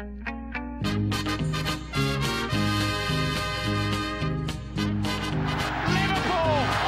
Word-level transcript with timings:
Liverpool 0.00 0.16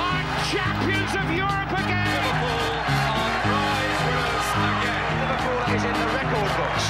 are 0.00 0.24
champions 0.48 1.12
of 1.20 1.26
Europe 1.28 1.72
again. 1.76 2.08
Liverpool 2.08 2.72
are 3.12 3.36
prize 3.44 4.00
winners 4.08 4.50
again. 4.64 5.12
Liverpool 5.20 5.60
is 5.76 5.84
in 5.84 5.94
the 6.00 6.08
record 6.16 6.52
books. 6.56 6.86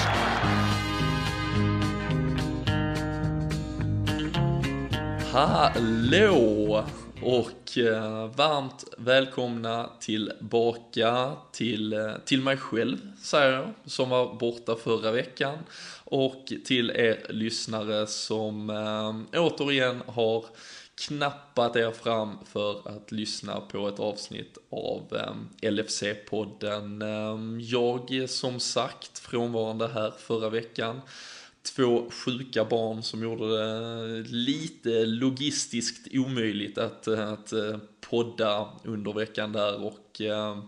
Hallå! 5.32 6.84
Och 7.22 7.78
eh, 7.78 8.26
varmt 8.36 8.84
välkomna 8.98 9.90
tillbaka 10.00 11.32
till, 11.52 11.92
eh, 11.92 12.12
till 12.24 12.42
mig 12.42 12.56
själv, 12.56 12.96
säger 13.22 13.52
jag, 13.52 13.68
som 13.84 14.10
var 14.10 14.34
borta 14.34 14.76
förra 14.76 15.10
veckan. 15.10 15.58
Och 16.12 16.52
till 16.64 16.90
er 16.90 17.26
lyssnare 17.28 18.06
som 18.06 18.70
eh, 18.70 19.40
återigen 19.40 20.02
har 20.06 20.44
knappat 20.94 21.76
er 21.76 21.90
fram 21.90 22.38
för 22.44 22.88
att 22.88 23.12
lyssna 23.12 23.60
på 23.60 23.88
ett 23.88 24.00
avsnitt 24.00 24.58
av 24.70 25.16
eh, 25.16 25.70
LFC-podden. 25.70 27.02
Eh, 27.02 27.62
jag 27.62 28.30
som 28.30 28.60
sagt 28.60 29.18
frånvarande 29.18 29.88
här 29.88 30.12
förra 30.18 30.48
veckan 30.48 31.00
två 31.62 32.10
sjuka 32.10 32.64
barn 32.64 33.02
som 33.02 33.22
gjorde 33.22 33.58
det 33.58 34.22
lite 34.28 35.04
logistiskt 35.04 36.08
omöjligt 36.12 36.78
att, 36.78 37.08
att 37.08 37.52
eh, 37.52 37.76
podda 38.00 38.68
under 38.84 39.12
veckan 39.12 39.52
där 39.52 39.84
och 39.84 40.20
eh, 40.20 40.58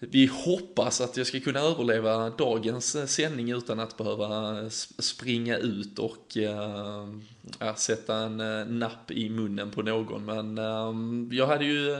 vi 0.00 0.26
hoppas 0.26 1.00
att 1.00 1.16
jag 1.16 1.26
ska 1.26 1.40
kunna 1.40 1.60
överleva 1.60 2.30
dagens 2.30 2.94
eh, 2.94 3.06
sändning 3.06 3.50
utan 3.50 3.80
att 3.80 3.96
behöva 3.96 4.60
eh, 4.60 4.68
springa 4.98 5.56
ut 5.56 5.98
och 5.98 6.36
äh, 6.36 7.74
sätta 7.76 8.16
en 8.16 8.36
napp 8.78 9.10
i 9.10 9.30
munnen 9.30 9.70
på 9.70 9.82
någon. 9.82 10.24
Men 10.24 10.58
äh, 10.58 11.36
jag 11.38 11.46
hade 11.46 11.64
ju, 11.64 11.96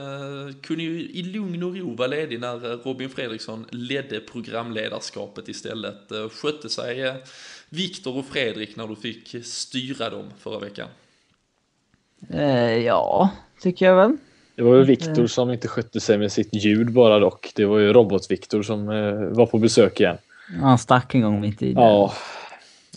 kunde 0.61 0.83
ju 0.83 1.01
i 1.01 1.23
lugn 1.23 1.63
och 1.63 1.75
ro 1.75 1.95
vara 1.95 2.07
ledig 2.07 2.39
när 2.39 2.59
Robin 2.59 3.09
Fredriksson 3.09 3.65
ledde 3.69 4.19
programledarskapet 4.19 5.49
istället. 5.49 6.11
Skötte 6.31 6.69
sig 6.69 7.23
Viktor 7.69 8.17
och 8.17 8.25
Fredrik 8.25 8.75
när 8.75 8.87
du 8.87 8.95
fick 8.95 9.45
styra 9.45 10.09
dem 10.09 10.31
förra 10.39 10.59
veckan. 10.59 10.87
Ja, 12.85 13.29
tycker 13.61 13.85
jag 13.85 13.95
väl. 13.95 14.17
Det 14.59 14.65
var 14.65 14.75
ju 14.75 14.83
Viktor 14.83 15.27
som 15.27 15.51
inte 15.51 15.67
skötte 15.67 15.99
sig 15.99 16.17
med 16.17 16.31
sitt 16.31 16.53
ljud 16.53 16.91
bara 16.93 17.19
dock. 17.19 17.51
Det 17.55 17.65
var 17.65 17.77
ju 17.79 17.93
Robot-Viktor 17.93 18.63
som 18.63 18.89
eh, 18.89 19.13
var 19.37 19.45
på 19.45 19.57
besök 19.57 19.99
igen. 19.99 20.17
Han 20.61 20.77
stack 20.79 21.15
en 21.15 21.21
gång 21.21 21.41
mitt 21.41 21.61
i 21.61 21.73
det. 21.73 21.81
Ja, 21.81 22.13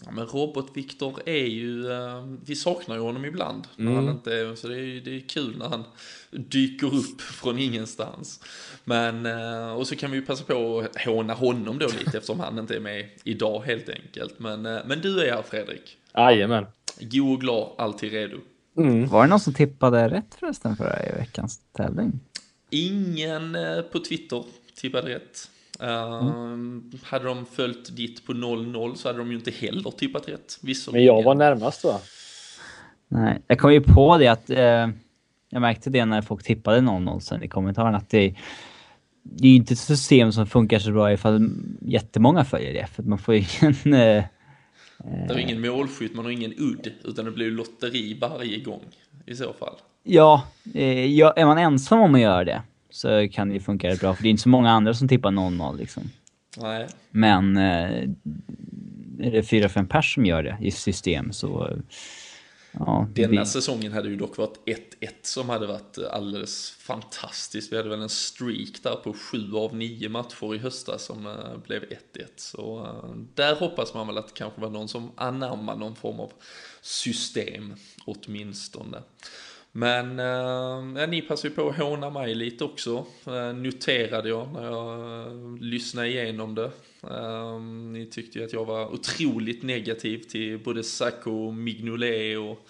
Ja, 0.05 0.11
men 0.11 0.27
Robot-Viktor 0.27 1.21
är 1.27 1.47
ju, 1.47 1.93
eh, 1.93 2.25
vi 2.47 2.55
saknar 2.57 2.95
ju 2.97 3.01
honom 3.03 3.25
ibland. 3.25 3.67
När 3.77 3.91
Mm. 3.93 4.05
han 4.07 4.15
inte 4.15 4.35
är, 4.35 4.55
så 4.55 4.69
det 4.69 4.75
är, 4.79 5.01
det 5.01 5.17
är 5.17 5.21
kul 5.29 5.59
när 5.59 5.69
han 5.69 5.85
dyker 6.31 6.87
upp 6.95 7.21
från 7.21 7.59
ingenstans. 7.59 8.41
Men, 8.85 9.27
eh, 9.27 9.73
och 9.73 9.87
så 9.87 9.97
kan 9.97 10.11
vi 10.11 10.17
ju 10.17 10.27
passa 10.27 10.45
på 10.45 10.79
att 10.95 11.03
håna 11.05 11.35
honom 11.35 11.79
då 11.79 11.87
lite 11.87 12.19
eftersom 12.19 12.41
han 12.41 12.59
inte 12.59 12.77
är 12.77 12.81
med 12.81 13.09
idag 13.25 13.63
helt 13.67 13.89
enkelt. 13.89 14.39
Men, 14.39 14.67
eh, 14.67 14.79
men 14.87 15.01
du 15.01 15.21
är 15.27 15.33
här 15.33 15.43
Fredrik. 15.43 15.97
jajamän. 16.17 16.67
God 17.01 17.33
och 17.35 17.41
glad, 17.41 17.69
alltid 17.79 18.13
redo. 18.13 18.37
Mm. 18.77 19.09
Var 19.09 19.23
det 19.23 19.29
någon 19.29 19.41
som 19.41 19.55
tippade 19.55 20.09
rätt 20.09 20.35
förresten 20.35 20.77
förra 20.77 21.07
i 21.07 21.13
veckans 21.19 21.61
tävling? 21.77 22.21
Ingen 22.71 23.55
eh, 23.55 23.83
på 23.83 23.99
Twitter 23.99 24.45
tippade 24.81 25.09
rätt. 25.09 25.51
Eh, 25.81 26.23
Hade 27.03 27.25
de 27.25 27.47
följt 27.47 27.97
ditt 27.97 28.27
på 28.27 28.33
0-0 28.33 28.95
så 28.95 29.09
hade 29.09 29.19
de 29.19 29.31
ju 29.31 29.37
inte 29.37 29.51
heller 29.51 29.91
tippat 29.91 30.29
rätt. 30.29 30.59
Men 30.93 31.05
jag 31.05 31.23
var 31.23 31.35
närmast 31.35 31.85
va? 31.85 32.01
Nej, 33.09 33.43
jag 33.47 33.59
kom 33.59 33.73
ju 33.73 33.81
på 33.81 34.19
det 34.19 34.29
att... 34.29 34.51
Eh, 34.51 34.89
jag 35.55 35.61
märkte 35.61 35.91
det 35.91 36.05
när 36.05 36.23
folk 36.23 36.43
tippade 36.43 36.79
0-0 36.81 37.21
sen 37.21 37.43
i 37.43 37.49
kommentarerna 37.49 37.97
att 37.97 38.11
det, 38.11 38.35
det 39.23 39.47
är 39.47 39.51
ju 39.51 39.57
inte 39.57 39.75
ett 39.75 39.79
system 39.79 40.33
som 40.33 40.47
funkar 40.47 40.79
så 40.79 40.93
bra 40.93 41.13
ifall 41.13 41.51
jättemånga 41.81 42.45
följer 42.45 42.73
det. 42.73 42.87
För 42.87 43.03
att 43.03 43.09
man 43.09 43.19
får 43.19 43.35
ju 43.35 43.45
ingen... 43.63 43.95
Eh, 43.95 44.25
Det 45.05 45.35
är 45.35 45.39
ingen 45.39 45.61
målskytt, 45.61 46.15
man 46.15 46.25
har 46.25 46.33
ingen 46.33 46.55
udd, 46.59 46.93
utan 47.05 47.25
det 47.25 47.31
blir 47.31 47.51
lotteri 47.51 48.19
varje 48.21 48.61
gång 48.61 48.83
i 49.27 49.35
så 49.35 49.53
fall. 49.53 49.75
ja, 50.03 50.47
eh, 50.75 51.07
ja, 51.07 51.33
är 51.37 51.47
man 51.47 51.59
ensam 51.59 52.01
om 52.01 52.15
att 52.15 52.21
göra 52.21 52.45
det 52.45 52.63
så 52.91 53.29
kan 53.33 53.49
det 53.49 53.55
ju 53.55 53.61
funka 53.61 53.89
rätt 53.89 54.01
bra. 54.01 54.15
För 54.15 54.23
det 54.23 54.29
är 54.29 54.31
inte 54.31 54.43
så 54.43 54.49
många 54.49 54.71
andra 54.71 54.95
som 54.95 55.09
tippar 55.09 55.31
0-0 55.31 55.79
liksom. 55.79 56.03
Nej, 56.59 56.87
Men 57.11 57.57
eh, 57.57 58.09
är 59.21 59.31
det 59.31 59.43
fyra, 59.43 59.69
fem 59.69 59.87
pers 59.87 60.15
som 60.15 60.27
gör 60.27 60.43
det 60.43 60.57
i 60.61 60.71
system 60.71 61.33
så... 61.33 61.77
eh, 62.75 62.81
Ja, 62.87 63.09
denna 63.15 63.29
blir- 63.29 63.45
säsongen 63.45 63.93
hade 63.93 64.09
ju 64.09 64.17
dock 64.17 64.37
varit 64.37 64.59
1-1 64.67 65.09
som 65.23 65.49
hade 65.49 65.67
varit 65.67 65.99
alldeles 65.99 66.71
fantastiskt. 66.71 67.73
Vi 67.73 67.77
hade 67.77 67.89
väl 67.89 68.03
en 68.03 68.09
streak 68.09 68.83
där 68.83 68.95
på 68.97 69.13
sju 69.13 69.55
av 69.55 69.77
nio 69.77 70.09
matcher 70.09 70.55
i 70.55 70.59
höstas 70.59 71.05
som 71.05 71.27
eh, 71.27 71.57
blev 71.67 71.83
1-1. 71.83 71.97
Så 72.37 72.85
eh, 72.87 73.15
där 73.35 73.55
hoppas 73.55 73.95
man 73.95 74.07
väl 74.07 74.19
att 74.19 74.27
det 74.29 74.35
kanske 74.35 74.61
var 74.61 74.71
någon 74.71 74.89
som 74.89 75.11
anammar 75.17 75.77
någon 75.77 75.97
form 75.97 76.21
av 76.21 76.33
system 76.81 77.75
åtminstone. 78.05 79.03
Men 79.73 80.19
eh, 80.19 81.09
ni 81.09 81.23
passar 81.23 81.49
ju 81.49 81.55
på 81.55 81.69
att 81.69 81.77
håna 81.77 82.11
mig 82.11 82.35
lite 82.35 82.65
också, 82.65 83.07
eh, 83.27 83.53
noterade 83.53 84.29
jag 84.29 84.53
när 84.53 84.65
jag 84.65 85.27
eh, 85.27 85.57
lyssnade 85.61 86.09
igenom 86.09 86.55
det. 86.55 86.71
Eh, 87.11 87.61
ni 87.93 88.07
tyckte 88.07 88.39
ju 88.39 88.45
att 88.45 88.53
jag 88.53 88.65
var 88.65 88.95
otroligt 88.95 89.63
negativ 89.63 90.19
till 90.19 90.59
både 90.59 90.85
Sacco 90.85 91.47
och 91.47 91.55
Mignolet 91.55 92.39
och 92.39 92.69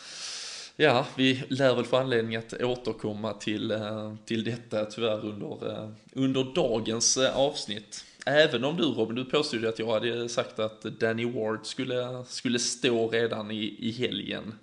ja, 0.76 1.06
vi 1.16 1.42
lär 1.48 1.74
väl 1.74 1.84
få 1.84 1.96
anledning 1.96 2.36
att 2.36 2.52
återkomma 2.62 3.32
till, 3.32 3.70
eh, 3.70 4.14
till 4.24 4.44
detta 4.44 4.84
tyvärr 4.84 5.26
under, 5.26 5.72
eh, 5.72 5.88
under 6.12 6.54
dagens 6.54 7.16
eh, 7.16 7.36
avsnitt. 7.36 8.04
Även 8.26 8.64
om 8.64 8.76
du 8.76 8.82
Robin, 8.82 9.16
du 9.16 9.24
påstod 9.24 9.60
ju 9.60 9.68
att 9.68 9.78
jag 9.78 9.92
hade 9.92 10.28
sagt 10.28 10.58
att 10.58 10.82
Danny 10.82 11.24
Ward 11.24 11.66
skulle, 11.66 12.24
skulle 12.26 12.58
stå 12.58 13.08
redan 13.08 13.50
i, 13.50 13.76
i 13.78 13.90
helgen. 13.90 14.54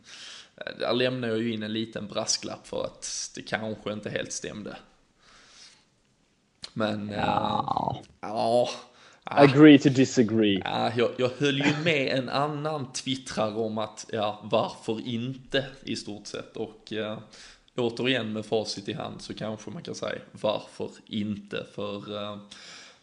Eh, 0.66 0.80
Där 0.80 0.94
lämnar 0.94 1.28
jag 1.28 1.38
ju 1.38 1.54
in 1.54 1.64
en 1.64 1.74
liten 1.74 2.08
brasklapp 2.08 2.68
för 2.68 2.84
att 2.86 3.32
det 3.36 3.42
kanske 3.42 3.94
inte 3.94 4.10
helt 4.10 4.32
stämde. 4.32 4.78
Men, 6.74 7.10
ja. 7.10 8.02
ja. 8.22 8.70
Agree 9.24 9.80
to 9.80 9.90
disagree. 9.90 10.62
Ja, 10.66 10.92
jag, 10.98 11.12
jag 11.18 11.30
höll 11.38 11.58
ju 11.58 11.84
med 11.84 12.18
en 12.18 12.30
annan 12.30 12.94
twittrare 12.94 13.54
om 13.56 13.78
att, 13.78 14.06
ja, 14.12 14.40
varför 14.44 15.08
inte 15.08 15.66
i 15.84 15.96
stort 15.96 16.28
sett. 16.28 16.58
Och 16.58 16.94
eh, 16.94 17.20
återigen 17.76 18.34
med 18.34 18.46
facit 18.46 18.90
i 18.90 18.94
hand 18.94 19.22
så 19.22 19.34
kanske 19.34 19.72
man 19.72 19.84
kan 19.84 19.96
säga 19.96 20.22
varför 20.32 20.90
inte. 21.06 21.66
För 21.76 22.24
eh, 22.24 22.38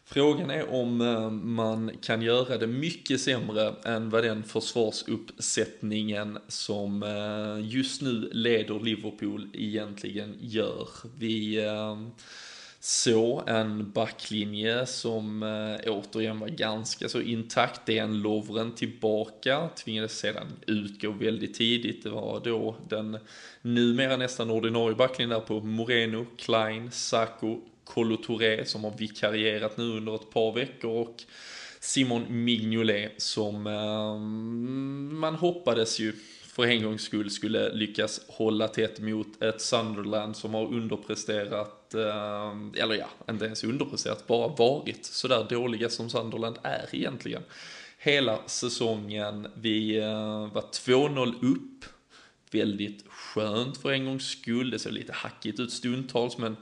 frågan 0.07 0.51
är 0.51 0.75
om 0.75 1.01
eh, 1.01 1.31
man 1.31 1.91
kan 2.03 2.23
göra 2.23 2.59
det 2.59 2.67
mycket 2.67 3.21
sämre 3.21 3.75
än 3.85 4.11
vad 4.11 4.25
den 4.25 4.45
försvarsuppsättningen 4.45 6.39
som 6.49 7.03
eh, 7.03 7.69
just 7.69 8.03
nu 8.03 8.31
leder 8.33 8.81
Liverpool 8.81 9.49
egentligen 9.53 10.37
gör. 10.41 10.89
Vi 11.19 11.65
eh, 11.65 11.97
så 12.87 13.43
en 13.47 13.91
backlinje 13.91 14.87
som 14.87 15.43
eh, 15.43 15.93
återigen 15.93 16.41
var 16.41 16.49
ganska 16.49 17.09
så 17.09 17.21
intakt. 17.21 17.81
Det 17.87 17.99
är 17.99 18.03
en 18.03 18.23
Lovren 18.23 18.75
tillbaka, 18.75 19.69
tvingades 19.69 20.19
sedan 20.19 20.47
utgå 20.67 21.11
väldigt 21.11 21.55
tidigt. 21.55 22.03
Det 22.03 22.11
var 22.11 22.41
då 22.45 22.77
den 22.89 23.19
numera 23.63 24.17
nästan 24.17 24.51
ordinarie 24.51 24.97
backlinjen 24.97 25.39
där 25.39 25.47
på 25.47 25.61
Moreno, 25.61 26.27
Klein, 26.37 26.91
Sacco, 26.91 27.61
Kolo 27.87 28.17
Touré 28.17 28.65
som 28.65 28.85
har 28.85 28.95
vikarierat 28.99 29.77
nu 29.77 29.85
under 29.85 30.15
ett 30.15 30.31
par 30.31 30.53
veckor 30.53 30.91
och 30.91 31.23
Simon 31.81 32.45
Mignolet 32.45 33.23
som 33.23 33.67
eh, 33.67 34.19
man 35.19 35.35
hoppades 35.35 35.99
ju 35.99 36.13
för 36.57 36.67
en 36.67 36.83
gångs 36.83 37.03
skull 37.03 37.31
skulle 37.31 37.73
lyckas 37.73 38.21
hålla 38.29 38.69
tätt 38.69 39.01
mot 39.01 39.43
ett 39.43 39.61
Sunderland 39.61 40.37
som 40.37 40.55
har 40.55 40.67
underpresterat, 40.67 41.95
eh, 41.95 42.83
eller 42.83 42.95
ja, 42.95 43.09
inte 43.31 43.45
ens 43.45 43.65
underpresterat, 43.65 44.27
bara 44.27 44.49
varit 44.49 45.05
sådär 45.05 45.47
dåliga 45.51 45.89
som 45.89 46.11
Sunderland 46.11 46.59
är 46.63 46.89
egentligen. 46.93 47.43
Hela 47.99 48.39
säsongen, 48.47 49.49
vi 49.55 49.97
eh, 49.97 50.53
var 50.53 50.73
2-0 50.73 51.35
upp, 51.43 51.85
väldigt 52.51 53.05
skönt 53.09 53.77
för 53.79 53.93
en 53.93 54.05
gångs 54.05 54.29
skull, 54.29 54.71
det 54.71 54.79
ser 54.79 54.91
lite 54.91 55.13
hackigt 55.13 55.61
ut 55.61 55.73
stundtals 55.73 56.39
men 56.39 56.57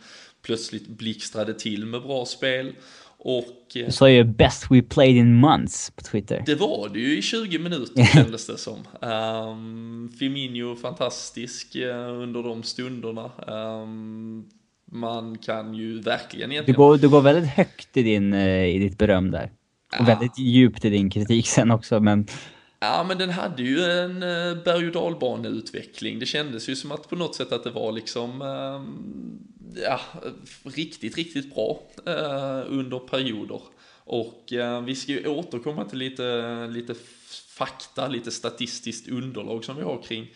plötsligt 0.45 0.89
blixtrade 0.89 1.55
till 1.55 1.87
med 1.87 2.03
bra 2.03 2.25
spel. 2.25 2.73
Och 3.19 3.77
eh, 3.77 3.87
Du 3.87 3.93
sa 3.93 4.11
ju 4.11 4.25
best 4.25 4.71
we 4.71 4.83
played 4.83 5.17
in 5.17 5.35
months 5.35 5.91
på 5.97 6.03
Twitter. 6.03 6.43
det 6.47 6.55
var 6.55 6.89
det 6.89 7.01
ju 7.01 7.19
i 7.19 7.23
20 7.23 7.59
minuter 7.59 8.05
kändes 8.15 8.47
det 8.47 8.59
som. 8.59 8.79
Um, 9.01 10.13
Firmino 10.19 10.77
fantastisk 10.77 11.77
uh, 11.77 12.23
under 12.23 12.43
de 12.43 12.63
stunderna. 12.63 13.31
Um, 13.47 14.45
man 14.93 15.39
kan 15.39 15.75
ju 15.75 16.01
verkligen 16.01 16.49
Du 16.49 16.55
egentligen... 16.55 16.77
går, 16.79 16.97
du 16.97 17.09
går 17.09 17.21
väldigt 17.21 17.51
högt 17.51 17.97
i, 17.97 18.03
din, 18.03 18.33
eh, 18.33 18.65
i 18.65 18.79
ditt 18.79 18.99
beröm 18.99 19.31
där. 19.31 19.51
Och 20.01 20.09
väldigt 20.09 20.39
djupt 20.39 20.85
i 20.85 20.91
din 20.91 21.11
kritik 21.11 21.47
sen 21.47 21.71
också, 21.71 22.01
men 22.01 22.27
Ja, 22.85 23.05
men 23.05 23.19
den 23.19 23.31
hade 23.31 23.63
ju 23.63 23.85
en 23.85 24.23
eh, 24.23 24.63
berg 24.65 24.87
och 24.87 24.93
dalbaneutveckling. 24.93 26.19
Det 26.19 26.27
kändes 26.27 26.69
ju 26.69 26.77
som 26.77 26.93
att 26.93 27.09
på 27.09 27.17
något 27.17 27.35
sätt 27.35 27.53
att 27.53 27.65
det 27.65 27.71
var 27.71 27.93
liksom, 27.93 28.43
ehm, 28.43 29.39
ja, 29.83 30.01
riktigt, 30.63 31.17
riktigt 31.17 31.55
bra 31.55 31.83
eh, 32.07 32.63
under 32.67 32.99
perioder. 32.99 33.61
Och 34.05 34.53
eh, 34.53 34.81
vi 34.81 34.95
ska 34.95 35.13
ju 35.13 35.29
återkomma 35.29 35.85
till 35.85 35.99
lite, 35.99 36.67
lite 36.67 36.95
fakta, 37.49 38.09
lite 38.09 38.31
statistiskt 38.31 39.09
underlag 39.09 39.65
som 39.65 39.77
vi 39.77 39.83
har 39.83 40.03
kring 40.03 40.27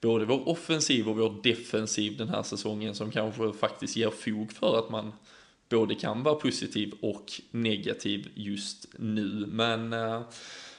både 0.00 0.24
vår 0.24 0.48
offensiv 0.48 1.08
och 1.08 1.16
vår 1.16 1.42
defensiv 1.42 2.16
den 2.16 2.28
här 2.28 2.42
säsongen 2.42 2.94
som 2.94 3.10
kanske 3.10 3.52
faktiskt 3.52 3.96
ger 3.96 4.10
fog 4.10 4.52
för 4.52 4.78
att 4.78 4.90
man 4.90 5.12
både 5.68 5.94
kan 5.94 6.22
vara 6.22 6.34
positiv 6.34 6.94
och 7.00 7.26
negativ 7.50 8.28
just 8.34 8.86
nu. 8.98 9.46
Men, 9.48 9.92
eh, 9.92 10.22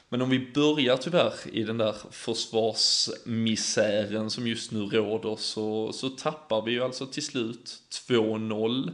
men 0.09 0.21
om 0.21 0.29
vi 0.29 0.51
börjar 0.53 0.97
tyvärr 0.97 1.33
i 1.51 1.63
den 1.63 1.77
där 1.77 1.95
försvarsmisären 2.11 4.29
som 4.29 4.47
just 4.47 4.71
nu 4.71 4.79
råder 4.79 5.35
så, 5.35 5.93
så 5.93 6.09
tappar 6.09 6.61
vi 6.61 6.71
ju 6.71 6.83
alltså 6.83 7.05
till 7.05 7.25
slut 7.25 7.81
2-0. 8.07 8.93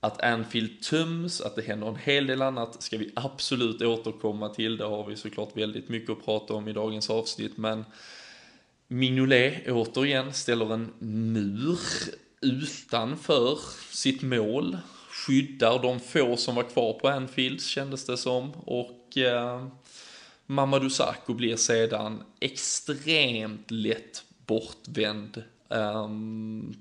Att 0.00 0.22
Anfield 0.22 0.82
töms, 0.82 1.40
att 1.40 1.56
det 1.56 1.62
händer 1.62 1.88
en 1.88 1.96
hel 1.96 2.26
del 2.26 2.42
annat 2.42 2.82
ska 2.82 2.98
vi 2.98 3.12
absolut 3.16 3.82
återkomma 3.82 4.48
till. 4.48 4.76
Det 4.76 4.84
har 4.84 5.06
vi 5.06 5.16
såklart 5.16 5.56
väldigt 5.56 5.88
mycket 5.88 6.10
att 6.10 6.24
prata 6.24 6.54
om 6.54 6.68
i 6.68 6.72
dagens 6.72 7.10
avsnitt. 7.10 7.56
Men 7.56 7.84
Mignolet 8.88 9.68
återigen 9.68 10.32
ställer 10.32 10.74
en 10.74 10.92
mur 11.32 11.78
utanför 12.40 13.58
sitt 13.90 14.22
mål. 14.22 14.78
Skyddar 15.10 15.82
de 15.82 16.00
få 16.00 16.36
som 16.36 16.54
var 16.54 16.62
kvar 16.62 16.92
på 16.92 17.08
Anfield 17.08 17.62
kändes 17.62 18.06
det 18.06 18.16
som. 18.16 18.52
Och 18.52 19.18
eh, 19.18 19.66
Mamadou 20.50 20.90
Sakho 20.90 21.34
blir 21.34 21.56
sedan 21.56 22.22
extremt 22.40 23.70
lätt 23.70 24.24
bortvänd. 24.46 25.42
Um, 25.68 26.74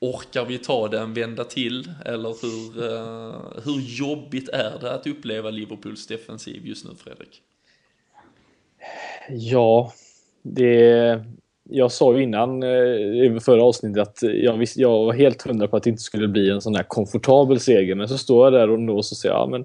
orkar 0.00 0.44
vi 0.44 0.58
ta 0.58 0.88
den, 0.88 1.14
vända 1.14 1.44
till? 1.44 1.90
Eller 2.04 2.34
hur, 2.42 2.92
uh, 2.92 3.36
hur 3.64 3.80
jobbigt 3.80 4.48
är 4.48 4.78
det 4.80 4.94
att 4.94 5.06
uppleva 5.06 5.50
Liverpools 5.50 6.06
defensiv 6.06 6.66
just 6.66 6.84
nu, 6.84 6.90
Fredrik? 7.04 7.42
Ja, 9.30 9.92
det... 10.42 11.24
Jag 11.70 11.92
sa 11.92 12.16
ju 12.16 12.22
innan 12.22 12.62
eh, 12.62 12.68
i 12.68 13.38
förra 13.40 13.62
avsnittet 13.62 14.02
att 14.02 14.18
jag, 14.22 14.56
visst, 14.56 14.76
jag 14.76 15.04
var 15.04 15.12
helt 15.12 15.42
hundra 15.42 15.68
på 15.68 15.76
att 15.76 15.82
det 15.82 15.90
inte 15.90 16.02
skulle 16.02 16.28
bli 16.28 16.50
en 16.50 16.60
sån 16.60 16.74
här 16.74 16.82
komfortabel 16.82 17.60
seger. 17.60 17.94
Men 17.94 18.08
så 18.08 18.18
står 18.18 18.46
jag 18.46 18.52
där 18.52 18.70
och 18.70 18.86
då 18.86 19.02
så 19.02 19.14
säger 19.14 19.34
jag, 19.34 19.42
ja 19.42 19.46
men 19.46 19.64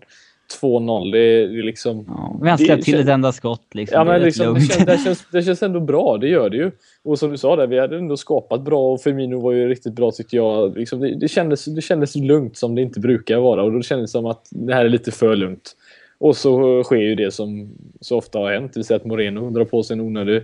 2-0, 0.62 1.12
det, 1.12 1.20
är 1.20 1.64
liksom... 1.64 2.06
Ja, 2.08 2.40
vi 2.44 2.50
har 2.50 2.58
släppt 2.58 2.84
till 2.84 3.00
ett 3.00 3.08
enda 3.08 3.32
skott 3.32 3.68
liksom. 3.72 3.96
Ja, 3.98 4.04
men 4.04 4.22
liksom, 4.22 4.54
det, 4.54 4.62
känns, 4.62 4.86
det, 4.86 4.98
känns, 4.98 5.26
det 5.32 5.42
känns 5.44 5.64
ändå 5.64 5.80
bra, 5.80 6.18
det 6.18 6.28
gör 6.28 6.50
det 6.50 6.58
ju. 6.58 6.72
Och 7.04 7.20
som 7.20 7.32
du 7.32 7.38
sa 7.38 7.56
där, 7.56 7.68
vi 7.68 7.80
hade 7.80 7.98
ändå 7.98 8.18
skapat 8.18 8.62
bra 8.62 8.94
och 8.94 9.02
Firmino 9.02 9.40
var 9.42 9.52
ju 9.52 9.70
riktigt 9.70 9.94
bra 9.94 10.12
tyckte 10.12 10.36
jag. 10.36 10.78
Liksom, 10.78 11.00
det, 11.00 11.16
det, 11.16 11.28
kändes, 11.28 11.66
det 11.66 11.82
kändes 11.82 12.16
lugnt 12.16 12.58
som 12.58 12.76
det 12.76 12.82
inte 12.82 13.00
brukar 13.00 13.38
vara 13.38 13.64
och 13.64 13.72
då 13.72 13.82
kändes 13.82 14.12
det 14.12 14.12
som 14.12 14.26
att 14.26 14.48
det 14.50 14.74
här 14.74 14.86
är 14.86 14.90
lite 14.90 15.12
för 15.12 15.36
lugnt. 15.36 15.76
Och 16.18 16.38
så 16.38 16.84
sker 16.84 16.96
ju 16.96 17.16
det 17.16 17.32
som 17.32 17.70
så 18.02 18.18
ofta 18.18 18.40
har 18.40 18.52
hänt, 18.52 18.74
det 18.74 18.80
vill 18.80 18.86
säga 18.86 18.98
att 18.98 19.06
Moreno 19.06 19.50
drar 19.50 19.66
på 19.66 19.84
sig 19.84 19.94
en 19.94 20.02
onödig 20.02 20.42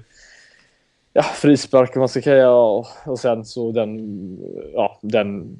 ja, 1.13 1.23
frispark 1.23 1.95
man 1.95 2.09
ska 2.09 2.21
säga 2.21 2.51
och, 2.51 2.85
och 3.05 3.19
sen 3.19 3.45
så 3.45 3.71
den, 3.71 4.17
ja, 4.73 4.99
den 5.01 5.57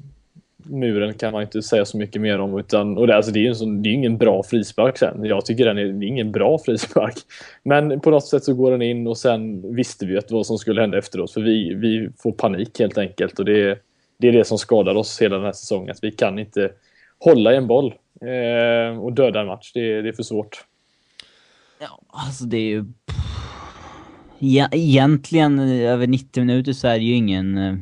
muren 0.64 1.14
kan 1.14 1.32
man 1.32 1.42
inte 1.42 1.62
säga 1.62 1.84
så 1.84 1.96
mycket 1.96 2.22
mer 2.22 2.38
om. 2.38 2.58
Utan, 2.58 2.98
och 2.98 3.06
det, 3.06 3.16
alltså, 3.16 3.32
det 3.32 3.38
är 3.38 3.44
ju 3.44 3.54
sån, 3.54 3.82
det 3.82 3.88
är 3.88 3.92
ingen 3.92 4.18
bra 4.18 4.42
frispark 4.42 4.98
sen. 4.98 5.24
Jag 5.24 5.46
tycker 5.46 5.64
den 5.64 5.78
är, 5.78 5.84
det 5.84 6.06
är 6.06 6.08
ingen 6.08 6.32
bra 6.32 6.58
frispark. 6.58 7.16
Men 7.62 8.00
på 8.00 8.10
något 8.10 8.26
sätt 8.26 8.44
så 8.44 8.54
går 8.54 8.70
den 8.70 8.82
in 8.82 9.06
och 9.06 9.18
sen 9.18 9.74
visste 9.74 10.06
vi 10.06 10.18
att 10.18 10.30
vad 10.30 10.46
som 10.46 10.58
skulle 10.58 10.80
hända 10.80 10.98
efteråt. 10.98 11.32
För 11.32 11.40
vi, 11.40 11.74
vi 11.74 12.08
får 12.18 12.32
panik 12.32 12.78
helt 12.78 12.98
enkelt. 12.98 13.38
Och 13.38 13.44
det, 13.44 13.78
det 14.18 14.28
är 14.28 14.32
det 14.32 14.44
som 14.44 14.58
skadar 14.58 14.94
oss 14.94 15.22
hela 15.22 15.36
den 15.36 15.44
här 15.44 15.52
säsongen. 15.52 15.90
Att 15.90 16.04
vi 16.04 16.12
kan 16.12 16.38
inte 16.38 16.70
hålla 17.18 17.52
i 17.52 17.56
en 17.56 17.66
boll 17.66 17.94
eh, 18.20 18.98
och 18.98 19.12
döda 19.12 19.40
en 19.40 19.46
match. 19.46 19.72
Det, 19.74 20.02
det 20.02 20.08
är 20.08 20.12
för 20.12 20.22
svårt. 20.22 20.64
Ja, 21.80 22.00
alltså 22.06 22.44
det 22.44 22.56
är 22.56 22.68
ju... 22.68 22.84
Egentligen 24.70 25.58
över 25.58 26.06
90 26.06 26.40
minuter 26.44 26.72
så 26.72 26.88
är 26.88 26.98
det 26.98 27.04
ju 27.04 27.14
ingen 27.14 27.58
eh, 27.58 27.74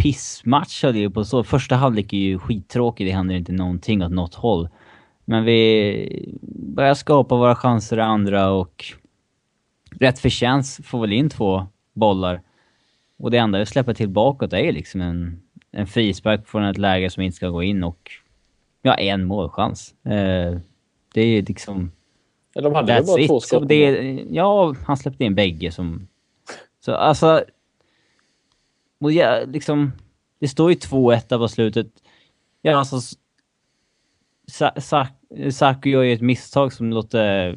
pissmatch 0.00 0.84
ju 0.84 1.10
på 1.10 1.24
så. 1.24 1.44
Första 1.44 1.76
halvlek 1.76 2.12
är 2.12 2.16
ju 2.16 2.38
skittråkig, 2.38 3.06
det 3.06 3.12
händer 3.12 3.34
inte 3.34 3.52
någonting 3.52 4.02
åt 4.02 4.12
något 4.12 4.34
håll. 4.34 4.68
Men 5.24 5.44
vi 5.44 6.36
börjar 6.52 6.94
skapa 6.94 7.36
våra 7.36 7.56
chanser 7.56 7.98
i 7.98 8.00
andra 8.00 8.50
och 8.50 8.84
rätt 9.90 10.18
förtjänst 10.18 10.84
får 10.84 11.00
väl 11.00 11.12
in 11.12 11.30
två 11.30 11.66
bollar. 11.92 12.42
Och 13.18 13.30
det 13.30 13.38
enda 13.38 13.58
vi 13.58 13.66
släpper 13.66 13.94
till 13.94 14.08
bakåt 14.08 14.52
är 14.52 14.72
liksom 14.72 15.00
en, 15.00 15.42
en 15.72 15.86
frispark 15.86 16.48
från 16.48 16.64
ett 16.64 16.78
läge 16.78 17.10
som 17.10 17.22
inte 17.22 17.36
ska 17.36 17.48
gå 17.48 17.62
in 17.62 17.84
och 17.84 18.10
ja, 18.82 18.94
en 18.94 19.24
målchans. 19.24 19.94
Eh, 20.04 20.58
det 21.14 21.20
är 21.20 21.42
liksom... 21.42 21.92
Ja, 22.54 22.62
de 22.62 22.74
hade 22.74 22.92
väl 22.92 23.06
bara 23.06 23.26
två 23.26 23.40
skott? 23.40 23.70
Ja, 24.30 24.74
han 24.86 24.96
släppte 24.96 25.24
in 25.24 25.34
bägge 25.34 25.72
som... 25.72 26.08
Så 26.84 26.94
alltså... 26.94 27.44
Och 29.00 29.12
ja, 29.12 29.44
liksom... 29.46 29.92
Det 30.38 30.48
står 30.48 30.70
ju 30.70 30.76
2-1 30.76 31.38
på 31.38 31.48
slutet. 31.48 31.86
Ja, 32.62 32.76
alltså... 32.78 33.16
Saku 35.50 35.90
gör 35.90 36.02
ju 36.02 36.12
ett 36.12 36.20
misstag 36.20 36.72
som 36.72 36.90
låter 36.90 37.56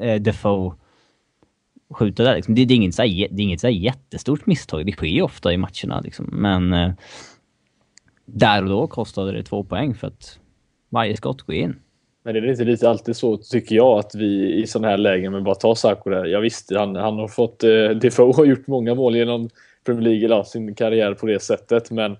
äh, 0.00 0.20
Defoe 0.20 0.74
skjuta 1.90 2.22
där. 2.22 2.36
Liksom. 2.36 2.54
Det, 2.54 2.64
det, 2.64 2.74
är 2.74 2.76
inget, 2.76 2.94
så 2.94 3.02
här, 3.02 3.08
det 3.08 3.42
är 3.42 3.44
inget 3.44 3.60
så 3.60 3.68
jättestort 3.68 4.46
misstag. 4.46 4.86
Det 4.86 4.92
sker 4.92 5.06
ju 5.06 5.22
ofta 5.22 5.52
i 5.52 5.56
matcherna. 5.56 6.00
Liksom. 6.00 6.28
Men 6.32 6.72
eh, 6.72 6.92
där 8.24 8.62
och 8.62 8.68
då 8.68 8.86
kostade 8.86 9.32
det 9.32 9.42
två 9.42 9.64
poäng 9.64 9.94
för 9.94 10.06
att 10.06 10.38
varje 10.88 11.16
skott 11.16 11.42
går 11.42 11.54
in. 11.54 11.76
Men 12.22 12.34
det 12.34 12.40
är 12.40 12.50
inte 12.50 12.64
lite 12.64 12.90
alltid 12.90 13.16
så, 13.16 13.36
tycker 13.36 13.76
jag, 13.76 13.98
att 13.98 14.14
vi 14.14 14.54
i 14.62 14.66
sådana 14.66 14.88
här 14.88 14.98
lägen, 14.98 15.32
men 15.32 15.44
bara 15.44 15.54
ta 15.54 15.74
Saku 15.74 16.10
där. 16.10 16.24
Ja, 16.24 16.40
visst, 16.40 16.72
han, 16.74 16.96
han 16.96 17.18
har 17.18 17.28
fått... 17.28 17.64
Eh, 17.64 17.90
Defoe 17.90 18.36
har 18.36 18.44
gjort 18.44 18.66
många 18.66 18.94
mål 18.94 19.16
genom 19.16 19.48
Premier 19.84 20.04
League, 20.04 20.24
eller 20.24 20.42
sin 20.42 20.74
karriär 20.74 21.14
på 21.14 21.26
det 21.26 21.42
sättet, 21.42 21.90
men 21.90 22.16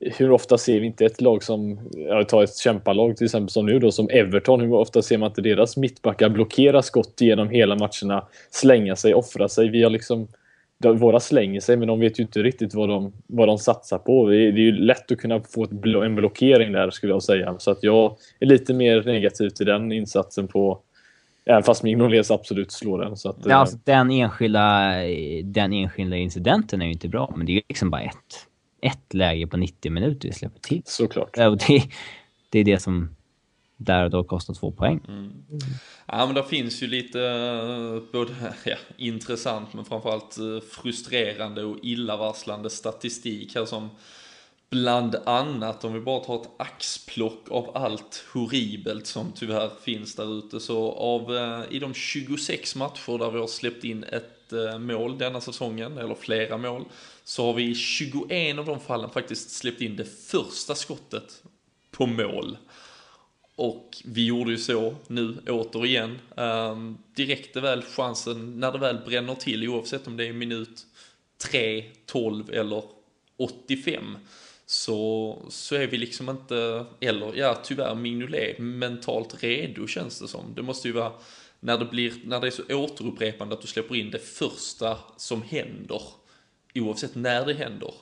hur 0.00 0.30
ofta 0.30 0.58
ser 0.58 0.80
vi 0.80 0.86
inte 0.86 1.04
ett 1.04 1.20
lag 1.20 1.42
som, 1.42 1.90
jag 1.92 2.28
tar 2.28 2.42
ett 2.42 2.56
kämpalag 2.56 3.16
till 3.16 3.24
exempel 3.24 3.50
som 3.50 3.66
nu 3.66 3.78
då, 3.78 3.92
som 3.92 4.08
Everton, 4.10 4.60
hur 4.60 4.72
ofta 4.72 5.02
ser 5.02 5.18
man 5.18 5.28
inte 5.28 5.42
deras 5.42 5.76
mittbackar 5.76 6.28
blockera 6.28 6.82
skott 6.82 7.14
genom 7.20 7.48
hela 7.48 7.76
matcherna, 7.76 8.24
slänga 8.50 8.96
sig, 8.96 9.14
offra 9.14 9.48
sig. 9.48 9.68
Vi 9.68 9.82
har 9.82 9.90
liksom 9.90 10.28
våra 10.84 11.20
slänger 11.20 11.60
sig, 11.60 11.76
men 11.76 11.88
de 11.88 12.00
vet 12.00 12.18
ju 12.18 12.22
inte 12.22 12.42
riktigt 12.42 12.74
vad 12.74 12.88
de, 12.88 13.12
vad 13.26 13.48
de 13.48 13.58
satsar 13.58 13.98
på. 13.98 14.28
Det 14.28 14.36
är, 14.36 14.52
ju 14.52 14.72
lätt 14.72 15.12
att 15.12 15.18
kunna 15.18 15.40
få 15.40 15.66
en 16.04 16.14
blockering 16.14 16.72
där, 16.72 16.90
skulle 16.90 17.12
jag 17.12 17.22
säga. 17.22 17.58
Så 17.58 17.70
att 17.70 17.82
jag 17.82 18.16
är 18.40 18.46
lite 18.46 18.74
mer 18.74 19.02
negativ 19.02 19.48
till 19.48 19.66
den 19.66 19.92
insatsen 19.92 20.48
på... 20.48 20.80
Även 21.48 21.62
fast 21.62 21.82
Mignolés 21.82 22.30
absolut 22.30 22.72
slår 22.72 22.98
den. 22.98 23.16
Så 23.16 23.30
att, 23.30 23.36
ja, 23.44 23.56
alltså, 23.56 23.78
den, 23.84 24.10
enskilda, 24.10 24.92
den 25.44 25.72
enskilda 25.72 26.16
incidenten 26.16 26.82
är 26.82 26.86
ju 26.86 26.92
inte 26.92 27.08
bra, 27.08 27.34
men 27.36 27.46
det 27.46 27.52
är 27.52 27.54
ju 27.54 27.62
liksom 27.68 27.90
bara 27.90 28.02
ett, 28.02 28.46
ett 28.80 29.14
läge 29.14 29.46
på 29.46 29.56
90 29.56 29.92
minuter 29.92 30.28
vi 30.28 30.34
släpper 30.34 30.60
till. 30.60 30.82
Såklart. 30.84 31.34
det, 31.34 31.82
det 32.50 32.58
är 32.58 32.64
det 32.64 32.82
som 32.82 33.16
där 33.76 34.04
och 34.04 34.10
då 34.10 34.24
kostar 34.24 34.54
två 34.54 34.70
poäng. 34.70 35.00
Mm. 35.08 35.32
Ja 36.06 36.26
men 36.26 36.34
det 36.34 36.44
finns 36.44 36.82
ju 36.82 36.86
lite 36.86 37.20
eh, 37.22 38.12
både 38.12 38.32
ja, 38.64 38.76
intressant 38.96 39.74
men 39.74 39.84
framförallt 39.84 40.38
eh, 40.38 40.68
frustrerande 40.70 41.64
och 41.64 41.76
illavarslande 41.82 42.70
statistik 42.70 43.54
här 43.54 43.64
som 43.64 43.90
bland 44.70 45.14
annat 45.14 45.84
om 45.84 45.92
vi 45.92 46.00
bara 46.00 46.24
tar 46.24 46.42
ett 46.42 46.50
axplock 46.56 47.50
av 47.50 47.76
allt 47.76 48.24
horribelt 48.32 49.06
som 49.06 49.32
tyvärr 49.32 49.70
finns 49.82 50.14
där 50.14 50.38
ute 50.38 50.60
så 50.60 50.92
av 50.92 51.36
eh, 51.36 51.62
i 51.70 51.78
de 51.78 51.94
26 51.94 52.76
matcher 52.76 53.18
där 53.18 53.30
vi 53.30 53.38
har 53.38 53.46
släppt 53.46 53.84
in 53.84 54.04
ett 54.04 54.52
eh, 54.52 54.78
mål 54.78 55.18
denna 55.18 55.40
säsongen 55.40 55.98
eller 55.98 56.14
flera 56.14 56.56
mål 56.56 56.84
så 57.24 57.46
har 57.46 57.54
vi 57.54 57.70
i 57.70 57.74
21 57.74 58.58
av 58.58 58.66
de 58.66 58.80
fallen 58.80 59.10
faktiskt 59.10 59.50
släppt 59.50 59.80
in 59.80 59.96
det 59.96 60.04
första 60.04 60.74
skottet 60.74 61.42
på 61.90 62.06
mål. 62.06 62.56
Och 63.56 64.02
vi 64.04 64.26
gjorde 64.26 64.50
ju 64.50 64.58
så 64.58 64.94
nu 65.06 65.36
återigen. 65.46 66.18
Um, 66.36 66.98
direkt 67.14 67.56
är 67.56 67.60
väl 67.60 67.82
chansen 67.82 68.60
när 68.60 68.72
det 68.72 68.78
väl 68.78 68.98
bränner 69.06 69.34
till 69.34 69.68
oavsett 69.68 70.06
om 70.06 70.16
det 70.16 70.26
är 70.26 70.32
minut 70.32 70.86
3, 71.38 71.84
12 72.06 72.50
eller 72.50 72.82
85 73.36 74.16
så, 74.70 75.38
så 75.48 75.74
är 75.74 75.86
vi 75.86 75.98
liksom 75.98 76.28
inte, 76.28 76.86
eller 77.00 77.34
ja 77.34 77.58
tyvärr 77.64 77.94
Mignolet, 77.94 78.58
mentalt 78.58 79.42
redo 79.42 79.86
känns 79.86 80.20
det 80.20 80.28
som. 80.28 80.54
Det 80.54 80.62
måste 80.62 80.88
ju 80.88 80.94
vara 80.94 81.12
när 81.60 81.78
det, 81.78 81.84
blir, 81.84 82.12
när 82.24 82.40
det 82.40 82.46
är 82.46 82.50
så 82.50 82.62
återupprepande 82.74 83.54
att 83.54 83.60
du 83.60 83.66
släpper 83.66 83.96
in 83.96 84.10
det 84.10 84.18
första 84.18 84.98
som 85.16 85.42
händer, 85.42 86.02
oavsett 86.74 87.14
när 87.14 87.46
det 87.46 87.54
händer, 87.54 87.94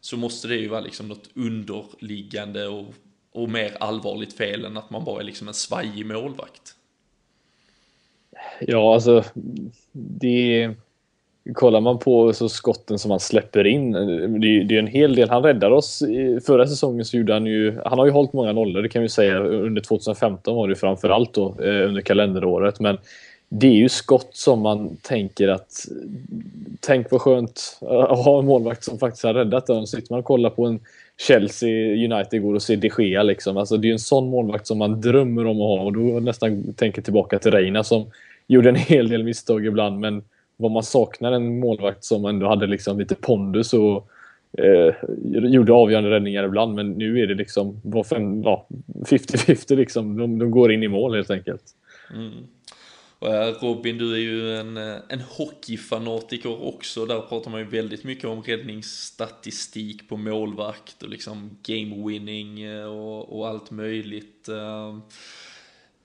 så 0.00 0.16
måste 0.16 0.48
det 0.48 0.56
ju 0.56 0.68
vara 0.68 0.80
liksom 0.80 1.08
något 1.08 1.28
underliggande 1.34 2.68
och 2.68 2.94
och 3.34 3.48
mer 3.48 3.76
allvarligt 3.80 4.32
fel 4.32 4.64
än 4.64 4.76
att 4.76 4.90
man 4.90 5.04
bara 5.04 5.20
är 5.20 5.24
liksom 5.24 5.48
en 5.48 5.54
svajig 5.54 6.06
målvakt. 6.06 6.74
Ja, 8.60 8.94
alltså 8.94 9.24
det... 9.92 10.74
Kollar 11.52 11.80
man 11.80 11.98
på 11.98 12.32
så 12.32 12.48
skotten 12.48 12.98
som 12.98 13.10
han 13.10 13.20
släpper 13.20 13.66
in, 13.66 13.94
eh, 13.94 14.00
det 14.28 14.46
är, 14.46 14.64
det 14.64 14.74
är 14.74 14.78
en 14.78 14.86
hel 14.86 15.14
del. 15.14 15.30
Han 15.30 15.42
räddar 15.42 15.70
oss. 15.70 16.02
Förra 16.46 16.66
säsongen 16.66 17.04
så 17.04 17.16
gjorde 17.16 17.32
han 17.32 17.46
ju... 17.46 17.80
Han 17.84 17.98
har 17.98 18.06
ju 18.06 18.12
hållit 18.12 18.32
många 18.32 18.52
nollor, 18.52 18.82
det 18.82 18.88
kan 18.88 19.02
vi 19.02 19.08
säga. 19.08 19.38
Under 19.38 19.82
2015 19.82 20.56
var 20.56 20.68
det 20.68 20.76
framförallt 20.76 21.34
då, 21.34 21.46
eh, 21.46 21.88
under 21.88 22.00
kalenderåret. 22.00 22.80
Men 22.80 22.98
det 23.48 23.66
är 23.66 23.74
ju 23.74 23.88
skott 23.88 24.30
som 24.32 24.60
man 24.60 24.96
tänker 24.96 25.48
att... 25.48 25.86
Tänk 26.80 27.10
vad 27.10 27.20
skönt 27.20 27.78
att 27.80 28.24
ha 28.24 28.38
en 28.38 28.46
målvakt 28.46 28.84
som 28.84 28.98
faktiskt 28.98 29.24
har 29.24 29.34
räddat 29.34 29.66
den. 29.66 29.86
Sitter 29.86 30.12
man 30.12 30.18
och 30.18 30.24
kollar 30.24 30.50
på 30.50 30.66
en 30.66 30.80
Chelsea 31.16 31.94
United 31.94 32.42
går 32.42 32.54
och 32.54 32.62
ser 32.62 32.76
de 32.76 32.90
Gea 32.98 33.22
liksom. 33.22 33.56
Alltså 33.56 33.76
det 33.76 33.88
är 33.88 33.92
en 33.92 33.98
sån 33.98 34.30
målvakt 34.30 34.66
som 34.66 34.78
man 34.78 35.00
drömmer 35.00 35.46
om 35.46 35.56
att 35.56 35.78
ha 35.78 35.84
och 35.84 35.92
då 35.92 36.00
nästan 36.00 36.74
tänker 36.74 37.02
tillbaka 37.02 37.38
till 37.38 37.50
Reina 37.50 37.84
som 37.84 38.06
gjorde 38.46 38.68
en 38.68 38.76
hel 38.76 39.08
del 39.08 39.24
misstag 39.24 39.66
ibland 39.66 40.00
men 40.00 40.22
vad 40.64 40.72
man 40.72 40.82
saknar 40.82 41.32
en 41.32 41.60
målvakt 41.60 42.04
som 42.04 42.24
ändå 42.24 42.48
hade 42.48 42.66
liksom 42.66 42.98
lite 42.98 43.14
pondus 43.14 43.72
och 43.72 44.08
eh, 44.58 44.94
gjorde 45.32 45.72
avgörande 45.72 46.10
räddningar 46.10 46.44
ibland 46.44 46.74
men 46.74 46.90
nu 46.90 47.18
är 47.18 47.26
det 47.26 47.34
liksom 47.34 47.80
50-50 47.84 49.64
ja, 49.68 49.76
liksom. 49.76 50.16
De, 50.16 50.38
de, 50.38 50.50
går 50.50 50.72
in 50.72 50.82
i 50.82 50.88
mål 50.88 51.14
helt 51.14 51.30
enkelt. 51.30 51.62
Mm. 52.14 52.32
Robin, 53.60 53.98
du 53.98 54.14
är 54.14 54.18
ju 54.18 54.56
en, 54.56 54.76
eh, 54.76 54.96
en 55.08 55.20
hockeyfanatiker 55.20 56.64
också. 56.64 57.06
Där 57.06 57.20
pratar 57.20 57.50
man 57.50 57.60
ju 57.60 57.66
väldigt 57.66 58.04
mycket 58.04 58.24
om 58.24 58.42
räddningsstatistik 58.42 60.08
på 60.08 60.16
målvakt 60.16 61.02
och 61.02 61.08
liksom 61.08 61.58
game 61.62 62.08
winning 62.08 62.62
eh, 62.62 62.84
och, 62.84 63.38
och 63.38 63.48
allt 63.48 63.70
möjligt. 63.70 64.48
Eh, 64.48 64.98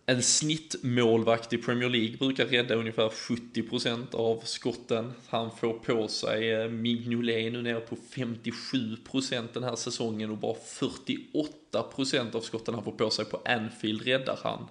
en 0.10 0.24
snittmålvakt 0.24 1.54
i 1.54 1.58
Premier 1.58 1.90
League 1.90 2.18
brukar 2.18 2.46
rädda 2.46 2.76
ungefär 2.76 3.10
70% 3.10 4.16
av 4.16 4.42
skotten 4.44 5.14
han 5.28 5.52
får 5.58 5.74
på 5.74 6.08
sig. 6.08 6.52
Eh, 6.52 6.70
Mignolet 6.70 7.36
är 7.36 7.52
nu 7.52 7.62
nere 7.62 7.80
på 7.80 7.96
57% 7.96 9.48
den 9.54 9.64
här 9.64 9.76
säsongen 9.76 10.32
och 10.32 10.38
bara 10.38 10.54
48% 10.54 12.36
av 12.36 12.42
skotten 12.42 12.74
han 12.74 12.84
får 12.84 12.92
på 12.92 13.10
sig 13.10 13.26
på 13.26 13.42
Anfield 13.46 14.02
räddar 14.02 14.40
han. 14.44 14.68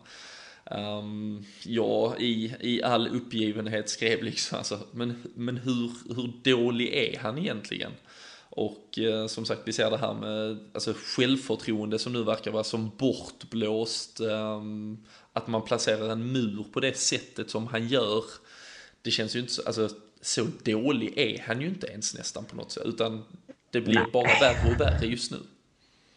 Um, 0.71 1.45
ja, 1.65 2.17
i, 2.19 2.55
i 2.61 2.83
all 2.83 3.09
uppgivenhet 3.09 3.89
skrev 3.89 4.23
liksom 4.23 4.59
alltså, 4.59 4.81
men, 4.93 5.23
men 5.35 5.57
hur, 5.57 5.91
hur 6.15 6.33
dålig 6.43 6.95
är 6.95 7.19
han 7.19 7.39
egentligen? 7.39 7.93
Och 8.51 8.99
eh, 8.99 9.27
som 9.27 9.45
sagt, 9.45 9.61
vi 9.65 9.73
ser 9.73 9.91
det 9.91 9.97
här 9.97 10.15
med 10.15 10.59
alltså, 10.75 10.95
självförtroende 10.97 11.99
som 11.99 12.13
nu 12.13 12.23
verkar 12.23 12.51
vara 12.51 12.65
som 12.65 12.91
bortblåst. 12.97 14.21
Um, 14.21 15.05
att 15.39 15.49
man 15.49 15.63
placerar 15.63 16.09
en 16.09 16.33
mur 16.33 16.65
på 16.73 16.81
det 16.81 16.97
sättet 16.97 17.51
som 17.51 17.67
han 17.67 17.87
gör. 17.87 18.25
Det 19.03 19.11
känns 19.11 19.37
ju 19.37 19.41
inte 19.41 19.53
så, 19.53 19.63
alltså, 19.67 19.89
så 20.21 20.47
dålig 20.63 21.19
är 21.19 21.43
han 21.47 21.61
ju 21.61 21.69
inte 21.69 21.87
ens 21.87 22.15
nästan 22.15 22.45
på 22.45 22.57
något 22.57 22.73
sätt. 22.73 22.83
Utan 22.87 23.25
det 23.71 23.81
blir 23.81 23.95
Nej. 23.95 24.07
bara 24.13 24.29
värre 24.41 24.75
och 24.75 24.81
värre 24.81 25.07
just 25.07 25.33
nu. 25.33 25.39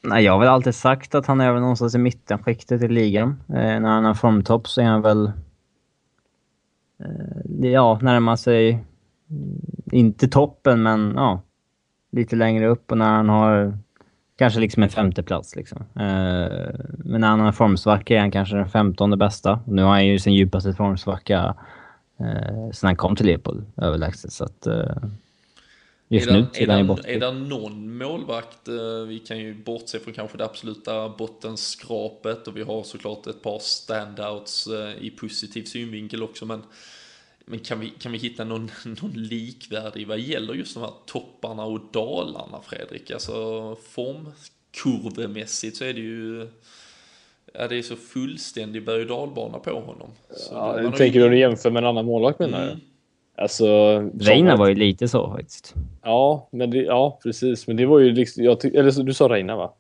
Nej, 0.02 0.24
jag 0.24 0.32
har 0.32 0.40
väl 0.40 0.48
alltid 0.48 0.76
sagt 0.76 1.16
att 1.16 1.26
han 1.26 1.42
är 1.42 1.52
väl 1.52 1.62
någonstans 1.62 1.96
i 1.96 1.98
mittenskiktet 1.98 2.82
i 2.84 2.88
ligan. 2.88 3.44
Eh, 3.50 3.56
när 3.56 3.90
han 3.90 4.06
har 4.06 4.14
formtopp 4.14 4.68
så 4.68 4.82
är 4.82 4.86
han 4.86 5.02
väl... 5.02 5.32
Eh, 7.00 7.70
ja, 7.72 8.00
närmar 8.02 8.36
sig... 8.36 8.70
Mm, 9.30 9.62
inte 9.92 10.28
toppen, 10.28 10.84
men 10.84 11.14
ja. 11.16 11.42
Lite 12.12 12.36
längre 12.36 12.68
upp 12.68 12.92
och 12.92 12.98
när 12.98 13.12
han 13.16 13.30
har... 13.30 13.78
Kanske 14.42 14.60
liksom 14.60 14.84
en 14.84 14.90
femteplats 14.90 15.56
liksom. 15.56 15.80
Eh, 15.96 16.76
men 16.98 17.22
när 17.22 17.28
han 17.28 17.40
har 17.40 17.52
formsvacka 17.52 18.16
är 18.16 18.20
han 18.20 18.32
kanske 18.32 18.56
den 18.56 18.70
femtonde 18.70 19.18
bästa. 19.18 19.60
Nu 19.68 19.84
har 19.84 19.90
han 19.90 20.08
ju 20.08 20.20
sin 20.20 20.34
djupaste 20.34 20.74
formsvacka 20.74 21.56
eh, 22.20 22.72
sen 22.74 22.88
han 22.88 22.96
kom 22.96 23.16
till 23.16 23.26
Liverpool 23.26 23.64
överlägset. 23.78 24.34
Så 24.34 24.44
att, 24.44 24.68
eh, 24.68 24.96
Just 26.08 26.28
är 26.28 26.34
nu 26.34 26.48
är, 26.54 26.68
han 26.68 26.90
är 27.06 27.20
det 27.20 27.32
någon 27.32 27.98
målvakt, 27.98 28.68
eh, 28.68 29.08
vi 29.08 29.20
kan 29.20 29.40
ju 29.40 29.54
bortse 29.54 30.00
från 30.00 30.14
kanske 30.14 30.38
det 30.38 30.46
absoluta 30.46 31.10
bottenskrapet 31.10 32.48
och 32.48 32.58
vi 32.58 32.64
har 32.64 32.84
såklart 32.84 33.28
ett 33.28 33.42
par 33.42 33.60
standouts 33.60 34.68
eh, 34.68 35.06
i 35.06 35.10
positiv 35.10 35.64
synvinkel 35.64 36.24
också 36.24 36.46
men 36.46 36.64
men 37.52 37.60
kan 37.60 37.80
vi, 37.80 37.90
kan 37.90 38.12
vi 38.12 38.18
hitta 38.18 38.44
någon, 38.44 38.72
någon 39.02 39.14
likvärdig 39.14 40.08
vad 40.08 40.20
gäller 40.20 40.54
just 40.54 40.74
de 40.74 40.80
här 40.80 40.94
topparna 41.06 41.66
och 41.66 41.80
dalarna 41.94 42.62
Fredrik? 42.64 43.12
Alltså 43.12 43.76
formkurvemässigt 43.76 45.78
så 45.78 45.84
är 45.84 45.94
det 45.94 46.00
ju 46.00 46.48
Ja, 47.54 47.68
det 47.68 47.78
är 47.78 47.82
så 47.82 47.96
fullständig 47.96 48.86
berg 48.86 49.02
och 49.02 49.08
dalbana 49.08 49.60
på 49.60 49.72
honom. 49.72 50.10
Så 50.30 50.54
ja, 50.54 50.92
tänker 50.98 51.20
ju... 51.20 51.30
du 51.30 51.40
jämför 51.40 51.72
med 51.72 51.84
en 51.84 51.90
annan 51.90 52.06
målvakt 52.06 52.40
menar 52.40 52.64
mm. 52.64 52.80
Alltså, 53.36 54.00
Reina 54.20 54.56
var 54.56 54.68
ju 54.68 54.76
lite 54.76 55.08
så 55.08 55.32
faktiskt. 55.32 55.74
Ja, 56.02 56.50
men 56.52 56.72
det, 56.72 56.78
ja 56.78 57.20
precis. 57.24 57.68
Men 57.68 57.78
det 57.78 57.86
var 57.86 58.00
ju 58.00 58.12
liksom, 58.12 58.44
jag 58.44 58.66
eller 58.66 59.04
du 59.04 59.14
sa 59.14 59.30
Reina 59.30 59.56
va? 59.56 59.74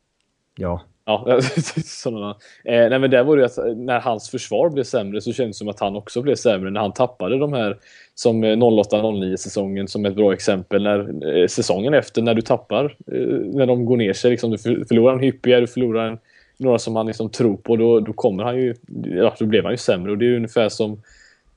Ja. 0.57 0.81
Ja, 1.05 1.39
sådana. 1.85 2.29
Eh, 2.65 2.89
nej, 2.89 2.99
men 2.99 3.11
där 3.11 3.23
var 3.23 3.35
det 3.35 3.41
ju 3.41 3.45
att 3.45 3.57
eh, 3.57 3.65
när 3.65 3.99
hans 3.99 4.29
försvar 4.29 4.69
blev 4.69 4.83
sämre 4.83 5.21
så 5.21 5.33
kändes 5.33 5.57
det 5.57 5.59
som 5.59 5.67
att 5.67 5.79
han 5.79 5.95
också 5.95 6.21
blev 6.21 6.35
sämre 6.35 6.69
när 6.69 6.81
han 6.81 6.93
tappade 6.93 7.37
de 7.37 7.53
här 7.53 7.77
som 8.15 8.43
eh, 8.43 8.47
08-09 8.47 9.35
säsongen 9.35 9.87
som 9.87 10.05
ett 10.05 10.15
bra 10.15 10.33
exempel. 10.33 10.83
När 10.83 11.37
eh, 11.37 11.47
säsongen 11.47 11.93
efter 11.93 12.21
när 12.21 12.33
du 12.33 12.41
tappar, 12.41 12.85
eh, 12.85 13.27
när 13.53 13.65
de 13.65 13.85
går 13.85 13.97
ner 13.97 14.13
sig, 14.13 14.31
liksom, 14.31 14.51
du 14.51 14.57
förlorar 14.57 15.13
en 15.13 15.19
Hyppie, 15.19 15.59
du 15.59 15.67
förlorar 15.67 16.07
en, 16.07 16.17
några 16.57 16.79
som 16.79 16.95
han 16.95 17.07
liksom 17.07 17.29
tror 17.29 17.57
på, 17.57 17.75
då, 17.75 17.99
då 17.99 18.13
kommer 18.13 18.43
han 18.43 18.57
ju, 18.57 18.75
ja, 19.03 19.35
då 19.39 19.45
blev 19.45 19.63
han 19.63 19.73
ju 19.73 19.77
sämre 19.77 20.11
och 20.11 20.17
det 20.17 20.25
är 20.25 20.35
ungefär 20.35 20.69
som 20.69 21.01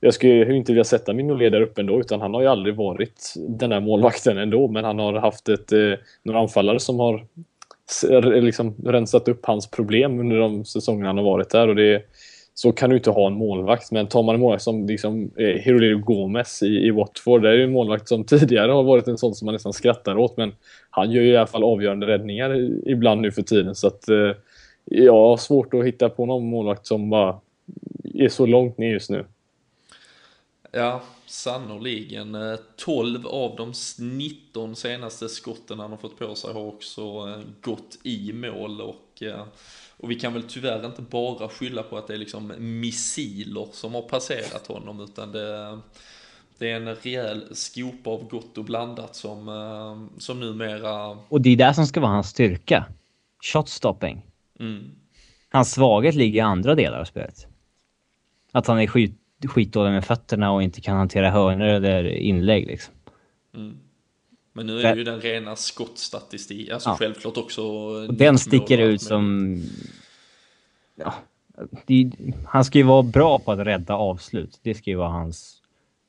jag 0.05 0.15
skulle 0.15 0.33
ju 0.33 0.57
inte 0.57 0.73
vilja 0.73 0.85
sätta 0.85 1.13
min 1.13 1.39
där 1.39 1.61
uppe 1.61 1.81
ändå, 1.81 2.01
utan 2.01 2.21
han 2.21 2.35
har 2.35 2.41
ju 2.41 2.47
aldrig 2.47 2.77
varit 2.77 3.35
den 3.37 3.73
här 3.73 3.81
målvakten 3.81 4.39
ändå, 4.39 4.69
men 4.69 4.85
han 4.85 4.99
har 4.99 5.15
haft 5.15 5.49
ett, 5.49 5.73
eh, 5.73 5.93
några 6.23 6.41
anfallare 6.41 6.81
som 6.81 7.01
har 7.01 7.27
liksom 8.23 8.75
rensat 8.85 9.29
upp 9.29 9.47
hans 9.47 9.71
problem 9.71 10.21
under 10.21 10.37
de 10.39 10.65
säsongerna 10.65 11.09
han 11.09 11.17
har 11.17 11.25
varit 11.25 11.51
där. 11.51 11.69
Och 11.69 11.77
det 11.77 12.03
så 12.55 12.73
kan 12.73 12.91
du 12.91 12.97
inte 12.97 13.11
ha 13.11 13.27
en 13.27 13.35
målvakt, 13.35 13.93
men 13.93 14.07
tar 14.07 14.23
man 14.23 14.35
en 14.35 14.41
målvakt 14.41 14.63
som 14.63 14.87
liksom 14.87 15.31
eh, 15.37 15.47
Hirolero 15.47 15.99
Gomez 15.99 16.63
i, 16.63 16.67
i 16.67 16.91
Watford, 16.91 17.43
det 17.43 17.49
är 17.49 17.53
ju 17.53 17.65
en 17.65 17.73
målvakt 17.73 18.09
som 18.09 18.25
tidigare 18.27 18.73
har 18.73 18.83
varit 18.83 19.09
en 19.09 19.19
sån 19.19 19.35
som 19.35 19.47
man 19.47 19.53
nästan 19.53 19.73
skrattar 19.73 20.19
åt, 20.19 20.37
men 20.37 20.53
han 20.91 21.11
gör 21.11 21.23
ju 21.23 21.31
i 21.31 21.37
alla 21.37 21.47
fall 21.47 21.65
avgörande 21.65 22.07
räddningar 22.07 22.71
ibland 22.91 23.21
nu 23.21 23.33
för 23.33 23.43
tiden, 23.43 23.75
så 23.75 23.87
att 23.87 24.09
eh, 24.09 24.31
jag 24.85 25.13
har 25.13 25.37
svårt 25.37 25.75
att 25.75 25.85
hitta 25.85 26.09
på 26.09 26.27
någon 26.27 26.45
målvakt 26.45 26.87
som 26.87 27.11
bara 27.11 27.41
är 28.15 28.29
så 28.29 28.47
långt 28.47 28.79
ner 28.79 28.93
just 28.93 29.11
nu. 29.11 29.25
Ja, 30.77 31.03
sannoliken. 31.27 32.37
12 32.77 33.27
av 33.27 33.57
de 33.57 33.73
19 33.99 34.77
senaste 34.77 35.29
skotten 35.29 35.79
han 35.79 35.91
har 35.91 35.99
fått 35.99 36.19
på 36.19 36.35
sig 36.35 36.53
har 36.53 36.61
också 36.61 37.01
eh, 37.01 37.41
gått 37.61 37.99
i 38.03 38.33
mål 38.33 38.81
och, 38.81 39.23
eh, 39.23 39.45
och 39.97 40.11
vi 40.11 40.15
kan 40.15 40.33
väl 40.33 40.43
tyvärr 40.43 40.87
inte 40.87 41.03
bara 41.03 41.49
skylla 41.49 41.83
på 41.83 41.99
att 41.99 42.07
det 42.07 42.15
är 42.15 42.19
liksom 42.19 42.53
missiler 42.59 43.69
som 43.73 43.95
har 43.95 44.03
passerat 44.03 44.67
honom 44.67 45.01
utan 45.01 45.33
det, 45.33 45.79
det 46.59 46.71
är 46.71 46.77
en 46.77 46.95
rejäl 46.95 47.45
skopa 47.53 48.11
av 48.11 48.29
gott 48.29 48.59
och 48.59 48.65
blandat 48.65 49.17
som, 49.17 49.49
eh, 49.49 50.19
som 50.21 50.41
numera... 50.41 51.19
Och 51.29 51.41
det 51.41 51.51
är 51.51 51.57
det 51.57 51.75
som 51.75 51.87
ska 51.87 52.01
vara 52.01 52.13
hans 52.13 52.29
styrka. 52.29 52.85
Shotstopping. 53.53 54.23
Mm. 54.61 54.91
Hans 55.49 55.73
svaghet 55.73 56.15
ligger 56.15 56.39
i 56.39 56.41
andra 56.41 56.75
delar 56.75 57.01
av 57.01 57.05
spelet. 57.05 57.47
Att 58.53 58.67
han 58.67 58.81
är 58.81 58.87
skjut 58.87 59.21
skitdålig 59.49 59.93
med 59.93 60.05
fötterna 60.05 60.53
och 60.53 60.63
inte 60.63 60.81
kan 60.81 60.97
hantera 60.97 61.31
hörnor 61.31 61.67
eller 61.67 62.05
inlägg 62.05 62.67
liksom. 62.67 62.95
Mm. 63.55 63.77
Men 64.53 64.67
nu 64.67 64.81
är 64.81 64.93
det 64.93 64.99
ju 64.99 65.05
den 65.05 65.21
rena 65.21 65.57
skottstatistik, 65.57 66.71
alltså 66.71 66.91
ja. 66.91 66.97
självklart 66.97 67.37
också... 67.37 67.63
Och 67.63 68.15
den 68.15 68.39
sticker 68.39 68.79
ut 68.79 69.03
som... 69.03 69.63
Ja, 70.95 71.15
det, 71.87 72.11
han 72.47 72.65
ska 72.65 72.79
ju 72.79 72.85
vara 72.85 73.03
bra 73.03 73.39
på 73.39 73.53
att 73.53 73.59
rädda 73.59 73.95
avslut. 73.95 74.61
Det 74.63 74.75
ska 74.75 74.91
ju 74.91 74.97
vara 74.97 75.09
hans 75.09 75.61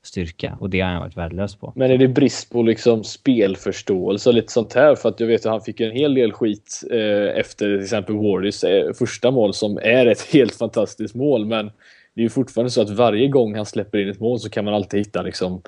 styrka 0.03 0.57
och 0.59 0.69
det 0.69 0.81
har 0.81 0.91
han 0.91 1.01
varit 1.01 1.17
värdelös 1.17 1.55
på. 1.55 1.73
Men 1.75 1.91
är 1.91 1.97
det 1.97 2.07
brist 2.07 2.49
på 2.51 2.63
liksom 2.63 3.03
spelförståelse 3.03 4.29
och 4.29 4.35
lite 4.35 4.51
sånt 4.51 4.73
här? 4.73 4.95
För 4.95 5.09
att 5.09 5.19
jag 5.19 5.27
vet 5.27 5.45
att 5.45 5.51
han 5.51 5.61
fick 5.61 5.79
en 5.79 5.91
hel 5.91 6.13
del 6.13 6.31
skit 6.31 6.83
eh, 6.91 7.39
efter 7.39 7.65
till 7.65 7.83
exempel 7.83 8.15
Wardys 8.15 8.63
eh, 8.63 8.93
första 8.93 9.31
mål 9.31 9.53
som 9.53 9.77
är 9.77 10.05
ett 10.05 10.21
helt 10.33 10.55
fantastiskt 10.55 11.15
mål 11.15 11.45
men 11.45 11.71
det 12.15 12.21
är 12.21 12.23
ju 12.23 12.29
fortfarande 12.29 12.71
så 12.71 12.81
att 12.81 12.89
varje 12.89 13.27
gång 13.27 13.55
han 13.55 13.65
släpper 13.65 13.97
in 13.97 14.09
ett 14.09 14.19
mål 14.19 14.39
så 14.39 14.49
kan 14.49 14.65
man 14.65 14.73
alltid 14.73 14.99
hitta 14.99 15.21
liksom 15.21 15.61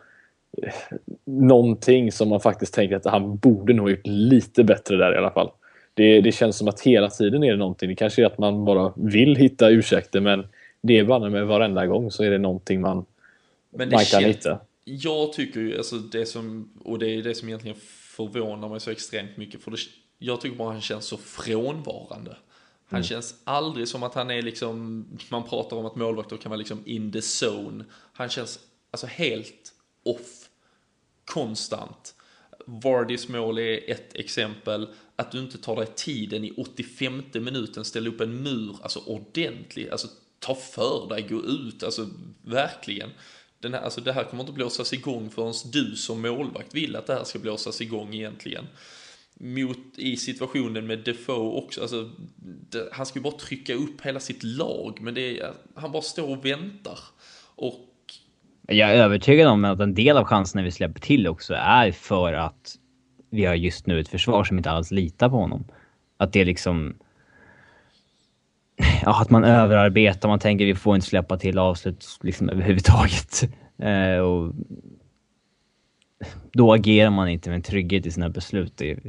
eh, 0.64 0.74
någonting 1.26 2.12
som 2.12 2.30
man 2.30 2.40
faktiskt 2.40 2.74
tänker 2.74 2.96
att 2.96 3.06
han 3.06 3.38
borde 3.38 3.74
nog 3.74 3.90
gjort 3.90 4.08
lite 4.08 4.64
bättre 4.64 4.98
där 4.98 5.14
i 5.14 5.18
alla 5.18 5.32
fall. 5.32 5.52
Det, 5.94 6.22
det 6.22 6.32
känns 6.32 6.58
som 6.58 6.68
att 6.68 6.82
hela 6.82 7.10
tiden 7.10 7.44
är 7.44 7.52
det 7.52 7.58
någonting. 7.58 7.90
Det 7.90 7.96
kanske 7.96 8.22
är 8.22 8.26
att 8.26 8.38
man 8.38 8.66
bara 8.66 8.94
vill 8.96 9.36
hitta 9.36 9.70
ursäkter 9.70 10.20
men 10.20 10.48
det 10.82 10.98
är 10.98 11.04
bara 11.04 11.30
med 11.30 11.48
varenda 11.48 11.86
gång 11.86 12.12
så 12.12 12.24
är 12.24 12.32
det 12.32 12.38
någonting 12.38 12.82
man, 12.82 13.06
men 13.70 13.90
man 13.90 14.06
kan 14.06 14.24
hitta. 14.24 14.60
Jag 14.84 15.34
tycker 15.34 15.60
ju, 15.60 15.78
alltså 15.78 15.96
det 15.96 16.26
som, 16.26 16.70
och 16.84 17.00
det 17.00 17.10
är 17.10 17.24
det 17.24 17.36
som 17.36 17.48
egentligen 17.48 17.78
förvånar 18.18 18.70
mig 18.70 18.80
så 18.80 18.92
extremt 18.92 19.38
mycket 19.38 19.64
för 19.64 19.72
det, 19.72 19.78
jag 20.20 20.42
tycker 20.42 20.58
bara 20.58 20.72
han 20.72 20.82
känns 20.82 21.06
så 21.06 21.18
frånvarande. 21.18 22.36
Han 22.90 23.04
känns 23.04 23.36
aldrig 23.44 23.88
som 23.88 24.04
att 24.04 24.14
han 24.14 24.32
är 24.32 24.42
liksom, 24.42 25.06
man 25.30 25.44
pratar 25.44 25.78
om 25.78 25.86
att 25.86 25.96
målvakter 25.96 26.38
kan 26.38 26.50
vara 26.50 26.58
liksom 26.58 26.84
in 26.86 27.12
the 27.12 27.22
zone. 27.46 27.86
Han 28.14 28.30
känns 28.30 28.60
alltså 28.92 29.08
helt 29.08 29.74
off, 30.04 30.50
konstant. 31.26 32.16
Vardys 32.66 33.28
mål 33.28 33.60
är 33.60 33.92
ett 33.92 34.16
exempel. 34.16 34.88
Att 35.16 35.32
du 35.32 35.40
inte 35.40 35.58
tar 35.58 35.76
dig 35.76 35.88
tiden 35.96 36.44
i 36.44 36.54
85 36.58 37.24
minuten, 37.34 37.86
ställa 37.86 38.10
upp 38.10 38.22
en 38.22 38.44
mur, 38.44 38.78
alltså 38.82 39.00
ordentlig, 39.00 39.90
alltså 39.90 40.08
ta 40.40 40.56
för 40.56 41.10
dig, 41.10 41.22
gå 41.22 41.44
ut, 41.44 41.84
alltså 41.84 42.10
verkligen. 42.42 43.10
Den 43.60 43.74
här, 43.74 43.82
alltså 43.82 44.02
det 44.02 44.14
här 44.14 44.24
kommer 44.24 44.44
inte 44.44 44.54
blåsas 44.54 44.94
igång 44.94 45.30
förrän 45.30 45.54
du 45.72 45.96
som 45.96 46.22
målvakt 46.22 46.76
vill 46.76 46.96
att 46.96 47.08
det 47.08 47.14
här 47.14 47.24
ska 47.24 47.40
blåsas 47.40 47.82
igång 47.82 48.14
egentligen. 48.14 48.68
Mot 49.40 49.78
i 49.98 50.18
situationen 50.18 50.88
med 50.88 51.00
Defoe 51.00 51.62
också, 51.62 51.82
alltså 51.82 52.10
det, 52.70 52.90
han 52.92 53.06
ska 53.06 53.20
ju 53.20 53.24
bara 53.24 53.38
trycka 53.38 53.74
upp 53.74 54.02
hela 54.02 54.20
sitt 54.20 54.44
lag, 54.44 54.98
men 55.02 55.14
det 55.14 55.40
är, 55.40 55.54
han 55.76 55.92
bara 55.92 56.02
står 56.02 56.38
och 56.38 56.46
väntar. 56.46 57.00
Och 57.56 57.88
jag 58.68 58.90
är 58.90 59.04
övertygad 59.04 59.48
om 59.48 59.66
att 59.66 59.80
en 59.80 59.94
del 59.94 60.18
av 60.18 60.24
chanserna 60.24 60.64
vi 60.64 60.72
släpper 60.72 61.00
till 61.00 61.28
också 61.28 61.54
är 61.54 61.92
för 61.92 62.34
att 62.34 62.76
vi 63.30 63.46
har 63.46 63.56
just 63.56 63.88
nu 63.88 64.00
ett 64.00 64.08
försvar 64.08 64.44
som 64.44 64.58
inte 64.58 64.72
alls 64.72 64.92
litar 64.92 65.30
på 65.30 65.36
honom. 65.36 65.66
Att 66.18 66.34
det 66.34 66.42
är 66.42 66.46
liksom... 66.46 66.96
Ja, 69.02 69.22
att 69.22 69.30
man 69.30 69.44
överarbetar, 69.44 70.30
man 70.30 70.40
tänker 70.40 70.66
vi 70.66 70.76
får 70.76 70.96
inte 70.96 71.08
släppa 71.08 71.38
till 71.38 71.60
avslut 71.60 72.06
liksom 72.22 72.50
överhuvudtaget. 72.50 73.44
Eh, 73.80 74.18
och 74.18 74.54
då 76.52 76.74
agerar 76.74 77.10
man 77.10 77.30
inte 77.30 77.50
med 77.50 77.56
en 77.56 77.62
trygghet 77.62 78.06
i 78.06 78.12
sina 78.12 78.30
beslut 78.30 78.74
Det 78.76 79.00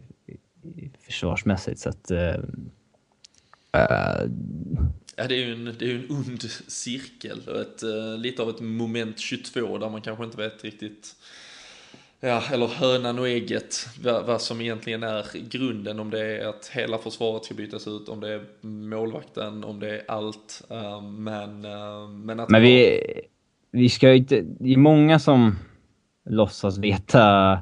försvarsmässigt. 1.00 1.80
Så 1.80 1.88
att... 1.88 2.10
Eh, 2.10 2.34
eh, 3.72 4.26
Ja, 5.20 5.26
det 5.28 5.34
är 5.34 5.46
ju 5.46 5.52
en, 5.52 5.74
det 5.78 5.90
är 5.90 5.94
en 5.94 6.10
ond 6.10 6.42
cirkel, 6.68 7.38
ett, 7.38 7.82
uh, 7.82 8.18
lite 8.18 8.42
av 8.42 8.50
ett 8.50 8.60
moment 8.60 9.18
22 9.18 9.78
där 9.78 9.90
man 9.90 10.00
kanske 10.00 10.24
inte 10.24 10.36
vet 10.36 10.64
riktigt, 10.64 11.16
ja, 12.20 12.42
eller 12.52 12.66
hönan 12.66 13.18
och 13.18 13.28
ägget, 13.28 13.88
vad, 14.02 14.40
som 14.40 14.60
egentligen 14.60 15.02
är 15.02 15.26
grunden, 15.50 16.00
om 16.00 16.10
det 16.10 16.20
är 16.20 16.48
att 16.48 16.70
hela 16.72 16.98
försvaret 16.98 17.44
ska 17.44 17.54
bytas 17.54 17.88
ut, 17.88 18.08
om 18.08 18.20
det 18.20 18.28
är 18.28 18.44
målvakten, 18.66 19.64
om 19.64 19.80
det 19.80 19.90
är 19.90 20.02
allt, 20.08 20.62
uh, 20.70 21.02
men, 21.02 21.64
uh, 21.64 22.08
men 22.08 22.40
att... 22.40 22.50
Men 22.50 22.62
vi, 22.62 23.00
vi 23.70 23.88
ska 23.88 24.08
ju 24.08 24.16
inte, 24.16 24.40
det 24.40 24.72
är 24.72 24.76
många 24.76 25.18
som 25.18 25.58
låtsas 26.24 26.78
veta 26.78 27.52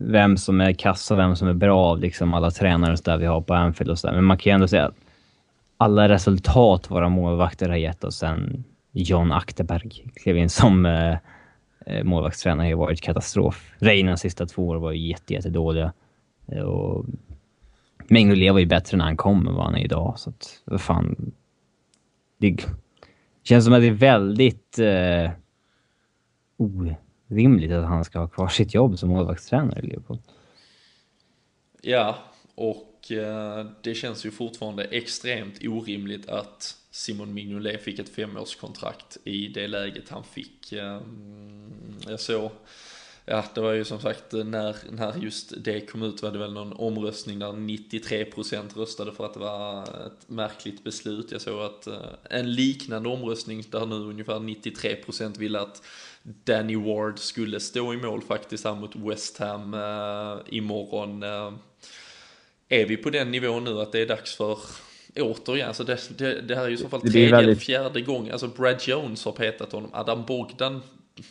vem 0.00 0.36
som 0.36 0.60
är 0.60 0.72
kass 0.72 1.10
och 1.10 1.18
vem 1.18 1.36
som 1.36 1.48
är 1.48 1.54
bra 1.54 1.78
av 1.78 1.98
liksom 2.00 2.34
alla 2.34 2.50
tränare 2.50 2.92
och 2.92 2.98
så 2.98 3.10
där 3.10 3.18
vi 3.18 3.26
har 3.26 3.40
på 3.40 3.54
Anfield 3.54 3.90
och 3.90 3.98
så 3.98 4.06
där. 4.06 4.14
Men 4.14 4.24
man 4.24 4.38
kan 4.38 4.50
ju 4.50 4.54
ändå 4.54 4.68
säga 4.68 4.86
att 4.86 4.94
alla 5.76 6.08
resultat 6.08 6.90
våra 6.90 7.08
målvakter 7.08 7.68
har 7.68 7.76
gett 7.76 8.04
oss 8.04 8.16
sen 8.16 8.64
John 8.92 9.32
Akterberg 9.32 10.10
klev 10.14 10.36
in 10.36 10.48
som 10.48 10.86
eh, 10.86 11.16
eh, 11.86 12.04
målvaktstränare 12.04 12.64
har 12.64 12.68
ju 12.68 12.74
varit 12.74 13.00
katastrof. 13.00 13.74
Reinens 13.78 14.20
sista 14.20 14.46
två 14.46 14.68
år 14.68 14.76
var 14.76 14.92
ju 14.92 15.08
jätte, 15.08 15.34
jätte 15.34 15.50
dåliga. 15.50 15.92
Eh, 16.46 16.62
och 16.62 17.06
var 18.52 18.58
ju 18.58 18.66
bättre 18.66 18.96
när 18.96 19.04
han 19.04 19.16
kom 19.16 19.48
än 19.48 19.54
vad 19.54 19.64
han 19.64 19.74
är 19.74 19.84
idag. 19.84 20.14
Så 20.16 20.30
att, 20.30 20.62
vad 20.64 20.80
fan. 20.80 21.32
Det 22.38 22.66
känns 23.42 23.64
som 23.64 23.74
att 23.74 23.80
det 23.80 23.86
är 23.86 23.90
väldigt 23.90 24.78
eh, 24.78 25.30
rimligt 27.28 27.72
att 27.72 27.84
han 27.84 28.04
ska 28.04 28.18
ha 28.18 28.28
kvar 28.28 28.48
sitt 28.48 28.74
jobb 28.74 28.98
som 28.98 29.08
målvaktstränare 29.08 29.78
i 29.78 29.86
Liverpool. 29.86 30.18
Ja, 31.82 32.18
och 32.54 32.88
Eh, 33.10 33.66
det 33.82 33.94
känns 33.94 34.26
ju 34.26 34.30
fortfarande 34.30 34.84
extremt 34.84 35.64
orimligt 35.64 36.28
att 36.28 36.76
Simon 36.90 37.34
Mignolet 37.34 37.82
fick 37.82 37.98
ett 37.98 38.08
femårskontrakt 38.08 39.18
i 39.24 39.48
det 39.48 39.68
läget 39.68 40.08
han 40.08 40.24
fick. 40.24 40.72
Eh, 40.72 41.00
jag 42.08 42.20
såg, 42.20 42.50
ja 43.24 43.44
det 43.54 43.60
var 43.60 43.72
ju 43.72 43.84
som 43.84 44.00
sagt 44.00 44.34
eh, 44.34 44.44
när, 44.44 44.76
när 44.90 45.16
just 45.16 45.64
det 45.64 45.80
kom 45.80 46.02
ut 46.02 46.22
var 46.22 46.30
det 46.30 46.38
väl 46.38 46.52
någon 46.52 46.72
omröstning 46.72 47.38
där 47.38 47.52
93% 47.52 48.78
röstade 48.78 49.12
för 49.12 49.24
att 49.24 49.34
det 49.34 49.40
var 49.40 49.82
ett 49.82 50.28
märkligt 50.28 50.84
beslut. 50.84 51.32
Jag 51.32 51.40
såg 51.40 51.60
att 51.60 51.86
eh, 51.86 51.96
en 52.30 52.52
liknande 52.52 53.08
omröstning 53.08 53.64
där 53.70 53.86
nu 53.86 53.94
ungefär 53.94 54.38
93% 54.38 55.38
ville 55.38 55.60
att 55.60 55.82
Danny 56.44 56.76
Ward 56.76 57.18
skulle 57.18 57.60
stå 57.60 57.94
i 57.94 57.96
mål 57.96 58.22
faktiskt 58.22 58.64
här 58.64 58.74
mot 58.74 58.96
West 58.96 59.38
Ham 59.38 59.76
imorgon. 60.46 61.22
Är 62.68 62.86
vi 62.86 62.96
på 62.96 63.10
den 63.10 63.30
nivån 63.30 63.64
nu 63.64 63.80
att 63.80 63.92
det 63.92 64.00
är 64.00 64.06
dags 64.06 64.36
för 64.36 64.58
återigen, 65.16 65.68
alltså 65.68 65.84
det, 65.84 66.18
det, 66.18 66.40
det 66.40 66.54
här 66.56 66.64
är 66.64 66.68
ju 66.68 66.74
i 66.74 66.78
så 66.78 66.88
fall 66.88 67.00
tredje 67.00 67.30
väldigt... 67.30 67.48
eller 67.48 67.54
fjärde 67.54 68.00
gången, 68.00 68.32
alltså 68.32 68.48
Brad 68.48 68.82
Jones 68.82 69.24
har 69.24 69.32
petat 69.32 69.72
honom, 69.72 69.90
Adam 69.94 70.24
Bogdan, 70.24 70.82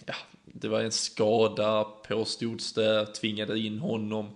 ja, 0.05 0.13
det 0.45 0.67
var 0.67 0.81
en 0.81 0.91
skada 0.91 1.83
påstods 1.83 2.73
det, 2.73 3.05
tvingade 3.05 3.59
in 3.59 3.79
honom. 3.79 4.29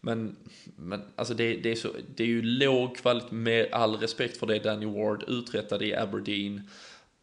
Men, 0.00 0.36
men 0.76 1.02
alltså 1.16 1.34
det, 1.34 1.56
det, 1.56 1.70
är 1.70 1.76
så, 1.76 1.88
det 2.14 2.22
är 2.22 2.26
ju 2.26 2.42
låg 2.42 2.96
kvalitet, 2.96 3.34
med 3.34 3.68
all 3.72 3.96
respekt 3.96 4.36
för 4.36 4.46
det 4.46 4.58
Danny 4.58 4.86
Ward 4.86 5.24
uträttade 5.28 5.86
i 5.86 5.94
Aberdeen, 5.94 6.68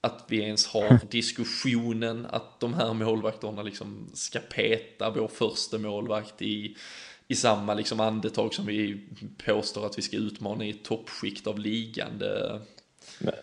att 0.01 0.25
vi 0.27 0.41
ens 0.41 0.67
har 0.67 0.99
diskussionen 1.09 2.25
att 2.29 2.59
de 2.59 2.73
här 2.73 2.93
målvakterna 2.93 3.63
liksom 3.63 4.09
ska 4.13 4.39
peta 4.39 5.09
vår 5.09 5.27
första 5.27 5.77
målvakt 5.77 6.41
i 6.41 6.75
i 7.31 7.35
samma 7.35 7.73
liksom 7.73 7.99
andetag 7.99 8.53
som 8.53 8.65
vi 8.65 8.97
påstår 9.45 9.85
att 9.85 9.97
vi 9.97 10.01
ska 10.01 10.17
utmana 10.17 10.65
i 10.65 10.73
toppskikt 10.73 11.47
av 11.47 11.59
ligan. 11.59 12.17
Det... 12.19 12.59
Men, 13.19 13.33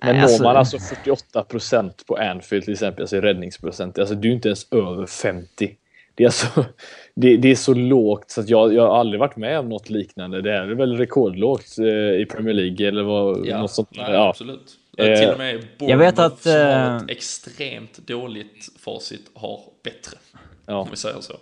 men 0.00 0.16
når 0.16 0.22
alltså... 0.22 0.42
man 0.42 0.56
alltså 0.56 0.78
48 0.78 1.44
procent 1.44 2.06
på 2.06 2.16
Anfield 2.16 2.64
till 2.64 2.72
exempel, 2.72 3.02
alltså 3.02 3.16
i 3.16 3.20
räddningsprocent, 3.20 3.98
alltså 3.98 4.14
du 4.14 4.28
är 4.28 4.32
inte 4.32 4.48
ens 4.48 4.72
över 4.72 5.06
50. 5.06 5.76
Det 6.14 6.24
är, 6.24 6.28
alltså, 6.28 6.64
det, 7.14 7.36
det, 7.36 7.50
är 7.50 7.54
så 7.54 7.74
lågt 7.74 8.30
så 8.30 8.40
att 8.40 8.48
jag, 8.48 8.74
jag 8.74 8.88
har 8.88 9.00
aldrig 9.00 9.20
varit 9.20 9.36
med 9.36 9.58
om 9.58 9.68
något 9.68 9.90
liknande. 9.90 10.42
Det 10.42 10.52
är 10.52 10.66
väl 10.66 10.96
rekordlågt 10.96 11.78
eh, 11.78 12.20
i 12.20 12.26
Premier 12.30 12.54
League 12.54 12.88
eller 12.88 13.02
vad, 13.02 13.46
ja, 13.46 13.60
något 13.60 13.70
sånt. 13.70 13.88
Nej, 13.92 14.12
ja, 14.12 14.28
absolut. 14.28 14.78
Eh, 14.98 15.18
till 15.18 15.30
och 15.30 15.38
med 15.38 15.60
Bournemouth 15.78 15.90
jag 15.90 15.98
vet 15.98 16.18
att, 16.18 16.40
som 16.40 16.52
har 16.52 16.96
ett 16.96 17.02
eh, 17.02 17.06
extremt 17.08 17.98
dåligt 17.98 18.68
facit 18.78 19.30
har 19.34 19.60
bättre. 19.84 20.18
Ja. 20.66 20.76
Om 20.76 20.88
vi 20.90 20.96
säger 20.96 21.20
så. 21.20 21.34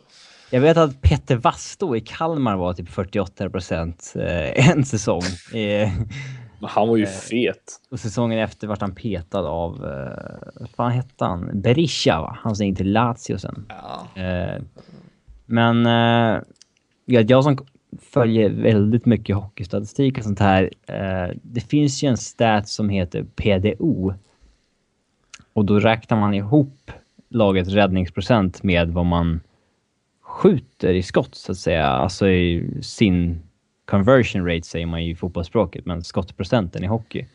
Jag 0.51 0.61
vet 0.61 0.77
att 0.77 1.03
Peter 1.03 1.37
Vasto 1.37 1.97
i 1.97 2.01
Kalmar 2.01 2.57
var 2.57 2.73
typ 2.73 2.89
48 2.89 3.51
procent 3.51 4.13
eh, 4.17 4.71
en 4.71 4.85
säsong. 4.85 5.23
han 6.63 6.89
var 6.89 6.97
ju 6.97 7.05
eh, 7.05 7.09
fet. 7.09 7.81
Och 7.91 8.01
säsongen 8.01 8.39
efter 8.39 8.67
vart 8.67 8.81
han 8.81 8.95
petad 8.95 9.41
av, 9.41 9.75
eh, 9.75 10.51
vad 10.61 10.71
fan 10.71 10.93
hette 10.93 11.25
han? 11.25 11.61
Berisha 11.61 12.21
va? 12.21 12.39
Han 12.41 12.57
som 12.57 12.67
gick 12.67 12.77
till 12.77 12.93
Lazio 12.93 13.39
sen. 13.39 13.67
Ja. 13.69 14.23
Eh, 14.23 14.63
men 15.47 15.87
eh, 15.87 16.43
jag 17.05 17.45
som 17.45 17.67
följer 17.99 18.51
väldigt 18.51 19.07
mycket 19.07 19.37
hockeystatistik 19.37 20.19
och 20.19 20.25
sånt 20.25 20.41
här. 20.41 20.71
Eh, 20.87 21.37
det 21.43 21.61
finns 21.61 22.03
ju 22.03 22.09
en 22.09 22.17
stat 22.17 22.69
som 22.69 22.89
heter 22.89 23.23
PDO. 23.23 24.15
Och 25.53 25.65
då 25.65 25.79
räknar 25.79 26.21
man 26.21 26.35
ihop 26.35 26.91
lagets 27.29 27.71
räddningsprocent 27.71 28.63
med 28.63 28.91
vad 28.91 29.07
man 29.07 29.41
skjuter 30.23 30.95
i 30.95 31.03
skott 31.03 31.35
så 31.35 31.53
att 31.53 31.59
säga. 31.59 31.87
Alltså 31.87 32.29
i 32.29 32.71
sin 32.83 33.41
conversion 33.85 34.47
rate 34.47 34.67
säger 34.67 34.87
man 34.87 35.05
ju 35.05 35.13
i 35.13 35.15
fotbollsspråket, 35.15 35.87
men 35.87 36.05
skottprocenten 36.05 36.85
i 36.85 36.87
hockey. 36.87 37.27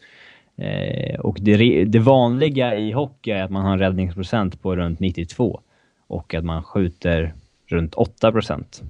Eh, 0.55 1.19
och 1.19 1.37
det, 1.41 1.85
det, 1.85 1.99
vanliga 1.99 2.75
i 2.75 2.91
hockey 2.91 3.31
är 3.31 3.43
att 3.43 3.51
man 3.51 3.65
har 3.65 3.73
en 3.73 3.79
räddningsprocent 3.79 4.61
på 4.61 4.75
runt 4.75 4.99
92 4.99 5.61
och 6.07 6.33
att 6.33 6.45
man 6.45 6.63
skjuter 6.63 7.33
runt 7.67 7.93
8 7.93 8.31
procent. 8.31 8.83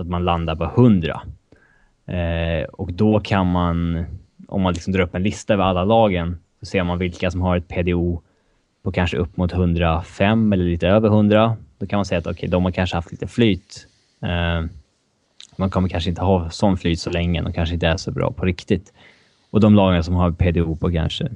Så 0.00 0.04
att 0.04 0.10
man 0.10 0.24
landar 0.24 0.56
på 0.56 0.64
100. 0.64 1.22
Eh, 2.06 2.64
och 2.64 2.92
då 2.92 3.20
kan 3.20 3.46
man, 3.46 4.04
om 4.48 4.62
man 4.62 4.72
liksom 4.72 4.92
drar 4.92 5.02
upp 5.02 5.14
en 5.14 5.22
lista 5.22 5.54
över 5.54 5.64
alla 5.64 5.84
lagen, 5.84 6.38
så 6.60 6.66
ser 6.66 6.84
man 6.84 6.98
vilka 6.98 7.30
som 7.30 7.40
har 7.40 7.56
ett 7.56 7.68
PDO 7.68 8.22
på 8.82 8.92
kanske 8.92 9.16
upp 9.16 9.36
mot 9.36 9.52
105 9.52 10.52
eller 10.52 10.64
lite 10.64 10.88
över 10.88 11.08
100 11.08 11.56
då 11.78 11.86
kan 11.86 11.96
man 11.96 12.04
säga 12.04 12.18
att 12.18 12.26
okay, 12.26 12.48
de 12.48 12.64
har 12.64 12.70
kanske 12.70 12.96
haft 12.96 13.10
lite 13.10 13.26
flyt. 13.26 13.86
Eh, 14.22 14.64
man 15.56 15.70
kommer 15.70 15.88
kanske 15.88 16.10
inte 16.10 16.22
ha 16.22 16.50
sån 16.50 16.76
flyt 16.76 17.00
så 17.00 17.10
länge. 17.10 17.42
De 17.42 17.52
kanske 17.52 17.74
inte 17.74 17.86
är 17.86 17.96
så 17.96 18.12
bra 18.12 18.32
på 18.32 18.44
riktigt. 18.44 18.92
Och 19.50 19.60
de 19.60 19.74
lagen 19.74 20.04
som 20.04 20.14
har 20.14 20.32
PDO 20.32 20.76
på 20.76 20.92
kanske 20.92 21.28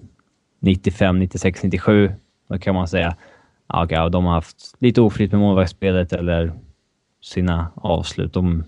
95, 0.60 1.18
96, 1.18 1.62
97, 1.62 2.12
då 2.48 2.58
kan 2.58 2.74
man 2.74 2.88
säga 2.88 3.16
att 3.66 3.84
okay, 3.84 4.08
de 4.08 4.24
har 4.24 4.34
haft 4.34 4.74
lite 4.78 5.00
oflyt 5.00 5.32
med 5.32 5.40
målvaktsspelet 5.40 6.12
eller 6.12 6.52
sina 7.24 7.70
avslut. 7.74 8.32
De, 8.32 8.64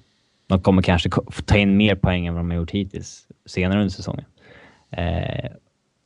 de 0.47 0.61
kommer 0.61 0.83
kanske 0.83 1.11
ta 1.45 1.57
in 1.57 1.77
mer 1.77 1.95
poäng 1.95 2.27
än 2.27 2.35
vad 2.35 2.41
de 2.41 2.51
har 2.51 2.57
gjort 2.57 2.71
hittills 2.71 3.27
senare 3.47 3.81
under 3.81 3.93
säsongen. 3.93 4.25
Eh, 4.91 5.51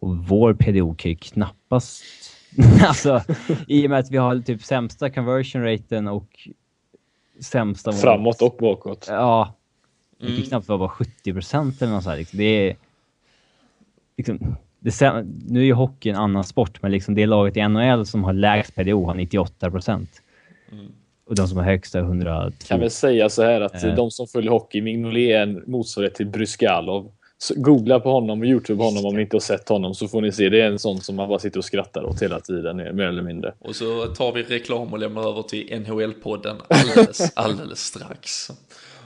och 0.01 0.17
vår 0.17 0.55
PDO 0.55 0.95
kan 0.95 1.11
ju 1.11 1.17
knappast 1.17 2.03
alltså, 2.83 3.23
i 3.69 3.87
och 3.87 3.91
med 3.91 3.99
att 3.99 4.11
vi 4.11 4.17
har 4.17 4.39
typ 4.39 4.63
sämsta 4.63 5.11
conversion 5.11 5.63
raten 5.63 6.09
och 6.09 6.49
sämsta... 7.41 7.93
Framåt 7.93 8.43
och 8.43 8.57
bakåt. 8.61 9.07
Ja. 9.09 9.55
Det 10.21 10.27
gick 10.27 10.49
knappt 10.49 10.69
vara 10.69 10.79
bara 10.79 10.89
70 10.89 11.33
procent 11.33 11.83
eller 11.83 11.93
något 11.93 12.05
sånt. 12.05 12.19
Liksom. 12.19 12.39
Det 12.39 12.45
är... 12.45 12.77
Liksom, 14.17 14.57
det, 14.79 15.01
nu 15.49 15.61
är 15.61 15.65
ju 15.65 15.73
hockey 15.73 16.11
en 16.11 16.17
annan 16.17 16.45
sport, 16.45 16.83
men 16.83 16.91
liksom 16.91 17.15
det 17.15 17.27
laget 17.27 17.57
i 17.57 17.69
NHL 17.69 18.07
som 18.07 18.25
har 18.25 18.33
lägst 18.33 18.75
PDO 18.75 19.07
har 19.07 19.15
98 19.15 19.71
procent. 19.71 20.23
Mm. 20.73 20.93
Och 21.31 21.37
de 21.37 21.49
som 21.49 21.57
har 21.57 21.65
högsta 21.65 21.99
110. 21.99 22.67
Kan 22.69 22.81
väl 22.81 22.91
säga 22.91 23.29
så 23.29 23.43
här 23.43 23.61
att 23.61 23.85
äh. 23.85 23.95
de 23.95 24.11
som 24.11 24.27
följer 24.27 24.51
hockey, 24.51 24.83
Mignolet 24.83 25.31
är 25.31 25.43
en 25.43 25.63
motsvarighet 25.67 26.15
till 26.15 26.27
Bryskalov. 26.27 27.13
Så 27.39 27.55
googla 27.57 28.01
på 28.01 28.11
honom 28.11 28.41
och 28.41 28.47
Youtube 28.47 28.85
honom 28.85 29.05
om 29.05 29.15
ni 29.15 29.23
inte 29.23 29.37
har 29.37 29.41
sett 29.41 29.69
honom 29.69 29.95
så 29.95 30.09
får 30.09 30.23
ni 30.23 30.33
se. 30.33 30.49
Det 30.49 30.61
är 30.61 30.67
en 30.67 30.79
sån 30.79 31.01
som 31.01 31.17
man 31.17 31.29
bara 31.29 31.39
sitter 31.39 31.59
och 31.59 31.65
skrattar 31.65 32.05
åt 32.05 32.23
hela 32.23 32.41
tiden, 32.41 32.77
mer 32.77 33.05
eller 33.05 33.23
mindre. 33.23 33.55
Och 33.59 33.77
så 33.77 34.07
tar 34.07 34.33
vi 34.33 34.43
reklam 34.43 34.93
och 34.93 34.99
lämnar 34.99 35.29
över 35.29 35.43
till 35.43 35.69
NHL-podden 35.69 36.57
alldeles, 36.69 37.33
alldeles 37.35 37.81
strax. 37.81 38.51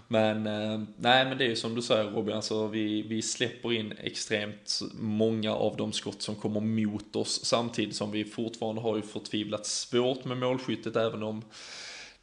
Men 0.08 0.46
eh, 0.46 0.80
nej, 0.96 1.24
men 1.24 1.38
det 1.38 1.44
är 1.44 1.48
ju 1.48 1.56
som 1.56 1.74
du 1.74 1.82
säger 1.82 2.04
Robin, 2.04 2.34
alltså 2.34 2.66
vi, 2.66 3.02
vi 3.02 3.22
släpper 3.22 3.72
in 3.72 3.94
extremt 4.02 4.80
många 5.00 5.54
av 5.54 5.76
de 5.76 5.92
skott 5.92 6.22
som 6.22 6.34
kommer 6.34 6.60
mot 6.60 7.16
oss 7.16 7.44
samtidigt 7.44 7.96
som 7.96 8.10
vi 8.10 8.24
fortfarande 8.24 8.80
har 8.80 8.96
ju 8.96 9.02
förtvivlat 9.02 9.66
svårt 9.66 10.24
med 10.24 10.38
målskyttet 10.38 10.96
även 10.96 11.22
om 11.22 11.42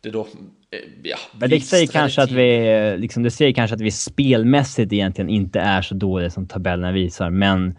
det 0.02 0.10
då, 0.10 0.22
eh, 0.22 0.80
ja, 1.04 1.18
Men 1.40 1.50
det 1.50 1.62
säger 1.62 1.88
kanske 1.88 2.22
att 2.22 2.32
vi, 2.32 2.98
liksom, 2.98 3.24
det 3.24 3.32
säger 3.32 3.54
kanske 3.54 3.76
att 3.76 3.82
vi 3.82 3.92
spelmässigt 3.92 4.94
egentligen 4.94 5.30
inte 5.30 5.60
är 5.60 5.82
så 5.82 5.96
dåliga 5.96 6.30
som 6.30 6.48
tabellerna 6.48 6.92
visar, 6.92 7.30
men 7.30 7.78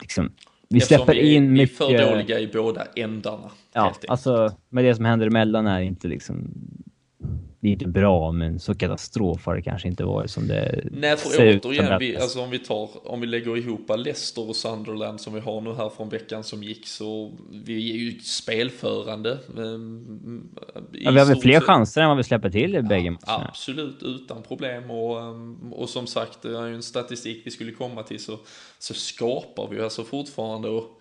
liksom, 0.00 0.32
vi 0.68 0.78
Eftersom 0.78 0.96
släpper 0.96 1.14
vi, 1.14 1.34
in 1.34 1.52
mycket... 1.52 1.80
Vi 1.80 1.94
är 1.94 1.98
för 1.98 2.10
dåliga 2.10 2.40
i 2.40 2.46
båda 2.46 2.86
ändarna. 2.96 3.50
Ja, 3.72 3.94
alltså 4.08 4.52
med 4.68 4.84
det 4.84 4.94
som 4.94 5.04
händer 5.04 5.26
emellan 5.26 5.66
är 5.66 5.80
inte 5.80 6.08
liksom 6.08 6.54
det 7.60 7.68
är 7.68 7.72
inte 7.72 7.88
bra, 7.88 8.32
men 8.32 8.60
så 8.60 8.74
katastrof 8.74 9.46
har 9.46 9.54
det 9.54 9.62
kanske 9.62 9.88
inte 9.88 10.04
varit 10.04 10.30
som 10.30 10.48
det 10.48 10.84
Nej, 10.90 11.16
för 11.16 11.28
ser 11.28 11.60
återigen, 11.60 11.98
vi, 11.98 12.16
alltså 12.16 12.40
om 12.40 12.50
vi 12.50 12.58
tar, 12.58 13.08
om 13.08 13.20
vi 13.20 13.26
lägger 13.26 13.56
ihop 13.56 13.90
Leicester 13.96 14.48
och 14.48 14.56
Sunderland 14.56 15.20
som 15.20 15.34
vi 15.34 15.40
har 15.40 15.60
nu 15.60 15.74
här 15.74 15.88
från 15.88 16.08
veckan 16.08 16.44
som 16.44 16.62
gick, 16.62 16.86
så 16.86 17.32
vi 17.50 17.90
är 17.90 17.96
ju 17.96 18.20
spelförande. 18.20 19.38
Um, 19.56 20.48
ja, 20.92 21.10
vi 21.10 21.18
har 21.18 21.26
väl 21.26 21.40
fler 21.40 21.60
chanser 21.60 22.00
än 22.00 22.08
vad 22.08 22.16
vi 22.16 22.24
släpper 22.24 22.50
till 22.50 22.74
i 22.74 22.76
ja, 22.76 22.82
bägge 22.82 23.10
matcherna. 23.10 23.48
Absolut, 23.48 24.02
utan 24.02 24.42
problem. 24.42 24.90
Och, 24.90 25.20
ehm, 25.20 25.72
och 25.72 25.88
som 25.88 26.06
sagt, 26.06 26.42
det 26.42 26.58
är 26.58 26.66
ju 26.66 26.74
en 26.74 26.82
statistik 26.82 27.42
vi 27.44 27.50
skulle 27.50 27.72
komma 27.72 28.02
till, 28.02 28.20
så, 28.20 28.38
så 28.78 28.94
skapar 28.94 29.68
vi 29.70 29.80
alltså 29.80 30.04
fortfarande 30.04 30.68
och 30.68 31.00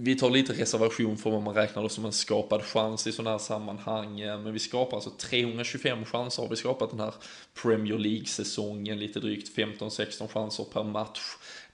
vi 0.00 0.14
tar 0.14 0.30
lite 0.30 0.52
reservation 0.52 1.16
för 1.16 1.30
vad 1.30 1.42
man 1.42 1.54
räknar 1.54 1.88
som 1.88 2.04
en 2.04 2.12
skapad 2.12 2.62
chans 2.62 3.06
i 3.06 3.12
sådana 3.12 3.30
här 3.30 3.38
sammanhang. 3.38 4.16
Men 4.16 4.52
vi 4.52 4.58
skapar 4.58 4.96
alltså 4.96 5.10
325 5.10 6.04
chanser 6.04 6.42
har 6.42 6.50
vi 6.50 6.56
skapat 6.56 6.90
den 6.90 7.00
här 7.00 7.14
Premier 7.62 7.98
League-säsongen, 7.98 8.98
lite 8.98 9.20
drygt 9.20 9.56
15-16 9.56 10.28
chanser 10.28 10.64
per 10.64 10.84
match. 10.84 11.20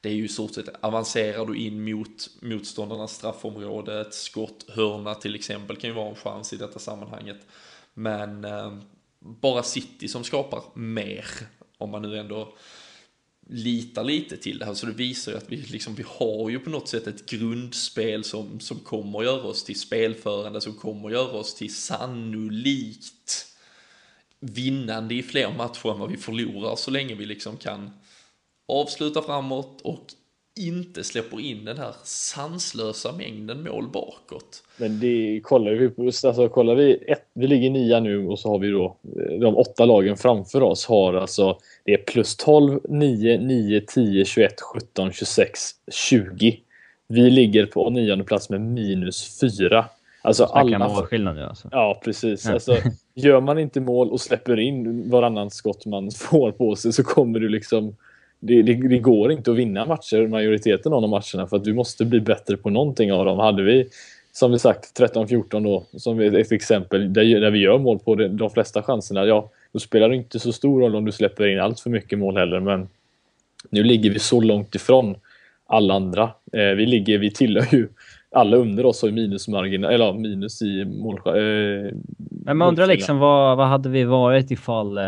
Det 0.00 0.08
är 0.08 0.14
ju 0.14 0.24
i 0.24 0.28
stort 0.28 0.54
sett, 0.54 0.68
avancerar 0.80 1.46
du 1.46 1.56
in 1.56 1.84
mot 1.84 2.28
motståndarnas 2.40 3.14
straffområde, 3.14 4.00
ett 4.00 4.14
skott, 4.14 4.64
hörna 4.68 5.14
till 5.14 5.34
exempel 5.34 5.76
kan 5.76 5.90
ju 5.90 5.96
vara 5.96 6.08
en 6.08 6.16
chans 6.16 6.52
i 6.52 6.56
detta 6.56 6.78
sammanhanget. 6.78 7.46
Men 7.94 8.44
eh, 8.44 8.72
bara 9.20 9.62
City 9.62 10.08
som 10.08 10.24
skapar 10.24 10.62
mer, 10.74 11.26
om 11.78 11.90
man 11.90 12.02
nu 12.02 12.18
ändå 12.18 12.54
litar 13.46 14.04
lite 14.04 14.36
till 14.36 14.58
det 14.58 14.64
här. 14.64 14.74
Så 14.74 14.86
det 14.86 14.92
visar 14.92 15.32
ju 15.32 15.38
att 15.38 15.52
vi, 15.52 15.56
liksom, 15.56 15.94
vi 15.94 16.04
har 16.06 16.50
ju 16.50 16.58
på 16.58 16.70
något 16.70 16.88
sätt 16.88 17.06
ett 17.06 17.26
grundspel 17.26 18.24
som, 18.24 18.60
som 18.60 18.78
kommer 18.78 19.18
att 19.18 19.24
göra 19.24 19.42
oss 19.42 19.64
till 19.64 19.80
spelförande, 19.80 20.60
som 20.60 20.74
kommer 20.74 21.08
att 21.08 21.14
göra 21.14 21.38
oss 21.38 21.54
till 21.54 21.74
sannolikt 21.74 23.46
vinnande 24.40 25.14
i 25.14 25.22
fler 25.22 25.52
matcher 25.56 25.92
än 25.92 25.98
vad 25.98 26.10
vi 26.10 26.16
förlorar 26.16 26.76
så 26.76 26.90
länge 26.90 27.14
vi 27.14 27.26
liksom 27.26 27.56
kan 27.56 27.90
avsluta 28.68 29.22
framåt 29.22 29.80
och 29.80 30.06
inte 30.60 31.04
släpper 31.04 31.40
in 31.40 31.64
den 31.64 31.78
här 31.78 31.94
sanslösa 32.04 33.12
mängden 33.12 33.62
mål 33.62 33.88
bakåt. 33.88 34.62
Men 34.76 35.00
det 35.00 35.40
kollar 35.44 35.72
vi 35.72 35.88
på, 35.88 36.02
alltså 36.02 36.48
kollar 36.48 36.74
vi, 36.74 37.04
ett, 37.06 37.26
vi 37.32 37.46
ligger 37.46 37.70
nia 37.70 38.00
nu 38.00 38.26
och 38.26 38.38
så 38.38 38.48
har 38.48 38.58
vi 38.58 38.70
då 38.70 38.96
eh, 39.16 39.40
de 39.40 39.56
åtta 39.56 39.84
lagen 39.84 40.16
framför 40.16 40.62
oss 40.62 40.86
har 40.86 41.14
alltså 41.14 41.58
det 41.84 41.92
är 41.92 41.96
plus 41.96 42.36
12, 42.36 42.80
9, 42.88 43.38
9, 43.38 43.80
10, 43.80 44.24
21, 44.24 44.60
17, 44.60 45.12
26, 45.12 45.60
20. 45.92 46.60
Vi 47.08 47.30
ligger 47.30 47.66
på 47.66 47.90
nionde 47.90 48.24
plats 48.24 48.50
med 48.50 48.60
minus 48.60 49.40
4. 49.40 49.84
Alltså 50.22 50.44
alla... 50.44 50.88
målskillnad 50.88 51.36
nu 51.36 51.42
alltså. 51.42 51.68
Ja, 51.72 52.00
precis. 52.04 52.46
Alltså, 52.46 52.76
gör 53.14 53.40
man 53.40 53.58
inte 53.58 53.80
mål 53.80 54.10
och 54.10 54.20
släpper 54.20 54.60
in 54.60 55.10
varannan 55.10 55.50
skott 55.50 55.86
man 55.86 56.10
får 56.14 56.52
på 56.52 56.76
sig 56.76 56.92
så 56.92 57.04
kommer 57.04 57.40
du 57.40 57.48
liksom 57.48 57.96
det, 58.46 58.62
det, 58.62 58.88
det, 58.88 58.98
går 58.98 59.32
inte 59.32 59.50
att 59.50 59.56
vinna 59.56 59.86
matcher, 59.86 60.28
majoriteten 60.28 60.92
av 60.92 61.02
de 61.02 61.10
matcherna, 61.10 61.46
för 61.46 61.56
att 61.56 61.64
du 61.64 61.74
måste 61.74 62.04
bli 62.04 62.20
bättre 62.20 62.56
på 62.56 62.70
någonting 62.70 63.12
av 63.12 63.24
dem. 63.24 63.38
Hade 63.38 63.62
vi, 63.62 63.88
som 64.32 64.52
vi 64.52 64.58
sagt, 64.58 65.00
13-14 65.00 65.64
då, 65.64 65.84
som 65.98 66.20
ett 66.20 66.52
exempel, 66.52 67.12
där, 67.12 67.40
där 67.40 67.50
vi 67.50 67.58
gör 67.58 67.78
mål 67.78 67.98
på 67.98 68.14
de, 68.14 68.28
de 68.28 68.50
flesta 68.50 68.82
chanserna, 68.82 69.24
ja, 69.24 69.50
då 69.72 69.78
spelar 69.78 70.08
det 70.08 70.16
inte 70.16 70.38
så 70.38 70.52
stor 70.52 70.80
roll 70.80 70.96
om 70.96 71.04
du 71.04 71.12
släpper 71.12 71.46
in 71.46 71.60
allt 71.60 71.80
för 71.80 71.90
mycket 71.90 72.18
mål 72.18 72.36
heller, 72.36 72.60
men 72.60 72.88
nu 73.70 73.82
ligger 73.82 74.10
vi 74.10 74.18
så 74.18 74.40
långt 74.40 74.74
ifrån 74.74 75.16
alla 75.66 75.94
andra. 75.94 76.22
Eh, 76.52 76.74
vi 76.76 76.86
ligger, 76.86 77.18
vi 77.18 77.30
tillhör 77.30 77.74
ju 77.74 77.88
alla 78.30 78.56
under 78.56 78.86
oss 78.86 79.02
har 79.02 79.08
ju 79.08 79.14
minusmarginal, 79.14 79.92
eller 79.92 80.12
minus 80.12 80.62
i 80.62 80.84
mål... 80.84 81.20
Eh, 81.26 81.92
men 82.44 82.56
man 82.56 82.68
undrar 82.68 82.86
liksom 82.86 83.18
vad, 83.18 83.56
vad 83.56 83.68
hade 83.68 83.88
vi 83.88 84.04
varit 84.04 84.50
ifall 84.50 84.98
eh, 84.98 85.04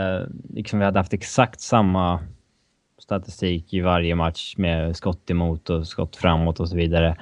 liksom 0.55 0.79
vi 0.79 0.85
hade 0.85 0.99
haft 0.99 1.13
exakt 1.13 1.61
samma 1.61 2.21
statistik 3.07 3.75
i 3.75 3.81
varje 3.81 4.15
match 4.15 4.55
med 4.57 4.97
skott 4.97 5.31
emot 5.31 5.71
och 5.71 5.87
skott 5.87 6.17
framåt 6.17 6.61
och 6.61 6.69
så 6.69 6.77
vidare. 6.77 7.17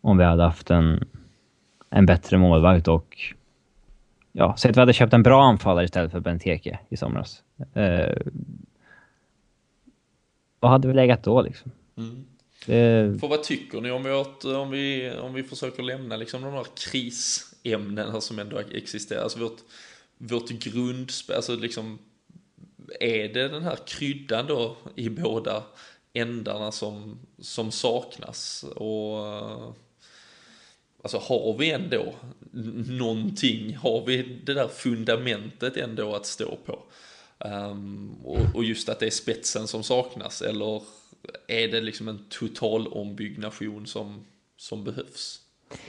Om 0.00 0.18
vi 0.18 0.24
hade 0.24 0.42
haft 0.42 0.70
en, 0.70 1.08
en 1.90 2.06
bättre 2.06 2.38
målvakt 2.38 2.88
och 2.88 3.18
ja, 4.32 4.54
säg 4.58 4.70
att 4.70 4.76
vi 4.76 4.80
hade 4.80 4.92
köpt 4.92 5.12
en 5.12 5.22
bra 5.22 5.44
anfallare 5.44 5.84
istället 5.84 6.12
för 6.12 6.20
Benteke 6.20 6.78
i 6.88 6.96
somras. 6.96 7.42
Eh, 7.74 8.16
vad 10.60 10.70
hade 10.70 10.88
vi 10.88 10.94
legat 10.94 11.22
då 11.22 11.42
liksom? 11.42 11.70
Mm. 11.96 12.24
Det... 12.66 13.20
För 13.20 13.28
vad 13.28 13.42
tycker 13.42 13.80
ni 13.80 13.90
om, 13.90 14.02
vårt, 14.02 14.44
om, 14.44 14.70
vi, 14.70 15.12
om 15.22 15.34
vi 15.34 15.42
försöker 15.42 15.82
lämna 15.82 16.16
liksom 16.16 16.42
de 16.42 16.52
här 16.52 16.66
krisämnena 16.90 18.20
som 18.20 18.38
ändå 18.38 18.60
existerar? 18.72 19.22
Alltså 19.22 19.38
vårt, 19.38 19.58
vårt 20.18 20.48
grundspel, 20.48 21.36
alltså 21.36 21.56
liksom 21.56 21.98
är 23.00 23.28
det 23.28 23.48
den 23.48 23.62
här 23.62 23.78
kryddan 23.86 24.46
då 24.46 24.76
i 24.96 25.08
båda 25.08 25.62
ändarna 26.12 26.72
som, 26.72 27.18
som 27.38 27.72
saknas? 27.72 28.64
Och 28.64 29.18
alltså 31.02 31.18
har 31.18 31.58
vi 31.58 31.70
ändå 31.70 32.14
någonting, 32.88 33.76
har 33.76 34.06
vi 34.06 34.22
det 34.44 34.54
där 34.54 34.68
fundamentet 34.68 35.76
ändå 35.76 36.14
att 36.14 36.26
stå 36.26 36.58
på? 36.64 36.82
Um, 37.38 38.14
och, 38.24 38.54
och, 38.54 38.64
just 38.64 38.88
att 38.88 39.00
det 39.00 39.06
är 39.06 39.10
spetsen 39.10 39.66
som 39.66 39.82
saknas 39.82 40.42
eller 40.42 40.82
är 41.46 41.68
det 41.68 41.80
liksom 41.80 42.08
en 42.08 42.24
total 42.28 42.86
ombyggnation 42.86 43.86
som, 43.86 44.24
som 44.56 44.84
behövs? 44.84 45.43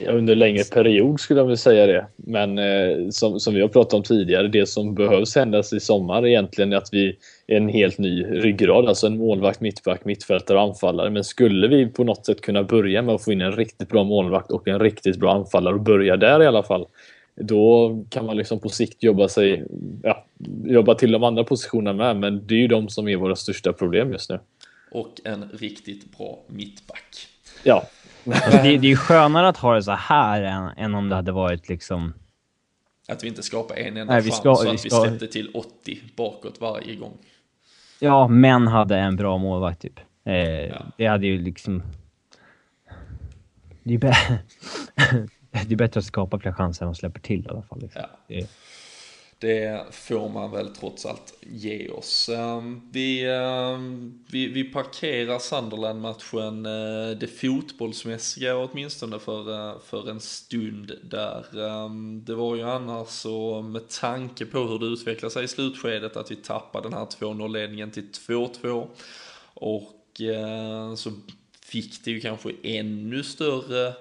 Under 0.07 0.35
längre 0.35 0.63
period 0.63 1.19
skulle 1.19 1.39
jag 1.39 1.45
vilja 1.45 1.57
säga 1.57 1.87
det. 1.87 2.07
Men 2.15 2.57
eh, 2.57 3.09
som, 3.09 3.39
som 3.39 3.53
vi 3.53 3.61
har 3.61 3.67
pratat 3.67 3.93
om 3.93 4.03
tidigare, 4.03 4.47
det 4.47 4.65
som 4.65 4.95
behövs 4.95 5.35
händas 5.35 5.73
i 5.73 5.79
sommar 5.79 6.27
egentligen 6.27 6.73
är 6.73 6.77
att 6.77 6.89
vi 6.91 7.17
är 7.47 7.57
en 7.57 7.69
helt 7.69 7.97
ny 7.97 8.23
ryggrad, 8.23 8.87
alltså 8.87 9.07
en 9.07 9.17
målvakt, 9.17 9.61
mittback, 9.61 10.05
mittfältare 10.05 10.57
och 10.57 10.63
anfallare. 10.63 11.09
Men 11.09 11.23
skulle 11.23 11.67
vi 11.67 11.87
på 11.87 12.03
något 12.03 12.25
sätt 12.25 12.41
kunna 12.41 12.63
börja 12.63 13.01
med 13.01 13.15
att 13.15 13.23
få 13.23 13.31
in 13.31 13.41
en 13.41 13.51
riktigt 13.51 13.89
bra 13.89 14.03
målvakt 14.03 14.51
och 14.51 14.67
en 14.67 14.79
riktigt 14.79 15.17
bra 15.17 15.33
anfallare 15.33 15.73
och 15.73 15.81
börja 15.81 16.17
där 16.17 16.43
i 16.43 16.45
alla 16.45 16.63
fall. 16.63 16.85
Då 17.35 17.95
kan 18.09 18.25
man 18.25 18.37
liksom 18.37 18.59
på 18.59 18.69
sikt 18.69 19.03
jobba 19.03 19.27
sig, 19.27 19.63
ja, 20.03 20.25
jobba 20.65 20.95
till 20.95 21.11
de 21.11 21.23
andra 21.23 21.43
positionerna 21.43 21.93
med, 21.93 22.17
men 22.17 22.47
det 22.47 22.55
är 22.55 22.59
ju 22.59 22.67
de 22.67 22.89
som 22.89 23.07
är 23.07 23.15
våra 23.15 23.35
största 23.35 23.73
problem 23.73 24.11
just 24.11 24.29
nu. 24.29 24.39
Och 24.91 25.21
en 25.23 25.49
riktigt 25.53 26.17
bra 26.17 26.39
mittback. 26.47 27.27
Ja, 27.63 27.83
Alltså 28.25 28.51
det, 28.51 28.63
det 28.63 28.87
är 28.87 28.89
ju 28.89 28.95
skönare 28.95 29.47
att 29.47 29.57
ha 29.57 29.75
det 29.75 29.83
så 29.83 29.91
här 29.91 30.41
än, 30.41 30.69
än 30.77 30.95
om 30.95 31.09
det 31.09 31.15
hade 31.15 31.31
varit 31.31 31.69
liksom... 31.69 32.13
Att 33.07 33.23
vi 33.23 33.27
inte 33.27 33.43
skapar 33.43 33.75
en 33.75 33.97
enda 33.97 34.13
Nej, 34.13 34.21
vi 34.21 34.31
ska, 34.31 34.55
chans 34.55 34.61
så 34.61 34.67
att 34.67 34.73
vi, 34.73 34.89
ska... 34.89 35.01
vi 35.01 35.07
släppte 35.07 35.27
till 35.27 35.51
80 35.53 35.99
bakåt 36.15 36.61
varje 36.61 36.95
gång. 36.95 37.17
Ja, 37.99 38.27
men 38.27 38.67
hade 38.67 38.97
en 38.97 39.15
bra 39.15 39.37
målvakt 39.37 39.81
typ. 39.81 39.99
Eh, 40.25 40.35
ja. 40.35 40.85
Det 40.97 41.05
hade 41.05 41.27
ju 41.27 41.37
liksom... 41.41 41.83
Det 43.83 43.93
är, 43.93 43.97
bä... 43.97 44.13
det 45.51 45.71
är 45.71 45.75
bättre 45.75 45.99
att 45.99 46.05
skapa 46.05 46.39
fler 46.39 46.51
chanser 46.51 46.85
än 46.85 46.91
att 46.91 46.97
släppa 46.97 47.19
till 47.19 47.45
i 47.45 47.49
alla 47.49 47.61
fall. 47.61 47.81
Liksom. 47.81 48.01
Ja. 48.01 48.09
Det... 48.27 48.49
Det 49.39 49.85
får 49.91 50.29
man 50.29 50.51
väl 50.51 50.75
trots 50.75 51.05
allt 51.05 51.33
ge 51.41 51.89
oss. 51.89 52.29
Ehm, 52.29 52.81
vi, 52.91 53.25
ehm, 53.31 54.23
vi, 54.27 54.47
vi 54.47 54.63
parkerar 54.63 55.39
Sunderland-matchen, 55.39 56.65
eh, 56.65 57.17
det 57.17 57.27
fotbollsmässiga 57.27 58.57
åtminstone 58.57 59.19
för, 59.19 59.53
eh, 59.53 59.79
för 59.85 60.09
en 60.09 60.19
stund 60.19 60.91
där. 61.03 61.67
Ehm, 61.67 62.23
det 62.25 62.35
var 62.35 62.55
ju 62.55 62.61
annars 62.63 63.07
så 63.07 63.61
med 63.61 63.89
tanke 63.89 64.45
på 64.45 64.59
hur 64.59 64.79
det 64.79 64.85
utvecklade 64.85 65.33
sig 65.33 65.43
i 65.43 65.47
slutskedet 65.47 66.17
att 66.17 66.31
vi 66.31 66.35
tappade 66.35 66.89
den 66.89 66.97
här 66.97 67.05
2-0-ledningen 67.05 67.91
till 67.91 68.11
2-2 68.11 68.87
och 69.53 70.21
eh, 70.21 70.95
så 70.95 71.11
fick 71.65 72.05
det 72.05 72.11
ju 72.11 72.19
kanske 72.19 72.51
ännu 72.63 73.23
större 73.23 73.93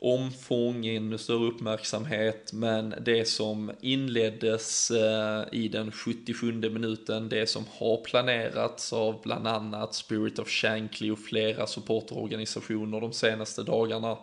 omfång, 0.00 0.86
ännu 0.86 1.18
större 1.18 1.46
uppmärksamhet, 1.46 2.52
men 2.52 2.94
det 3.00 3.28
som 3.28 3.72
inleddes 3.80 4.90
eh, 4.90 5.44
i 5.52 5.68
den 5.68 5.92
77 5.92 6.52
minuten, 6.52 7.28
det 7.28 7.46
som 7.46 7.64
har 7.78 8.04
planerats 8.04 8.92
av 8.92 9.22
bland 9.22 9.48
annat 9.48 9.94
Spirit 9.94 10.38
of 10.38 10.48
Shankly 10.48 11.10
och 11.10 11.18
flera 11.18 11.66
supporterorganisationer 11.66 13.00
de 13.00 13.12
senaste 13.12 13.62
dagarna, 13.62 14.16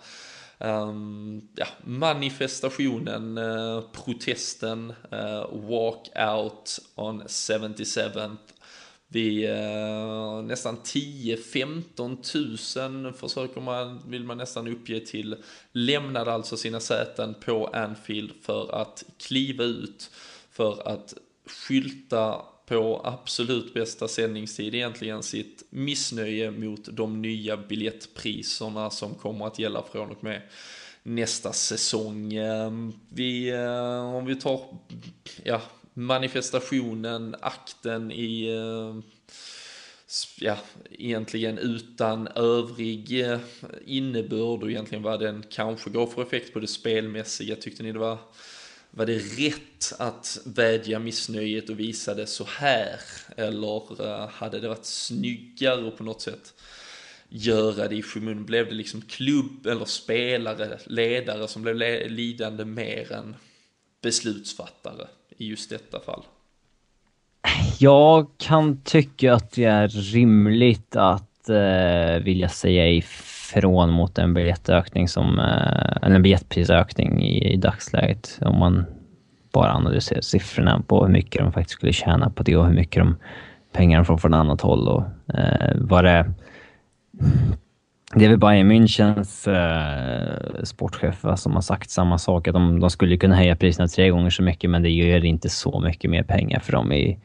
Um, 0.57 1.47
ja, 1.55 1.67
manifestationen, 1.83 3.37
uh, 3.37 3.81
protesten, 3.91 4.93
uh, 5.11 5.45
walk 5.51 6.09
out 6.15 6.79
on 6.95 7.23
77th 7.27 8.37
vi 9.15 9.45
eh, 9.45 10.41
nästan 10.43 10.77
10-15 10.77 13.03
000 13.03 13.13
försöker 13.13 13.61
man, 13.61 14.01
vill 14.07 14.23
man 14.23 14.37
nästan 14.37 14.67
uppge 14.67 14.99
till, 14.99 15.35
lämnade 15.71 16.33
alltså 16.33 16.57
sina 16.57 16.79
säten 16.79 17.35
på 17.45 17.67
Anfield 17.67 18.31
för 18.41 18.81
att 18.81 19.03
kliva 19.17 19.63
ut, 19.63 20.11
för 20.51 20.87
att 20.87 21.13
skylta 21.45 22.41
på 22.65 23.01
absolut 23.03 23.73
bästa 23.73 24.07
sändningstid 24.07 24.75
egentligen 24.75 25.23
sitt 25.23 25.63
missnöje 25.69 26.51
mot 26.51 26.89
de 26.91 27.21
nya 27.21 27.57
biljettpriserna 27.57 28.89
som 28.89 29.15
kommer 29.15 29.47
att 29.47 29.59
gälla 29.59 29.83
från 29.91 30.11
och 30.11 30.23
med 30.23 30.41
nästa 31.03 31.53
säsong. 31.53 32.33
Eh, 32.33 32.71
vi, 33.09 33.49
eh, 33.49 34.15
om 34.15 34.25
vi 34.25 34.35
tar, 34.35 34.61
ja, 35.43 35.61
manifestationen, 35.97 37.35
akten 37.41 38.11
i, 38.11 38.47
eh, 38.47 38.95
ja, 40.39 40.57
egentligen 40.91 41.57
utan 41.57 42.27
övrig 42.27 43.21
eh, 43.21 43.39
innebörd 43.85 44.63
och 44.63 44.69
egentligen 44.69 45.03
vad 45.03 45.19
den 45.19 45.43
kanske 45.49 45.89
gav 45.89 46.07
för 46.07 46.21
effekt 46.21 46.53
på 46.53 46.59
det 46.59 46.67
spelmässiga. 46.67 47.55
Tyckte 47.55 47.83
ni 47.83 47.91
det 47.91 47.99
var, 47.99 48.17
var 48.91 49.05
det 49.05 49.17
rätt 49.17 49.93
att 49.99 50.37
vädja 50.45 50.99
missnöjet 50.99 51.69
och 51.69 51.79
visa 51.79 52.13
det 52.13 52.27
så 52.27 52.43
här? 52.43 52.99
Eller 53.37 54.03
eh, 54.07 54.29
hade 54.29 54.59
det 54.59 54.67
varit 54.67 54.85
snyggare 54.85 55.91
på 55.91 56.03
något 56.03 56.21
sätt? 56.21 56.53
göra 57.29 57.87
det 57.87 57.95
i 57.95 58.01
skymun? 58.01 58.45
Blev 58.45 58.69
det 58.69 58.75
liksom 58.75 59.01
klubb 59.01 59.67
eller 59.67 59.85
spelare, 59.85 60.79
ledare 60.85 61.47
som 61.47 61.61
blev 61.61 61.75
lidande 62.11 62.65
mer 62.65 63.11
än 63.11 63.35
beslutsfattare? 64.01 65.07
I 65.37 65.47
just 65.49 65.69
detta 65.69 65.99
fall? 65.99 66.23
Jag 67.79 68.27
kan 68.37 68.81
tycka 68.81 69.33
att 69.33 69.51
det 69.51 69.63
är 69.63 69.87
rimligt 69.87 70.95
att 70.95 71.49
eh, 71.49 72.23
vilja 72.23 72.49
säga 72.49 72.87
ifrån 72.87 73.89
mot 73.89 74.17
en 74.17 74.33
biljettökning 74.33 75.07
som, 75.07 75.39
eh, 75.39 75.97
eller 76.01 76.15
en 76.15 76.21
biljettprisökning 76.21 77.23
i, 77.23 77.53
i 77.53 77.57
dagsläget. 77.57 78.39
Om 78.41 78.59
man 78.59 78.85
bara 79.53 79.73
analyserar 79.73 80.21
siffrorna 80.21 80.83
på 80.87 81.05
hur 81.05 81.11
mycket 81.11 81.41
de 81.41 81.51
faktiskt 81.51 81.77
skulle 81.77 81.93
tjäna 81.93 82.29
på 82.29 82.43
det 82.43 82.57
och 82.57 82.65
hur 82.65 82.73
mycket 82.73 83.03
de 83.03 83.17
pengarna 83.71 84.05
får 84.05 84.17
från 84.17 84.33
annat 84.33 84.61
håll 84.61 84.87
och 84.87 85.03
eh, 85.33 85.75
vad 85.75 86.03
det 86.03 86.33
det 88.15 88.25
är 88.25 88.29
väl 88.29 88.37
Bayern 88.37 88.71
Münchens 88.71 89.47
eh, 89.47 90.63
sportchef 90.63 91.23
va, 91.23 91.37
som 91.37 91.53
har 91.53 91.61
sagt 91.61 91.89
samma 91.89 92.17
sak. 92.17 92.47
Att 92.47 92.53
de, 92.53 92.79
de 92.79 92.89
skulle 92.89 93.17
kunna 93.17 93.35
höja 93.35 93.55
priserna 93.55 93.87
tre 93.87 94.09
gånger 94.09 94.29
så 94.29 94.43
mycket, 94.43 94.69
men 94.69 94.83
det 94.83 94.89
gör 94.89 95.25
inte 95.25 95.49
så 95.49 95.79
mycket 95.79 96.11
mer 96.11 96.23
pengar 96.23 96.59
för 96.59 96.71
dem 96.71 96.91
i, 96.91 97.19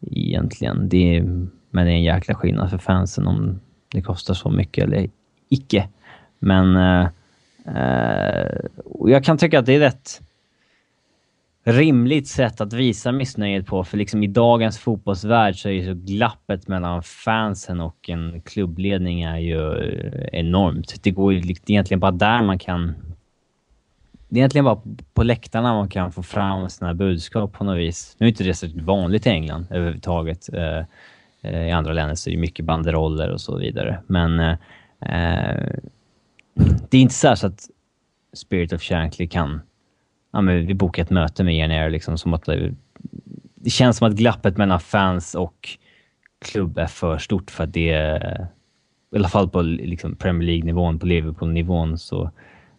egentligen. 0.00 0.88
Det 0.88 1.16
är, 1.16 1.22
men 1.70 1.86
det 1.86 1.92
är 1.92 1.96
en 1.96 2.02
jäkla 2.02 2.34
skillnad 2.34 2.70
för 2.70 2.78
fansen 2.78 3.26
om 3.26 3.60
det 3.92 4.02
kostar 4.02 4.34
så 4.34 4.50
mycket 4.50 4.84
eller 4.84 5.08
icke. 5.48 5.88
Men 6.38 6.76
eh, 6.76 7.08
eh, 7.76 8.60
jag 9.06 9.24
kan 9.24 9.38
tycka 9.38 9.58
att 9.58 9.66
det 9.66 9.74
är 9.74 9.80
rätt 9.80 10.20
rimligt 11.66 12.28
sätt 12.28 12.60
att 12.60 12.72
visa 12.72 13.12
missnöjet 13.12 13.66
på. 13.66 13.84
För 13.84 13.96
liksom 13.96 14.22
i 14.22 14.26
dagens 14.26 14.78
fotbollsvärld 14.78 15.56
så 15.56 15.68
är 15.68 15.72
ju 15.72 15.86
så 15.86 15.94
glappet 15.94 16.68
mellan 16.68 17.02
fansen 17.02 17.80
och 17.80 18.10
en 18.10 18.40
klubbledning 18.40 19.22
är 19.22 19.38
ju 19.38 19.72
eh, 19.72 20.28
enormt. 20.32 21.02
Det 21.02 21.10
går 21.10 21.32
ju 21.32 21.54
egentligen 21.66 22.00
bara 22.00 22.10
där 22.10 22.42
man 22.42 22.58
kan... 22.58 22.94
Det 24.28 24.36
är 24.36 24.38
egentligen 24.38 24.64
bara 24.64 24.80
på 25.14 25.22
läktarna 25.22 25.74
man 25.74 25.88
kan 25.88 26.12
få 26.12 26.22
fram 26.22 26.70
sina 26.70 26.94
budskap 26.94 27.52
på 27.52 27.64
något 27.64 27.78
vis. 27.78 28.16
Nu 28.18 28.26
är 28.26 28.28
inte 28.28 28.44
det 28.44 28.54
så 28.54 28.66
vanligt 28.74 29.26
i 29.26 29.30
England 29.30 29.66
överhuvudtaget. 29.70 30.48
Eh, 30.52 30.84
eh, 31.42 31.68
I 31.68 31.70
andra 31.70 31.92
länder 31.92 32.14
så 32.14 32.30
är 32.30 32.34
det 32.34 32.40
mycket 32.40 32.64
banderoller 32.64 33.30
och 33.30 33.40
så 33.40 33.56
vidare. 33.56 34.02
Men 34.06 34.40
eh, 34.40 34.56
det 36.90 36.96
är 36.96 37.00
inte 37.00 37.14
så 37.14 37.28
att 37.28 37.70
Spirit 38.32 38.72
of 38.72 38.82
Shankly 38.82 39.28
kan 39.28 39.60
ja, 40.36 40.40
men 40.42 40.66
vi 40.66 40.74
bokar 40.74 41.02
ett 41.02 41.10
möte 41.10 41.44
med 41.44 41.68
nere. 41.68 41.90
Liksom, 41.90 42.18
som 42.18 42.34
att 42.34 42.44
det, 42.44 42.74
det 43.54 43.70
känns 43.70 43.96
som 43.96 44.08
att 44.08 44.14
glappet 44.14 44.56
mellan 44.56 44.80
fans 44.80 45.34
och 45.34 45.68
klubb 46.38 46.78
är 46.78 46.86
för 46.86 47.18
stort 47.18 47.50
för 47.50 47.64
att 47.64 47.72
det, 47.72 48.20
i 49.12 49.16
alla 49.16 49.28
fall 49.28 49.48
på 49.48 49.62
liksom 49.62 50.16
Premier 50.16 50.46
League-nivån, 50.46 50.98
på 50.98 51.06
Liverpool-nivån, 51.06 51.98
så 51.98 52.30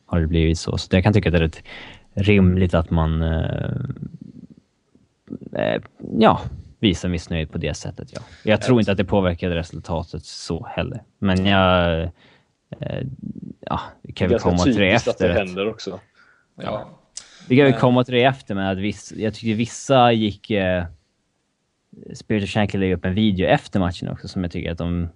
har 0.06 0.20
det 0.22 0.28
blivit 0.28 0.60
så. 0.60 0.78
Så 0.78 0.96
jag 0.96 1.04
kan 1.04 1.14
tycka 1.14 1.30
att 1.30 1.34
det 1.34 1.38
är 1.38 1.42
rätt 1.42 1.64
rimligt 2.14 2.74
att 2.74 2.90
man 2.90 3.22
eh, 3.22 3.72
eh, 5.54 5.82
ja, 6.20 6.42
visar 6.80 7.10
missnöjet 7.10 7.52
på 7.52 7.58
det 7.58 7.74
sättet. 7.74 8.10
Ja. 8.14 8.22
Jag 8.44 8.62
tror 8.62 8.80
inte 8.80 8.92
att 8.92 8.98
det 8.98 9.06
påverkade 9.06 9.56
resultatet 9.56 10.26
så 10.26 10.66
heller. 10.66 11.04
Men 11.20 11.46
jag... 11.46 12.02
Eh, 12.80 13.04
ja, 13.60 13.80
vi 14.02 14.14
kan 14.14 14.30
väl 14.30 14.40
komma 14.40 14.58
till 14.58 14.76
det 14.76 14.92
efter. 14.92 15.12
att 15.12 15.18
det 15.18 15.34
händer 15.34 15.68
också. 15.68 16.00
Ja. 16.56 16.90
Vi 17.48 17.58
kan 17.58 17.66
väl 17.66 17.80
komma 17.80 18.04
till 18.04 18.14
det 18.14 18.24
efter, 18.24 18.56
men 18.56 18.68
att 18.68 18.78
viss, 18.78 19.14
jag 19.18 19.34
tycker 19.34 19.56
vissa 19.56 20.12
gick... 20.12 20.52
Eh, 20.52 20.86
Spirit 22.14 22.44
of 22.44 22.50
Shankly 22.50 22.80
lägger 22.80 22.96
upp 22.96 23.06
en 23.06 23.14
video 23.14 23.48
efter 23.48 23.80
matchen 23.80 24.10
också 24.10 24.28
som 24.28 24.44
jag 24.44 24.52
tycker 24.52 24.72
att 24.72 24.78
de 24.78 25.10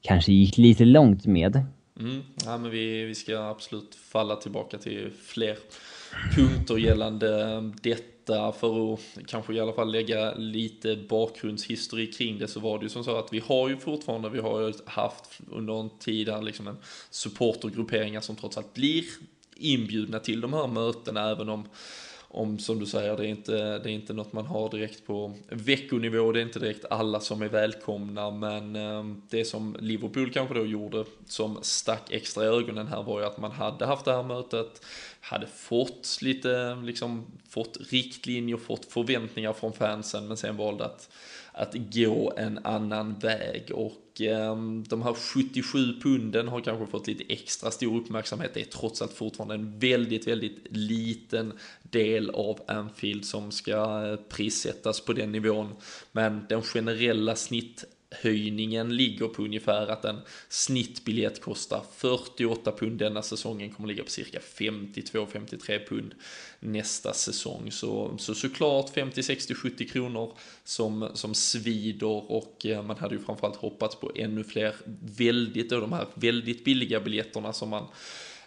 kanske 0.00 0.32
gick 0.32 0.58
lite 0.58 0.84
långt 0.84 1.26
med. 1.26 1.62
Mm. 2.00 2.22
Ja, 2.44 2.58
men 2.58 2.70
vi, 2.70 3.04
vi 3.04 3.14
ska 3.14 3.38
absolut 3.38 3.94
falla 3.94 4.36
tillbaka 4.36 4.78
till 4.78 5.10
fler 5.22 5.56
punkter 6.36 6.78
gällande 6.78 7.60
detta 7.82 8.52
för 8.52 8.94
att 8.94 9.00
kanske 9.26 9.54
i 9.54 9.60
alla 9.60 9.72
fall 9.72 9.92
lägga 9.92 10.34
lite 10.34 10.96
bakgrundshistorik 11.08 12.18
kring 12.18 12.38
det 12.38 12.48
så 12.48 12.60
var 12.60 12.78
det 12.78 12.82
ju 12.82 12.88
som 12.88 13.04
så 13.04 13.16
att 13.16 13.32
vi 13.32 13.42
har 13.46 13.68
ju 13.68 13.76
fortfarande, 13.76 14.30
vi 14.30 14.40
har 14.40 14.60
ju 14.60 14.72
haft 14.86 15.40
under 15.50 15.80
en 15.80 15.90
tid 15.98 16.28
här 16.28 16.42
liksom 16.42 16.66
en 16.66 16.76
supportergrupperingar 17.10 18.20
som 18.20 18.36
trots 18.36 18.58
allt 18.58 18.74
blir 18.74 19.04
inbjudna 19.60 20.18
till 20.18 20.40
de 20.40 20.52
här 20.52 20.66
mötena 20.66 21.30
även 21.30 21.48
om 21.48 21.68
om 22.32 22.58
som 22.58 22.78
du 22.78 22.86
säger, 22.86 23.16
det 23.16 23.26
är, 23.26 23.28
inte, 23.28 23.78
det 23.78 23.90
är 23.90 23.92
inte 23.92 24.12
något 24.12 24.32
man 24.32 24.46
har 24.46 24.70
direkt 24.70 25.06
på 25.06 25.34
veckonivå, 25.48 26.32
det 26.32 26.40
är 26.40 26.42
inte 26.42 26.58
direkt 26.58 26.84
alla 26.90 27.20
som 27.20 27.42
är 27.42 27.48
välkomna, 27.48 28.30
men 28.30 28.76
ehm, 28.76 29.22
det 29.30 29.44
som 29.44 29.76
Liverpool 29.80 30.32
kanske 30.32 30.54
då 30.54 30.66
gjorde 30.66 31.04
som 31.26 31.58
stack 31.62 32.12
extra 32.12 32.44
i 32.44 32.46
ögonen 32.46 32.86
här 32.86 33.02
var 33.02 33.20
ju 33.20 33.26
att 33.26 33.38
man 33.38 33.50
hade 33.50 33.86
haft 33.86 34.04
det 34.04 34.12
här 34.12 34.22
mötet, 34.22 34.84
hade 35.20 35.46
fått 35.46 36.18
lite, 36.22 36.74
liksom 36.74 37.26
fått 37.48 37.76
riktlinjer, 37.90 38.56
fått 38.56 38.84
förväntningar 38.84 39.52
från 39.52 39.72
fansen, 39.72 40.28
men 40.28 40.36
sen 40.36 40.56
valde 40.56 40.84
att 40.84 41.10
att 41.52 41.74
gå 41.74 42.32
en 42.36 42.58
annan 42.64 43.14
väg. 43.14 43.70
Och 43.74 44.09
Ehm, 44.28 44.84
de 44.88 45.02
här 45.02 45.14
77 45.14 46.00
punden 46.00 46.48
har 46.48 46.60
kanske 46.60 46.86
fått 46.86 47.06
lite 47.06 47.24
extra 47.32 47.70
stor 47.70 48.00
uppmärksamhet. 48.00 48.54
Det 48.54 48.60
är 48.60 48.64
trots 48.64 49.02
allt 49.02 49.12
fortfarande 49.12 49.54
en 49.54 49.78
väldigt, 49.78 50.26
väldigt 50.26 50.66
liten 50.70 51.52
del 51.82 52.30
av 52.30 52.60
Anfield 52.68 53.24
som 53.24 53.50
ska 53.50 54.06
eh, 54.06 54.16
prissättas 54.16 55.00
på 55.00 55.12
den 55.12 55.32
nivån. 55.32 55.74
Men 56.12 56.46
den 56.48 56.62
generella 56.62 57.36
snitt 57.36 57.84
höjningen 58.10 58.96
ligger 58.96 59.28
på 59.28 59.42
ungefär 59.42 59.86
att 59.86 60.04
en 60.04 60.20
snittbiljett 60.48 61.40
kostar 61.40 61.82
48 61.96 62.72
pund 62.72 62.98
denna 62.98 63.22
säsongen, 63.22 63.70
kommer 63.70 63.88
ligga 63.88 64.04
på 64.04 64.10
cirka 64.10 64.38
52-53 64.38 65.88
pund 65.88 66.14
nästa 66.60 67.12
säsong. 67.12 67.72
Så, 67.72 68.16
så 68.18 68.34
såklart 68.34 68.90
50, 68.90 69.22
60, 69.22 69.54
70 69.54 69.88
kronor 69.88 70.32
som, 70.64 71.08
som 71.14 71.34
svider 71.34 72.30
och 72.32 72.66
eh, 72.66 72.82
man 72.82 72.96
hade 72.96 73.14
ju 73.14 73.20
framförallt 73.20 73.56
hoppats 73.56 73.96
på 73.96 74.12
ännu 74.14 74.44
fler 74.44 74.74
väldigt, 75.16 75.70
då 75.70 75.80
de 75.80 75.92
här 75.92 76.06
väldigt 76.14 76.64
billiga 76.64 77.00
biljetterna 77.00 77.52
som 77.52 77.68
man 77.68 77.86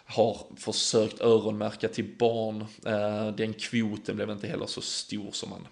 har 0.06 0.46
försökt 0.56 1.20
öronmärka 1.20 1.88
till 1.88 2.14
barn. 2.18 2.64
Eh, 2.86 3.36
den 3.36 3.54
kvoten 3.54 4.16
blev 4.16 4.30
inte 4.30 4.46
heller 4.46 4.66
så 4.66 4.80
stor 4.80 5.32
som 5.32 5.50
man 5.50 5.66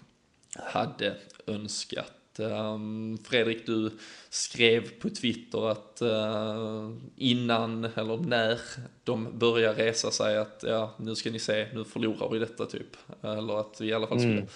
hade 0.55 1.17
önskat. 1.47 2.22
Um, 2.39 3.17
Fredrik, 3.23 3.65
du 3.65 3.91
skrev 4.29 4.89
på 4.99 5.09
Twitter 5.09 5.69
att 5.71 6.01
uh, 6.01 6.95
innan, 7.15 7.85
eller 7.95 8.17
när 8.17 8.59
de 9.03 9.39
börjar 9.39 9.73
resa 9.73 10.11
sig 10.11 10.37
att 10.37 10.63
ja, 10.67 10.95
nu 10.97 11.15
ska 11.15 11.31
ni 11.31 11.39
se, 11.39 11.67
nu 11.73 11.83
förlorar 11.83 12.29
vi 12.29 12.39
detta 12.39 12.65
typ. 12.65 12.97
Eller 13.21 13.59
att 13.59 13.81
vi 13.81 13.87
i 13.87 13.93
alla 13.93 14.07
fall 14.07 14.19
skulle 14.19 14.33
mm. 14.33 14.47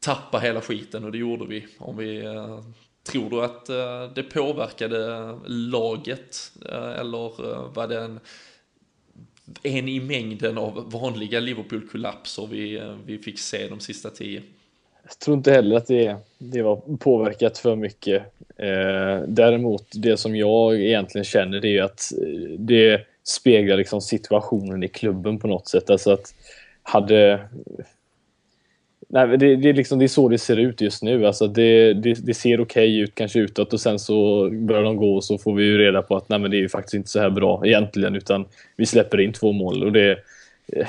tappa 0.00 0.38
hela 0.38 0.60
skiten 0.60 1.04
och 1.04 1.12
det 1.12 1.18
gjorde 1.18 1.46
vi. 1.46 1.66
Om 1.78 1.96
vi 1.96 2.26
uh, 2.26 2.60
Tror 3.02 3.30
du 3.30 3.42
att 3.42 3.70
uh, 3.70 4.14
det 4.14 4.22
påverkade 4.22 5.38
laget 5.46 6.52
eller 6.64 7.68
var 7.68 7.88
det 7.88 8.00
en 8.00 8.20
en 9.62 9.88
i 9.88 10.00
mängden 10.00 10.58
av 10.58 10.90
vanliga 10.92 11.40
Liverpool-kollapser 11.40 12.46
vi, 12.46 12.92
vi 13.06 13.18
fick 13.18 13.38
se 13.38 13.68
de 13.68 13.80
sista 13.80 14.10
tio? 14.10 14.42
Jag 15.10 15.18
tror 15.18 15.36
inte 15.36 15.52
heller 15.52 15.76
att 15.76 15.86
det, 15.86 16.16
det 16.38 16.62
var 16.62 16.96
påverkat 16.96 17.58
för 17.58 17.76
mycket. 17.76 18.22
Eh, 18.56 19.22
däremot 19.28 19.86
det 19.92 20.16
som 20.16 20.36
jag 20.36 20.80
egentligen 20.80 21.24
känner 21.24 21.60
det 21.60 21.78
är 21.78 21.82
att 21.82 22.12
eh, 22.22 22.50
det 22.58 23.00
speglar 23.24 23.76
liksom 23.76 24.00
situationen 24.00 24.82
i 24.82 24.88
klubben 24.88 25.38
på 25.38 25.48
något 25.48 25.68
sätt. 25.68 25.90
Alltså 25.90 26.12
att 26.12 26.34
hade... 26.82 27.40
Nej, 29.08 29.38
det, 29.38 29.56
det, 29.56 29.68
är 29.68 29.72
liksom, 29.72 29.98
det 29.98 30.04
är 30.04 30.08
så 30.08 30.28
det 30.28 30.38
ser 30.38 30.56
ut 30.56 30.80
just 30.80 31.02
nu. 31.02 31.26
Alltså 31.26 31.46
det, 31.46 31.94
det, 31.94 32.26
det 32.26 32.34
ser 32.34 32.60
okej 32.60 32.62
okay 32.62 33.00
ut 33.00 33.14
kanske 33.14 33.38
utåt 33.38 33.72
och 33.72 33.80
sen 33.80 33.98
så 33.98 34.50
börjar 34.50 34.82
de 34.82 34.96
gå 34.96 35.16
och 35.16 35.24
så 35.24 35.38
får 35.38 35.54
vi 35.54 35.64
ju 35.64 35.78
reda 35.78 36.02
på 36.02 36.16
att 36.16 36.28
nej, 36.28 36.38
men 36.38 36.50
det 36.50 36.56
är 36.56 36.60
ju 36.60 36.68
faktiskt 36.68 36.94
inte 36.94 37.08
så 37.08 37.20
här 37.20 37.30
bra 37.30 37.66
egentligen 37.66 38.16
utan 38.16 38.46
vi 38.76 38.86
släpper 38.86 39.20
in 39.20 39.32
två 39.32 39.52
mål 39.52 39.84
och 39.84 39.92
det 39.92 40.10
eh, 40.72 40.86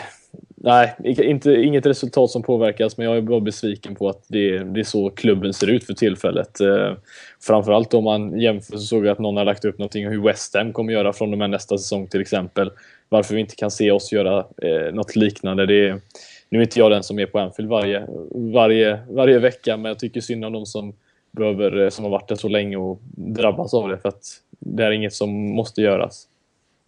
Nej, 0.64 0.96
inte, 1.04 1.52
inget 1.52 1.86
resultat 1.86 2.30
som 2.30 2.44
påverkas, 2.44 2.98
men 2.98 3.06
jag 3.06 3.18
är 3.18 3.22
bara 3.22 3.40
besviken 3.40 3.96
på 3.96 4.10
att 4.10 4.24
det, 4.28 4.58
det 4.58 4.80
är 4.80 4.84
så 4.84 5.10
klubben 5.10 5.54
ser 5.54 5.70
ut 5.70 5.84
för 5.86 5.94
tillfället. 5.94 6.60
Eh, 6.60 6.94
framförallt 7.42 7.94
om 7.94 8.04
man 8.04 8.40
jämför 8.40 8.78
så 8.78 8.84
såg 8.84 9.06
jag 9.06 9.12
att 9.12 9.20
någon 9.20 9.38
har 9.38 9.46
lagt 9.46 9.66
upp 9.66 9.78
någonting 9.78 10.08
om 10.08 10.14
hur 10.14 10.22
West 10.22 10.56
Ham 10.56 10.74
kommer 10.74 10.94
göra 10.94 11.14
från 11.14 11.32
och 11.32 11.38
med 11.38 11.50
nästa 11.50 11.78
säsong 11.78 12.08
till 12.08 12.22
exempel. 12.22 12.72
Varför 13.10 13.36
vi 13.36 13.42
inte 13.42 13.56
kan 13.56 13.72
se 13.72 13.92
oss 13.92 14.12
göra 14.12 14.46
eh, 14.62 14.94
något 14.94 15.16
liknande. 15.16 15.66
Det 15.66 15.88
är, 15.88 16.02
nu 16.50 16.58
är 16.58 16.64
inte 16.64 16.80
jag 16.80 16.92
den 16.92 17.04
som 17.04 17.20
är 17.20 17.26
på 17.26 17.40
Anfield 17.40 17.70
varje, 17.70 18.08
varje, 18.32 19.00
varje 19.10 19.40
vecka, 19.40 19.78
men 19.78 19.90
jag 19.90 20.00
tycker 20.00 20.22
synd 20.22 20.46
om 20.46 20.54
de 20.54 20.66
som, 20.66 20.94
behöver, 21.32 21.84
eh, 21.84 21.90
som 21.90 22.06
har 22.06 22.12
varit 22.12 22.28
där 22.28 22.36
så 22.36 22.48
länge 22.48 22.78
och 22.78 23.00
drabbas 23.16 23.74
av 23.74 23.90
det, 23.90 23.98
för 23.98 24.10
att 24.10 24.24
det 24.60 24.84
är 24.84 24.92
inget 24.92 25.14
som 25.14 25.56
måste 25.56 25.82
göras. 25.82 26.28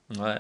Nej, 0.08 0.38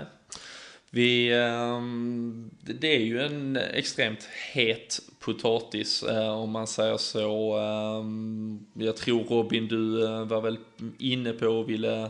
vi, 0.96 1.34
ehm, 1.34 2.52
det 2.62 2.96
är 2.96 3.00
ju 3.00 3.22
en 3.22 3.56
extremt 3.58 4.30
het 4.54 5.00
potatis 5.20 6.04
eh, 6.04 6.40
om 6.40 6.52
man 6.52 6.68
säger 6.68 6.98
så. 6.98 7.58
Ehm, 7.58 8.60
jag 8.74 8.98
tror 8.98 9.24
Robin, 9.24 9.68
du 9.68 10.06
eh, 10.06 10.26
var 10.26 10.42
väl 10.42 10.58
inne 11.00 11.34
på 11.34 11.48
och 11.48 11.70
ville 11.70 12.10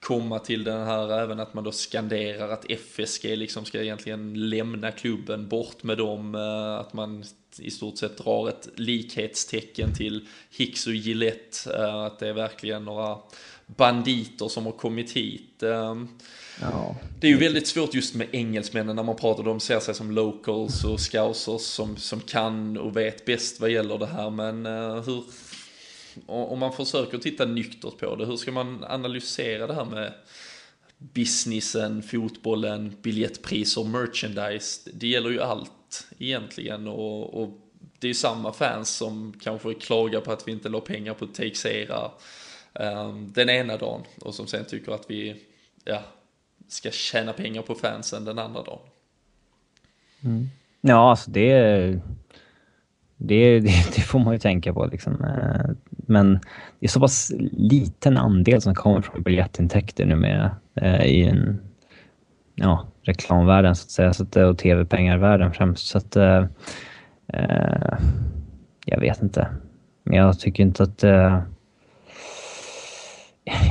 komma 0.00 0.38
till 0.38 0.64
den 0.64 0.86
här 0.86 1.20
även 1.22 1.40
att 1.40 1.54
man 1.54 1.64
då 1.64 1.72
skanderar 1.72 2.48
att 2.48 2.70
FSG 2.70 3.36
liksom 3.36 3.64
ska 3.64 3.82
egentligen 3.82 4.48
lämna 4.48 4.92
klubben 4.92 5.48
bort 5.48 5.82
med 5.82 5.98
dem, 5.98 6.34
eh, 6.34 6.74
att 6.74 6.92
man 6.92 7.24
i 7.58 7.70
stort 7.70 7.98
sett 7.98 8.18
drar 8.18 8.48
ett 8.48 8.68
likhetstecken 8.74 9.94
till 9.94 10.28
Hicks 10.50 10.86
och 10.86 10.94
Gillette, 10.94 11.92
att 12.06 12.18
det 12.18 12.28
är 12.28 12.32
verkligen 12.32 12.84
några 12.84 13.18
banditer 13.66 14.48
som 14.48 14.66
har 14.66 14.72
kommit 14.72 15.12
hit. 15.12 15.62
Ja. 16.60 16.96
Det 17.20 17.26
är 17.26 17.30
ju 17.30 17.38
väldigt 17.38 17.66
svårt 17.66 17.94
just 17.94 18.14
med 18.14 18.26
engelsmännen 18.32 18.96
när 18.96 19.02
man 19.02 19.16
pratar, 19.16 19.42
de 19.42 19.60
ser 19.60 19.80
sig 19.80 19.94
som 19.94 20.10
locals 20.10 20.84
och 20.84 21.00
scousers 21.00 21.60
som, 21.60 21.96
som 21.96 22.20
kan 22.20 22.76
och 22.76 22.96
vet 22.96 23.24
bäst 23.24 23.60
vad 23.60 23.70
gäller 23.70 23.98
det 23.98 24.06
här. 24.06 24.30
Men 24.30 24.66
hur, 25.04 25.24
om 26.26 26.58
man 26.58 26.72
försöker 26.72 27.18
titta 27.18 27.44
nyktert 27.44 27.98
på 27.98 28.16
det, 28.16 28.26
hur 28.26 28.36
ska 28.36 28.52
man 28.52 28.84
analysera 28.84 29.66
det 29.66 29.74
här 29.74 29.84
med 29.84 30.12
businessen, 30.98 32.02
fotbollen, 32.02 32.96
biljettpriser, 33.02 33.84
merchandise? 33.84 34.90
Det 34.94 35.08
gäller 35.08 35.30
ju 35.30 35.40
allt 35.40 36.06
egentligen 36.18 36.88
och, 36.88 37.42
och 37.42 37.58
det 37.98 38.06
är 38.06 38.08
ju 38.08 38.14
samma 38.14 38.52
fans 38.52 38.88
som 38.88 39.32
kanske 39.40 39.74
klagar 39.74 40.20
på 40.20 40.32
att 40.32 40.48
vi 40.48 40.52
inte 40.52 40.68
la 40.68 40.80
pengar 40.80 41.14
på 41.14 41.26
Takesera 41.26 42.04
um, 42.04 42.84
ehm, 42.84 43.32
den 43.32 43.50
ena 43.50 43.76
dagen 43.76 44.02
och 44.20 44.34
som 44.34 44.46
sen 44.46 44.64
tycker 44.64 44.92
att 44.92 45.10
vi, 45.10 45.42
ja, 45.84 46.02
ska 46.68 46.90
tjäna 46.90 47.32
pengar 47.32 47.62
på 47.62 47.74
fansen 47.74 48.24
den 48.24 48.38
andra 48.38 48.62
dagen. 48.62 48.88
Mm. 50.24 50.48
Ja, 50.80 51.10
alltså 51.10 51.30
det, 51.30 52.00
det, 53.20 53.60
det, 53.60 53.94
det, 53.96 54.00
får 54.00 54.18
man 54.18 54.32
ju 54.32 54.38
tänka 54.38 54.72
på 54.74 54.86
liksom. 54.86 55.24
Eh, 55.24 55.70
men 55.88 56.32
det 56.80 56.86
är 56.86 56.88
så 56.88 57.00
pass 57.00 57.32
liten 57.52 58.16
andel 58.16 58.62
som 58.62 58.74
kommer 58.74 59.00
från 59.00 59.22
biljettintäkter 59.22 60.06
numera 60.06 60.56
eh, 60.74 61.04
i 61.04 61.24
en 61.24 61.60
ja, 62.54 62.86
reklamvärlden 63.02 63.76
så 63.76 63.84
att 63.84 63.90
säga, 63.90 64.12
så 64.12 64.22
att, 64.22 64.36
eh, 64.36 64.44
och 64.44 64.58
tv-pengarvärlden 64.58 65.52
främst. 65.52 65.86
Så 65.86 65.98
att, 65.98 66.16
eh, 66.16 66.44
jag 68.84 69.00
vet 69.00 69.22
inte. 69.22 69.48
Men 70.04 70.18
jag 70.18 70.38
tycker 70.38 70.62
inte 70.62 70.82
att 70.82 71.04
eh, 71.04 71.40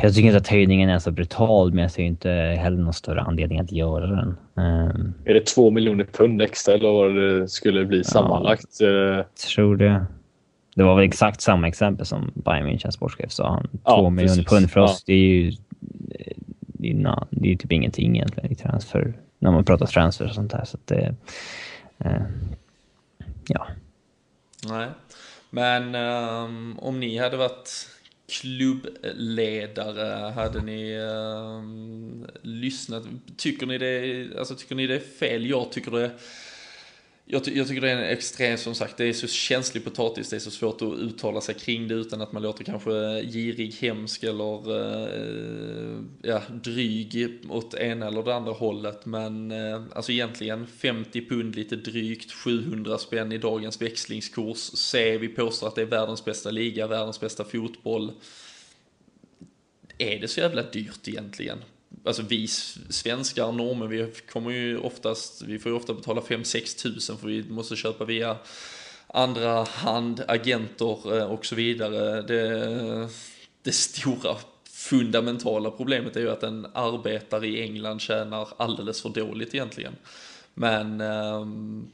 jag 0.01 0.13
tycker 0.13 0.27
inte 0.27 0.37
att 0.37 0.47
höjningen 0.47 0.89
är 0.89 0.99
så 0.99 1.11
brutal, 1.11 1.73
men 1.73 1.81
jag 1.81 1.91
ser 1.91 2.03
inte 2.03 2.29
heller 2.31 2.77
någon 2.77 2.93
större 2.93 3.21
anledning 3.21 3.59
att 3.59 3.71
göra 3.71 4.07
den. 4.07 4.37
Um, 4.53 5.13
är 5.25 5.33
det 5.33 5.45
två 5.45 5.71
miljoner 5.71 6.03
pund 6.03 6.41
extra 6.41 6.73
eller 6.73 6.91
vad 6.91 7.15
det 7.15 7.47
skulle 7.47 7.85
bli 7.85 8.03
sammanlagt? 8.03 8.81
Eh, 8.81 9.25
tror 9.47 9.75
det. 9.75 10.05
Det 10.75 10.83
var 10.83 10.95
väl 10.95 11.05
exakt 11.05 11.41
samma 11.41 11.67
exempel 11.67 12.05
som 12.05 12.31
Bayern 12.33 12.67
München 12.67 12.91
sportchef 12.91 13.31
sa. 13.31 13.49
Han, 13.49 13.67
ja, 13.85 13.95
två 13.95 14.09
miljoner 14.09 14.43
pund 14.43 14.71
för 14.71 14.79
oss, 14.79 15.03
ja. 15.05 15.13
det 15.13 15.13
är 15.13 15.17
ju 15.17 15.51
det 16.79 16.91
är, 16.91 17.25
det 17.29 17.51
är 17.51 17.55
typ 17.55 17.71
ingenting 17.71 18.15
egentligen 18.15 18.51
i 18.51 18.55
transfer, 18.55 19.13
när 19.39 19.51
man 19.51 19.65
pratar 19.65 19.85
transfer 19.85 20.25
och 20.25 20.35
sånt 20.35 20.51
där. 20.51 20.65
Så 20.65 20.77
att 20.77 20.87
det, 20.87 21.15
eh, 21.97 22.21
ja. 23.47 23.67
Nej, 24.67 24.87
men 25.49 25.95
um, 25.95 26.79
om 26.79 26.99
ni 26.99 27.17
hade 27.17 27.37
varit 27.37 27.87
klubbledare, 28.29 30.31
hade 30.31 30.61
ni 30.61 30.91
eh, 30.91 31.63
lyssnat? 32.41 33.03
Tycker 33.37 33.65
ni, 33.65 33.77
det, 33.77 34.27
alltså, 34.39 34.55
tycker 34.55 34.75
ni 34.75 34.87
det 34.87 34.95
är 34.95 35.17
fel? 35.19 35.49
Jag 35.49 35.71
tycker 35.71 35.91
det 35.91 36.11
jag, 37.31 37.43
ty 37.43 37.57
jag, 37.57 37.67
tycker 37.67 37.81
det 37.81 37.91
är 37.91 37.97
en 37.97 38.03
extrem, 38.03 38.57
som 38.57 38.75
sagt, 38.75 38.97
det 38.97 39.05
är 39.05 39.13
så 39.13 39.27
känslig 39.27 39.83
potatis, 39.83 40.29
det 40.29 40.35
är 40.35 40.39
så 40.39 40.51
svårt 40.51 40.81
att 40.81 40.93
uttala 40.93 41.41
sig 41.41 41.55
kring 41.55 41.87
det 41.87 41.93
utan 41.93 42.21
att 42.21 42.31
man 42.31 42.43
låter 42.43 42.63
kanske 42.63 42.91
girig, 43.21 43.73
hemsk 43.73 44.23
eller 44.23 44.77
eh, 44.77 46.01
ja, 46.21 46.41
dryg 46.63 47.39
åt 47.49 47.73
ena 47.73 48.07
eller 48.07 48.23
det 48.23 48.35
andra 48.35 48.51
hållet. 48.51 49.05
Men 49.05 49.51
eh, 49.51 49.81
alltså 49.93 50.11
egentligen 50.11 50.67
50 50.67 51.29
pund 51.29 51.55
lite 51.55 51.75
drygt, 51.75 52.31
700 52.31 52.97
spänn 52.97 53.31
i 53.31 53.37
dagens 53.37 53.81
växlingskurs. 53.81 54.57
Se, 54.57 55.17
vi 55.17 55.27
påstår 55.27 55.67
att 55.67 55.75
det 55.75 55.81
är 55.81 55.85
världens 55.85 56.25
bästa 56.25 56.51
liga, 56.51 56.87
världens 56.87 57.19
bästa 57.19 57.43
fotboll. 57.43 58.11
Är 59.97 60.19
det 60.19 60.27
så 60.27 60.39
jävla 60.39 60.63
dyrt 60.63 61.07
egentligen? 61.07 61.63
Alltså 62.09 62.23
vi 62.23 62.47
svenskar, 62.89 63.51
normen, 63.51 63.89
vi 63.89 64.11
kommer 64.31 64.51
ju 64.51 64.77
oftast, 64.77 65.41
vi 65.41 65.59
får 65.59 65.71
ju 65.71 65.77
ofta 65.77 65.93
betala 65.93 66.21
5-6 66.21 66.81
tusen 66.83 67.17
för 67.17 67.27
vi 67.27 67.43
måste 67.49 67.75
köpa 67.75 68.05
via 68.05 68.37
andra 69.07 69.63
hand, 69.63 70.23
agenter 70.27 71.17
eh, 71.17 71.23
och 71.23 71.45
så 71.45 71.55
vidare. 71.55 72.21
Det, 72.21 73.09
det 73.61 73.71
stora 73.71 74.35
fundamentala 74.69 75.71
problemet 75.71 76.15
är 76.15 76.19
ju 76.19 76.29
att 76.29 76.43
en 76.43 76.67
arbetare 76.73 77.47
i 77.47 77.61
England 77.61 78.01
tjänar 78.01 78.47
alldeles 78.57 79.01
för 79.01 79.09
dåligt 79.09 79.55
egentligen. 79.55 79.95
Men 80.53 81.01
ehm, 81.01 81.87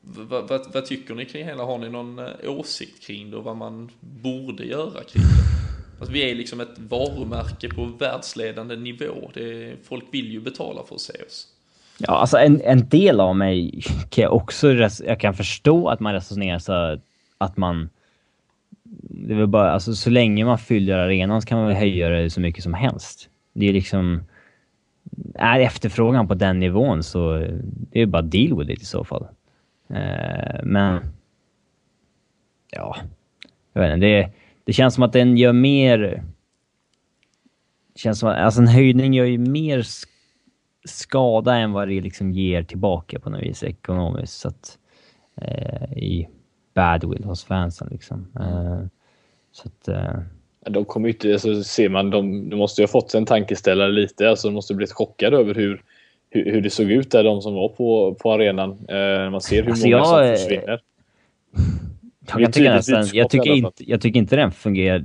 vad, 0.00 0.48
vad, 0.48 0.72
vad, 0.72 0.86
tycker 0.86 1.14
ni 1.14 1.24
kring 1.24 1.44
hela, 1.44 1.64
har 1.64 1.78
ni 1.78 1.88
någon 1.88 2.18
eh, 2.18 2.26
åsikt 2.44 3.02
kring 3.02 3.30
det 3.30 3.36
och 3.36 3.44
vad 3.44 3.56
man 3.56 3.90
borde 4.00 4.64
göra 4.64 5.04
kring 5.04 5.22
det? 5.22 5.61
Alltså 6.02 6.12
vi 6.12 6.30
är 6.30 6.34
liksom 6.34 6.60
ett 6.60 6.78
varumärke 6.78 7.68
på 7.68 7.84
världsledande 7.84 8.76
nivå. 8.76 9.30
Det, 9.34 9.76
folk 9.82 10.04
vill 10.10 10.32
ju 10.32 10.40
betala 10.40 10.82
för 10.84 10.94
att 10.94 11.00
se 11.00 11.12
oss. 11.26 11.46
Ja, 11.98 12.12
alltså 12.12 12.38
en, 12.38 12.60
en 12.64 12.88
del 12.88 13.20
av 13.20 13.36
mig 13.36 13.82
kan 14.10 14.22
jag 14.22 14.32
också... 14.32 14.72
Jag 15.06 15.20
kan 15.20 15.34
förstå 15.34 15.88
att 15.88 16.00
man 16.00 16.12
resonerar 16.12 16.58
så 16.58 16.98
att 17.38 17.56
man... 17.56 17.90
Det 19.10 19.34
är 19.34 19.46
bara, 19.46 19.70
alltså 19.70 19.94
så 19.94 20.10
länge 20.10 20.44
man 20.44 20.58
fyller 20.58 20.98
arenan 20.98 21.42
så 21.42 21.48
kan 21.48 21.58
man 21.58 21.66
väl 21.66 21.76
höja 21.76 22.08
det 22.08 22.30
så 22.30 22.40
mycket 22.40 22.62
som 22.62 22.74
helst. 22.74 23.28
Det 23.52 23.68
är 23.68 23.72
liksom... 23.72 24.22
Är 25.34 25.60
efterfrågan 25.60 26.28
på 26.28 26.34
den 26.34 26.60
nivån 26.60 27.02
så 27.02 27.46
det 27.62 28.00
är 28.00 28.06
bara 28.06 28.22
deal 28.22 28.58
with 28.58 28.70
it 28.70 28.82
i 28.82 28.84
så 28.84 29.04
fall. 29.04 29.26
Uh, 29.90 30.60
men... 30.62 31.00
Ja. 32.70 32.96
Jag 33.72 33.82
vet 33.82 33.94
inte, 33.94 34.06
det 34.06 34.22
är 34.22 34.41
det 34.64 34.72
känns 34.72 34.94
som 34.94 35.02
att 35.02 35.12
den 35.12 35.36
gör 35.36 35.52
mer... 35.52 36.24
Känns 37.94 38.18
som 38.18 38.28
att, 38.28 38.36
alltså 38.36 38.60
en 38.60 38.68
höjning 38.68 39.14
gör 39.14 39.24
ju 39.24 39.38
mer 39.38 39.84
skada 40.84 41.56
än 41.56 41.72
vad 41.72 41.88
det 41.88 42.00
liksom 42.00 42.32
ger 42.32 42.62
tillbaka 42.62 43.20
på 43.20 43.30
något 43.30 43.42
vis 43.42 43.62
ekonomiskt. 43.62 44.40
Så 44.40 44.48
att, 44.48 44.78
eh, 45.36 45.92
i, 45.92 46.28
badwill 46.74 47.24
hos 47.24 47.44
fansen 47.44 47.88
liksom. 47.90 48.26
Uh, 48.40 48.86
så 49.52 49.68
att... 49.68 49.88
Uh... 49.88 50.20
De 50.70 50.84
kommer 50.84 51.08
ju 51.08 51.12
inte, 51.12 51.32
alltså, 51.32 51.62
ser 51.62 51.88
man, 51.88 52.10
de, 52.10 52.50
de 52.50 52.56
måste 52.56 52.82
ju 52.82 52.86
ha 52.86 52.90
fått 52.90 53.14
en 53.14 53.26
tankeställare 53.26 53.92
lite, 53.92 54.30
alltså 54.30 54.48
de 54.48 54.54
måste 54.54 54.74
ha 54.74 54.76
blivit 54.76 54.92
chockade 54.92 55.36
över 55.36 55.54
hur, 55.54 55.82
hur, 56.30 56.52
hur 56.52 56.60
det 56.60 56.70
såg 56.70 56.90
ut 56.90 57.10
där, 57.10 57.24
de 57.24 57.42
som 57.42 57.54
var 57.54 57.68
på, 57.68 58.14
på 58.14 58.32
arenan. 58.32 58.70
Uh, 58.70 59.30
man 59.30 59.40
ser 59.40 59.62
hur 59.62 59.70
alltså 59.70 59.86
många 59.86 59.96
jag, 59.96 60.38
som 60.38 60.46
försvinner. 60.46 60.80
Jag, 62.28 62.40
jag, 62.40 62.52
tycker 62.52 62.74
nästan, 62.74 63.06
jag, 63.12 63.30
tycker 63.30 63.50
inte, 63.50 63.90
jag 63.90 64.00
tycker 64.00 64.18
inte 64.18 64.36
den 64.36 64.52
fungerar 64.52 65.02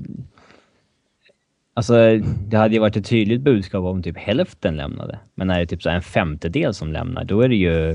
Alltså, 1.74 2.18
det 2.48 2.58
hade 2.58 2.74
ju 2.74 2.80
varit 2.80 2.96
ett 2.96 3.06
tydligt 3.06 3.42
budskap 3.42 3.86
om 3.86 4.04
typ 4.04 4.18
hälften 4.18 4.78
lämnade. 4.78 5.20
Men 5.36 5.48
när 5.48 5.56
det 5.56 5.62
är 5.62 5.66
typ 5.66 5.84
så 5.84 5.90
en 5.90 6.02
femtedel 6.02 6.74
som 6.74 6.94
lämnar, 6.94 7.24
då 7.24 7.42
är 7.42 7.50
det 7.50 7.56
ju... 7.56 7.92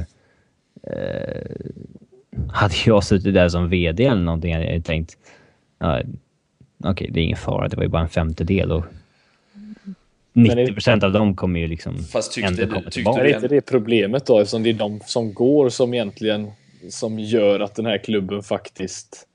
Eh, 0.82 1.50
hade 2.52 2.74
jag 2.86 3.04
suttit 3.04 3.34
där 3.34 3.48
som 3.48 3.68
VD 3.68 4.04
eller 4.04 4.22
någonting 4.22 4.54
hade 4.54 4.72
jag 4.72 4.84
tänkt... 4.84 5.16
Ja, 5.78 6.02
Okej, 6.84 6.90
okay, 6.90 7.10
det 7.10 7.20
är 7.20 7.24
ingen 7.24 7.36
fara. 7.36 7.68
Det 7.68 7.76
var 7.76 7.82
ju 7.82 7.88
bara 7.88 8.02
en 8.02 8.08
femtedel 8.08 8.72
och 8.72 8.84
90 10.32 10.72
procent 10.72 11.04
av 11.04 11.12
dem 11.12 11.36
kommer 11.36 11.60
ju 11.60 11.66
liksom 11.66 11.98
Fast 11.98 12.32
tyckte, 12.32 12.62
ändå 12.62 12.74
komma 12.74 12.90
tillbaka. 12.90 13.20
Är 13.20 13.34
inte 13.34 13.48
det 13.48 13.60
problemet 13.60 14.26
då? 14.26 14.38
Eftersom 14.38 14.62
det 14.62 14.70
är 14.70 14.74
de 14.74 15.00
som 15.06 15.34
går 15.34 15.68
som 15.68 15.94
egentligen 15.94 16.50
som 16.90 17.18
gör 17.18 17.60
att 17.60 17.74
den 17.74 17.86
här 17.86 17.98
klubben 17.98 18.42
faktiskt 18.42 19.26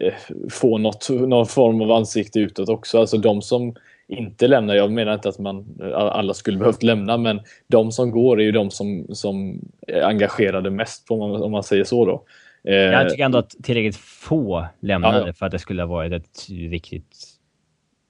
Eh, 0.00 0.14
få 0.50 0.78
något, 0.78 1.08
någon 1.10 1.46
form 1.46 1.82
av 1.82 1.92
ansikte 1.92 2.38
utåt 2.38 2.68
också. 2.68 2.98
Alltså 3.00 3.18
de 3.18 3.42
som 3.42 3.74
inte 4.08 4.48
lämnar, 4.48 4.74
jag 4.74 4.92
menar 4.92 5.14
inte 5.14 5.28
att 5.28 5.38
man, 5.38 5.78
alla 5.94 6.34
skulle 6.34 6.58
behövt 6.58 6.82
lämna, 6.82 7.18
men 7.18 7.40
de 7.66 7.92
som 7.92 8.10
går 8.10 8.40
är 8.40 8.44
ju 8.44 8.52
de 8.52 8.70
som, 8.70 9.06
som 9.10 9.60
är 9.86 10.02
engagerade 10.02 10.70
mest, 10.70 11.06
om 11.10 11.52
man 11.52 11.62
säger 11.62 11.84
så 11.84 12.06
då. 12.06 12.22
Jag 12.62 13.02
eh, 13.02 13.08
tycker 13.08 13.24
ändå 13.24 13.38
att 13.38 13.50
tillräckligt 13.62 13.96
få 13.96 14.66
lämnade 14.80 15.18
ja, 15.18 15.26
ja. 15.26 15.32
för 15.32 15.46
att 15.46 15.52
det 15.52 15.58
skulle 15.58 15.82
ha 15.82 15.86
varit 15.86 16.12
ett 16.12 16.48
riktigt 16.48 17.16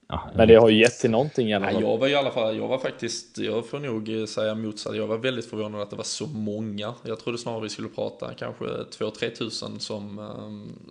Ja, 0.09 0.31
men 0.35 0.49
det 0.49 0.55
har 0.55 0.69
ju 0.69 0.79
gett 0.79 0.99
till 0.99 1.11
någonting 1.11 1.49
i 1.49 1.55
alla 1.55 1.71
fall. 1.71 1.83
jag 1.83 1.99
var 1.99 2.09
i 2.09 2.15
alla 2.15 2.31
fall, 2.31 2.57
jag 2.57 2.69
var 2.69 2.79
faktiskt, 2.79 3.39
jag 3.39 3.67
får 3.67 3.79
nog 3.79 4.29
säga 4.29 4.55
motsatt. 4.55 4.97
Jag 4.97 5.07
var 5.07 5.19
väldigt 5.19 5.47
förvånad 5.47 5.81
att 5.81 5.91
det 5.91 5.97
var 5.97 6.05
så 6.05 6.27
många. 6.27 6.95
Jag 7.03 7.21
trodde 7.21 7.39
snarare 7.39 7.63
vi 7.63 7.69
skulle 7.69 7.89
prata 7.89 8.35
kanske 8.35 8.65
2-3 8.65 9.31
tusen 9.31 9.81
som, 9.81 10.31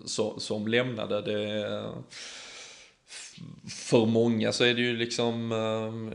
som, 0.05 0.39
som 0.39 0.68
lämnade. 0.68 1.22
Det, 1.22 1.84
för 3.70 4.05
många 4.05 4.51
så 4.51 4.63
är 4.63 4.74
det 4.74 4.82
ju 4.82 4.97
liksom, 4.97 5.51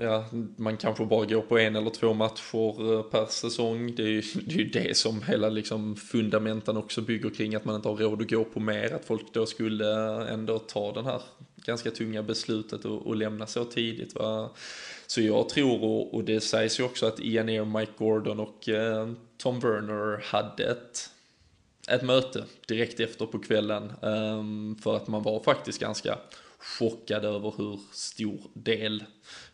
ja, 0.03 0.24
man 0.57 0.76
kanske 0.76 1.05
bara 1.05 1.24
går 1.24 1.40
på 1.40 1.59
en 1.59 1.76
eller 1.76 1.90
två 1.90 2.14
matcher 2.14 2.94
eh, 2.94 3.03
per 3.03 3.26
säsong. 3.26 3.94
Det 3.94 4.03
är 4.03 4.09
ju 4.09 4.22
det, 4.46 4.55
är 4.55 4.59
ju 4.59 4.64
det 4.64 4.96
som 4.96 5.22
hela 5.22 5.48
liksom 5.48 5.96
fundamenten 5.96 6.76
också 6.76 7.01
bygger 7.01 7.30
kring, 7.30 7.55
att 7.55 7.64
man 7.64 7.76
inte 7.76 7.88
har 7.88 7.96
råd 7.96 8.22
att 8.22 8.30
gå 8.30 8.44
på 8.44 8.61
mer. 8.61 8.94
Att 8.94 9.05
folk 9.05 9.34
då 9.34 9.46
skulle 9.46 9.86
ändå 10.28 10.59
ta 10.59 10.92
den 10.92 11.05
här 11.05 11.22
ganska 11.64 11.90
tunga 11.90 12.22
beslutet 12.22 12.84
att, 12.84 13.06
att 13.06 13.16
lämna 13.16 13.46
så 13.46 13.64
tidigt. 13.64 14.14
Va? 14.14 14.50
Så 15.06 15.20
jag 15.20 15.48
tror, 15.48 15.84
och, 15.84 16.14
och 16.14 16.24
det 16.24 16.40
sägs 16.40 16.80
ju 16.80 16.84
också 16.84 17.06
att 17.06 17.20
Ian 17.20 17.48
Air, 17.48 17.64
Mike 17.64 17.92
Gordon 17.98 18.40
och 18.40 18.68
eh, 18.68 19.12
Tom 19.36 19.61
Werner 19.61 20.24
hade 20.24 20.64
ett, 20.64 21.11
ett 21.88 22.02
möte 22.02 22.44
direkt 22.68 23.00
efter 23.00 23.26
på 23.26 23.38
kvällen. 23.38 23.92
Um, 24.02 24.76
för 24.82 24.96
att 24.96 25.08
man 25.08 25.22
var 25.22 25.40
faktiskt 25.40 25.80
ganska 25.80 26.18
chockad 26.58 27.24
över 27.24 27.54
hur 27.56 27.80
stor 27.92 28.40
del, 28.54 29.04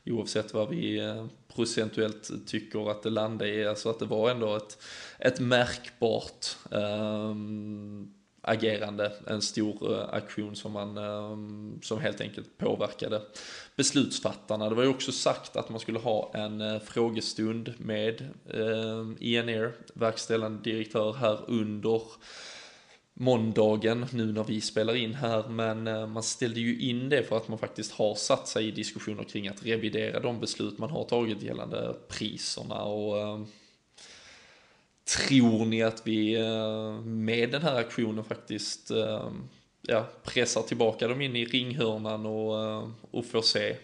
oavsett 0.06 0.54
vad 0.54 0.68
vi 0.68 0.98
eh, 0.98 1.26
procentuellt 1.54 2.30
tycker 2.46 2.90
att 2.90 3.02
det 3.02 3.10
landade 3.10 3.50
i, 3.50 3.66
alltså 3.66 3.90
att 3.90 3.98
det 3.98 4.04
var 4.06 4.30
ändå 4.30 4.56
ett, 4.56 4.78
ett 5.18 5.40
märkbart 5.40 6.46
um, 6.70 8.14
agerande, 8.46 9.12
en 9.26 9.42
stor 9.42 9.92
eh, 9.92 10.14
aktion 10.14 10.56
som 10.56 10.72
man, 10.72 10.98
ehm, 10.98 11.78
som 11.82 12.00
helt 12.00 12.20
enkelt 12.20 12.58
påverkade 12.58 13.22
beslutsfattarna. 13.76 14.68
Det 14.68 14.74
var 14.74 14.82
ju 14.82 14.88
också 14.88 15.12
sagt 15.12 15.56
att 15.56 15.68
man 15.68 15.80
skulle 15.80 15.98
ha 15.98 16.30
en 16.34 16.60
eh, 16.60 16.78
frågestund 16.80 17.74
med 17.78 18.20
ehm, 18.54 18.60
uh, 18.60 19.16
INR, 19.20 19.72
verkställande 19.94 20.62
direktör 20.62 21.12
här 21.12 21.38
under 21.46 22.02
måndagen 23.18 24.06
nu 24.12 24.32
när 24.32 24.44
vi 24.44 24.60
spelar 24.60 24.96
in 24.96 25.14
här 25.14 25.48
men 25.48 25.86
eh, 25.86 26.06
man 26.06 26.22
ställde 26.22 26.60
ju 26.60 26.80
in 26.80 27.08
det 27.08 27.22
för 27.22 27.36
att 27.36 27.48
man 27.48 27.58
faktiskt 27.58 27.92
har 27.92 28.14
satt 28.14 28.48
sig 28.48 28.68
i 28.68 28.70
diskussioner 28.70 29.24
kring 29.24 29.48
att 29.48 29.66
revidera 29.66 30.20
de 30.20 30.40
beslut 30.40 30.78
man 30.78 30.90
har 30.90 31.04
tagit 31.04 31.42
gällande 31.42 31.96
priserna 32.08 32.82
och 32.82 33.18
ehm, 33.18 33.46
Tror 35.06 35.64
ni 35.64 35.82
att 35.82 36.02
vi 36.04 36.34
eh, 36.34 37.00
med 37.04 37.50
den 37.50 37.62
här 37.62 37.76
aktionen 37.76 38.24
faktiskt 38.24 38.90
eh, 38.90 39.30
ja, 39.82 40.06
pressar 40.22 40.62
tillbaka 40.62 41.08
dem 41.08 41.20
in 41.20 41.36
i 41.36 41.44
ringhörnan 41.44 42.26
och, 42.26 42.64
eh, 42.64 42.88
och 43.10 43.26
får 43.26 43.42
se 43.42 43.76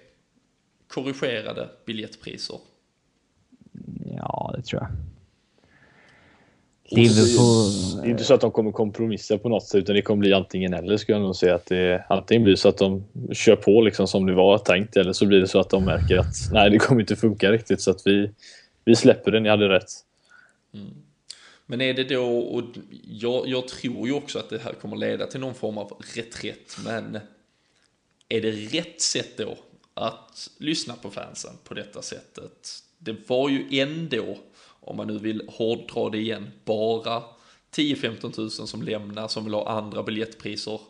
korrigerade 0.89 1.68
biljettpriser? 1.87 2.57
Ja, 4.16 4.55
det 4.57 4.62
tror 4.62 4.83
jag. 4.83 4.91
Det 6.95 7.01
är 7.01 8.11
inte 8.11 8.25
så 8.25 8.35
att 8.35 8.41
de 8.41 8.51
kommer 8.51 8.73
kompromissa 8.73 9.39
på 9.39 9.49
något 9.49 9.62
sätt 9.62 9.75
utan 9.75 9.95
det 9.95 10.03
kommer 10.03 10.20
bli 10.20 10.33
antingen 10.33 10.75
eller 10.75 10.97
skulle 10.97 11.18
jag 11.18 11.23
nog 11.23 11.37
säga 11.37 11.55
att 11.55 11.66
det 11.66 12.05
antingen 12.09 12.45
blir 12.45 12.57
så 12.57 12.68
att 12.68 12.79
de 12.79 13.05
kör 13.33 13.57
på 13.57 13.81
liksom 13.81 14.09
som 14.09 14.27
det 14.27 14.35
var 14.35 14.59
tänkt 14.59 14.97
eller 14.97 15.12
så 15.12 15.27
blir 15.27 15.41
det 15.41 15.49
så 15.49 15.61
att 15.61 15.70
de 15.70 15.85
märker 15.85 16.18
att 16.18 16.35
nej 16.53 16.70
det 16.70 16.79
kommer 16.79 17.01
inte 17.01 17.16
funka 17.16 17.53
riktigt 17.53 17.81
så 17.81 17.91
att 17.91 18.07
vi, 18.07 18.31
vi 18.85 18.97
släpper 18.97 19.31
det, 19.31 19.41
ni 19.41 19.49
hade 19.49 19.68
rätt. 19.68 19.91
Mm. 20.75 21.02
Men 21.67 21.81
är 21.81 21.95
det 21.95 22.05
då, 22.05 22.39
och 22.39 22.65
jag, 23.05 23.49
jag 23.49 23.69
tror 23.69 24.07
ju 24.07 24.13
också 24.13 24.39
att 24.39 24.51
det 24.51 24.59
här 24.59 24.73
kommer 24.73 24.97
leda 24.97 25.27
till 25.27 25.41
någon 25.41 25.55
form 25.55 25.79
av 25.79 26.03
reträtt, 26.15 26.77
men 26.85 27.19
är 28.29 28.41
det 28.41 28.51
rätt 28.51 29.01
sätt 29.01 29.37
då 29.37 29.59
att 29.95 30.51
lyssna 30.59 30.95
på 30.95 31.11
fansen 31.11 31.53
på 31.65 31.75
detta 31.75 32.03
sättet? 32.03 32.83
Det 32.99 33.29
var 33.29 33.49
ju 33.49 33.81
ändå, 33.81 34.39
om 34.65 34.97
man 34.97 35.07
nu 35.07 35.19
vill 35.19 35.49
hårddra 35.49 36.11
det 36.11 36.19
igen, 36.19 36.51
bara 36.65 37.23
10-15 37.75 38.33
tusen 38.33 38.67
som 38.67 38.83
lämnar, 38.83 39.29
som 39.29 39.45
vill 39.45 39.55
ha 39.55 39.69
andra 39.69 40.03
biljettpriser. 40.03 40.81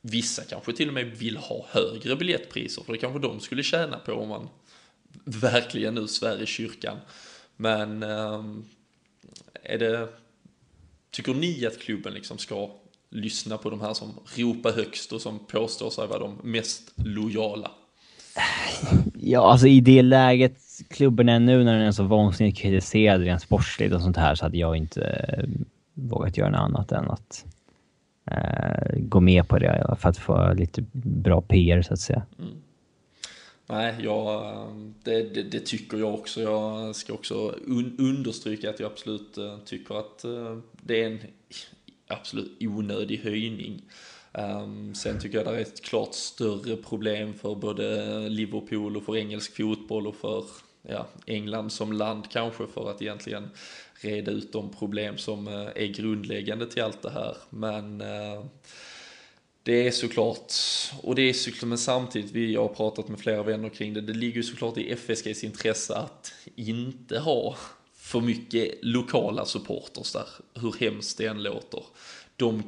Vissa 0.00 0.44
kanske 0.44 0.72
till 0.72 0.88
och 0.88 0.94
med 0.94 1.06
vill 1.06 1.36
ha 1.36 1.66
högre 1.68 2.16
biljettpriser, 2.16 2.82
för 2.82 2.92
det 2.92 2.98
kanske 2.98 3.18
de 3.18 3.40
skulle 3.40 3.62
tjäna 3.62 3.98
på 3.98 4.12
om 4.12 4.28
man 4.28 4.48
verkligen 5.24 5.94
nu 5.94 6.08
svär 6.08 6.42
i 6.42 6.46
kyrkan. 6.46 6.96
Men 7.56 8.02
ehm, 8.02 8.64
är 9.62 9.78
det, 9.78 10.08
tycker 11.10 11.34
ni 11.34 11.66
att 11.66 11.78
klubben 11.78 12.14
liksom 12.14 12.38
ska 12.38 12.70
lyssna 13.10 13.58
på 13.58 13.70
de 13.70 13.80
här 13.80 13.94
som 13.94 14.10
ropar 14.36 14.72
högst 14.72 15.12
och 15.12 15.20
som 15.20 15.38
påstår 15.38 15.90
sig 15.90 16.06
vara 16.06 16.18
de 16.18 16.38
mest 16.42 16.92
lojala? 16.96 17.70
Ja, 19.14 19.52
alltså 19.52 19.66
i 19.66 19.80
det 19.80 20.02
läget 20.02 20.58
klubben 20.90 21.28
är 21.28 21.40
nu 21.40 21.64
när 21.64 21.78
den 21.78 21.86
är 21.86 21.92
så 21.92 22.02
vansinnigt 22.02 22.58
kritiserad 22.58 23.20
rent 23.20 23.42
sportsligt 23.42 23.94
och 23.94 24.00
sånt 24.00 24.16
här 24.16 24.34
så 24.34 24.44
hade 24.44 24.58
jag 24.58 24.76
inte 24.76 25.04
eh, 25.04 25.44
vågat 25.94 26.36
göra 26.36 26.50
något 26.50 26.60
annat 26.60 26.92
än 26.92 27.10
att 27.10 27.44
eh, 28.30 28.98
gå 28.98 29.20
med 29.20 29.48
på 29.48 29.58
det 29.58 29.96
för 29.98 30.08
att 30.08 30.18
få 30.18 30.52
lite 30.54 30.84
bra 30.92 31.40
PR 31.40 31.82
så 31.82 31.92
att 31.92 32.00
säga. 32.00 32.22
Mm. 32.38 32.52
Nej, 33.66 33.94
jag, 34.00 34.92
det, 35.02 35.22
det, 35.22 35.42
det, 35.42 35.60
tycker 35.60 35.98
jag 35.98 36.14
också. 36.14 36.40
Jag 36.40 36.96
ska 36.96 37.12
också 37.12 37.54
un, 37.66 37.96
understryka 37.98 38.70
att 38.70 38.80
jag 38.80 38.92
absolut 38.92 39.38
eh, 39.38 39.58
tycker 39.64 39.94
att 39.94 40.24
eh, 40.24 40.58
det 40.72 41.02
är 41.02 41.06
en 41.06 41.18
absolut 42.06 42.56
onödig 42.60 43.18
höjning. 43.18 43.82
Um, 44.32 44.94
sen 44.94 45.20
tycker 45.20 45.38
jag 45.38 45.46
det 45.46 45.56
är 45.56 45.60
ett 45.60 45.82
klart 45.82 46.14
större 46.14 46.76
problem 46.76 47.34
för 47.34 47.54
både 47.54 48.28
Liverpool 48.28 48.96
och 48.96 49.02
för 49.02 49.16
engelsk 49.16 49.56
fotboll 49.56 50.06
och 50.06 50.16
för 50.16 50.44
ja, 50.82 51.06
England 51.26 51.72
som 51.72 51.92
land 51.92 52.30
kanske 52.30 52.66
för 52.66 52.90
att 52.90 53.02
egentligen 53.02 53.50
reda 53.94 54.30
ut 54.30 54.52
de 54.52 54.70
problem 54.70 55.18
som 55.18 55.48
eh, 55.48 55.68
är 55.74 55.94
grundläggande 55.94 56.66
till 56.66 56.82
allt 56.82 57.02
det 57.02 57.10
här. 57.10 57.36
Men 57.50 58.02
det 59.62 59.86
är 59.86 59.90
såklart, 59.90 60.52
och 61.02 61.14
det 61.14 61.22
är 61.22 61.32
såklart, 61.32 61.68
men 61.68 61.78
samtidigt, 61.78 62.30
vi 62.30 62.56
har 62.56 62.68
pratat 62.68 63.08
med 63.08 63.20
flera 63.20 63.42
vänner 63.42 63.68
kring 63.68 63.94
det, 63.94 64.00
det 64.00 64.12
ligger 64.12 64.36
ju 64.36 64.42
såklart 64.42 64.78
i 64.78 64.92
FSGs 64.92 65.44
intresse 65.44 65.94
att 65.94 66.32
inte 66.56 67.18
ha 67.18 67.56
för 67.96 68.20
mycket 68.20 68.74
lokala 68.82 69.44
supporters 69.44 70.12
där, 70.12 70.26
hur 70.60 70.74
hemskt 70.80 71.18
det 71.18 71.26
än 71.26 71.42
låter. 71.42 71.82
De 72.36 72.62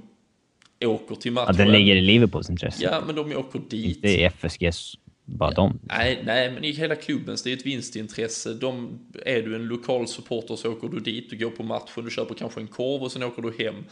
åker 0.81 1.15
till 1.15 1.33
matchen. 1.33 1.55
Ja, 1.59 1.65
det 1.65 1.71
ligger 1.71 1.97
i 1.97 2.01
Liverpools 2.01 2.51
intresse. 2.51 2.85
Ja, 2.85 3.03
men 3.07 3.15
de 3.15 3.37
åker 3.37 3.59
dit. 3.69 3.97
Inte 3.97 4.09
i 4.09 4.25
FSGs, 4.25 4.95
bara 5.25 5.51
ja, 5.51 5.55
dem. 5.55 5.81
Nej, 5.83 6.23
nej, 6.25 6.51
men 6.51 6.65
i 6.65 6.71
hela 6.71 6.95
klubbens, 6.95 7.43
det 7.43 7.53
är 7.53 7.57
ett 7.57 7.67
vinstintresse. 7.67 8.55
De, 8.55 8.99
är 9.25 9.43
du 9.43 9.55
en 9.55 9.67
lokal 9.67 10.09
supporter 10.09 10.57
så 10.57 10.73
åker 10.73 10.89
du 10.89 11.01
dit, 11.01 11.31
du 11.31 11.39
går 11.39 11.51
på 11.51 11.63
matchen, 11.63 12.05
du 12.05 12.11
köper 12.11 12.35
kanske 12.35 12.61
en 12.61 12.69
korv 12.69 13.03
och 13.03 13.13
sen 13.13 13.23
åker 13.23 13.43
du 13.43 13.65
hem 13.65 13.85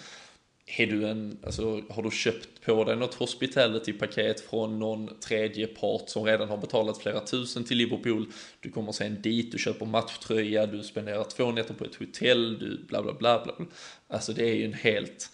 är 0.67 0.87
du 0.87 1.09
en, 1.09 1.39
alltså, 1.47 1.83
har 1.91 2.03
du 2.03 2.11
köpt 2.11 2.65
på 2.65 2.85
dig 2.85 2.97
något 2.97 3.15
hospitality-paket 3.15 4.41
från 4.41 4.79
någon 4.79 5.21
tredje 5.21 5.67
part 5.67 6.09
som 6.09 6.25
redan 6.25 6.49
har 6.49 6.57
betalat 6.57 6.99
flera 6.99 7.21
tusen 7.21 7.65
till 7.65 7.77
Liverpool, 7.77 8.33
du 8.61 8.71
kommer 8.71 8.93
sen 8.93 9.23
dit, 9.23 9.53
du 9.53 9.59
köper 9.59 9.87
matchtröja, 9.87 10.67
du 10.67 10.83
spenderar 10.83 11.25
två 11.25 11.53
nätter 11.53 11.75
på 11.75 11.85
ett 11.85 11.95
hotell, 11.95 12.59
du 12.59 12.85
bla 12.89 13.03
bla 13.03 13.13
bla 13.13 13.45
bla. 13.45 13.67
Alltså 14.09 14.33
det 14.33 14.51
är 14.51 14.55
ju 14.55 14.65
en 14.65 14.75
helt, 14.75 15.31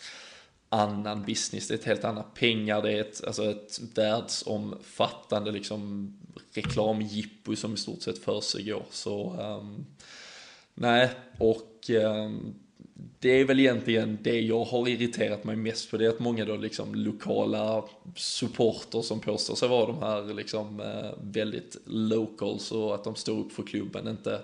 annan 0.69 1.25
business, 1.25 1.69
det 1.69 1.75
är 1.75 1.79
ett 1.79 1.85
helt 1.85 2.05
annat 2.05 2.35
pengar, 2.35 2.83
det 2.83 2.93
är 2.93 3.01
ett, 3.01 3.25
alltså 3.25 3.51
ett 3.51 3.81
världsomfattande 3.95 5.53
liksom 5.53 6.13
reklamjippo 6.53 7.57
som 7.57 7.75
i 7.75 7.77
stort 7.77 8.03
sett 8.03 8.19
försiggår. 8.19 8.83
Så 8.91 9.37
um, 9.41 9.87
nej, 10.75 11.11
och 11.39 11.91
um, 11.91 12.55
det 13.19 13.41
är 13.41 13.45
väl 13.45 13.61
egentligen 13.61 14.19
det 14.23 14.41
jag 14.41 14.65
har 14.65 14.89
irriterat 14.89 15.45
mig 15.45 15.57
mest 15.57 15.91
på, 15.91 15.97
det 15.97 16.05
är 16.05 16.09
att 16.09 16.19
många 16.19 16.45
då 16.45 16.57
liksom 16.57 16.95
lokala 16.95 17.85
supporter 18.17 19.03
som 19.03 19.21
påstår 19.21 19.55
sig 19.55 19.69
vara 19.69 19.87
de 19.87 19.99
här 19.99 20.35
liksom 20.35 20.81
eh, 20.81 21.11
väldigt 21.23 21.77
locals 21.85 22.73
och 22.73 22.95
att 22.95 23.05
de 23.05 23.15
står 23.15 23.39
upp 23.39 23.53
för 23.53 23.63
klubben, 23.63 24.09
inte 24.09 24.41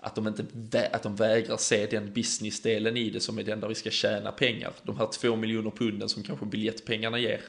att 0.00 0.14
de 0.14 0.26
inte 0.26 0.88
att 0.92 1.02
de 1.02 1.16
vägrar 1.16 1.56
se 1.56 1.86
den 1.86 2.12
businessdelen 2.12 2.96
i 2.96 3.10
det 3.10 3.20
som 3.20 3.38
är 3.38 3.42
den 3.42 3.60
där 3.60 3.68
vi 3.68 3.74
ska 3.74 3.90
tjäna 3.90 4.32
pengar. 4.32 4.72
De 4.82 4.96
här 4.96 5.06
två 5.06 5.36
miljoner 5.36 5.70
punden 5.70 6.08
som 6.08 6.22
kanske 6.22 6.46
biljettpengarna 6.46 7.18
ger. 7.18 7.40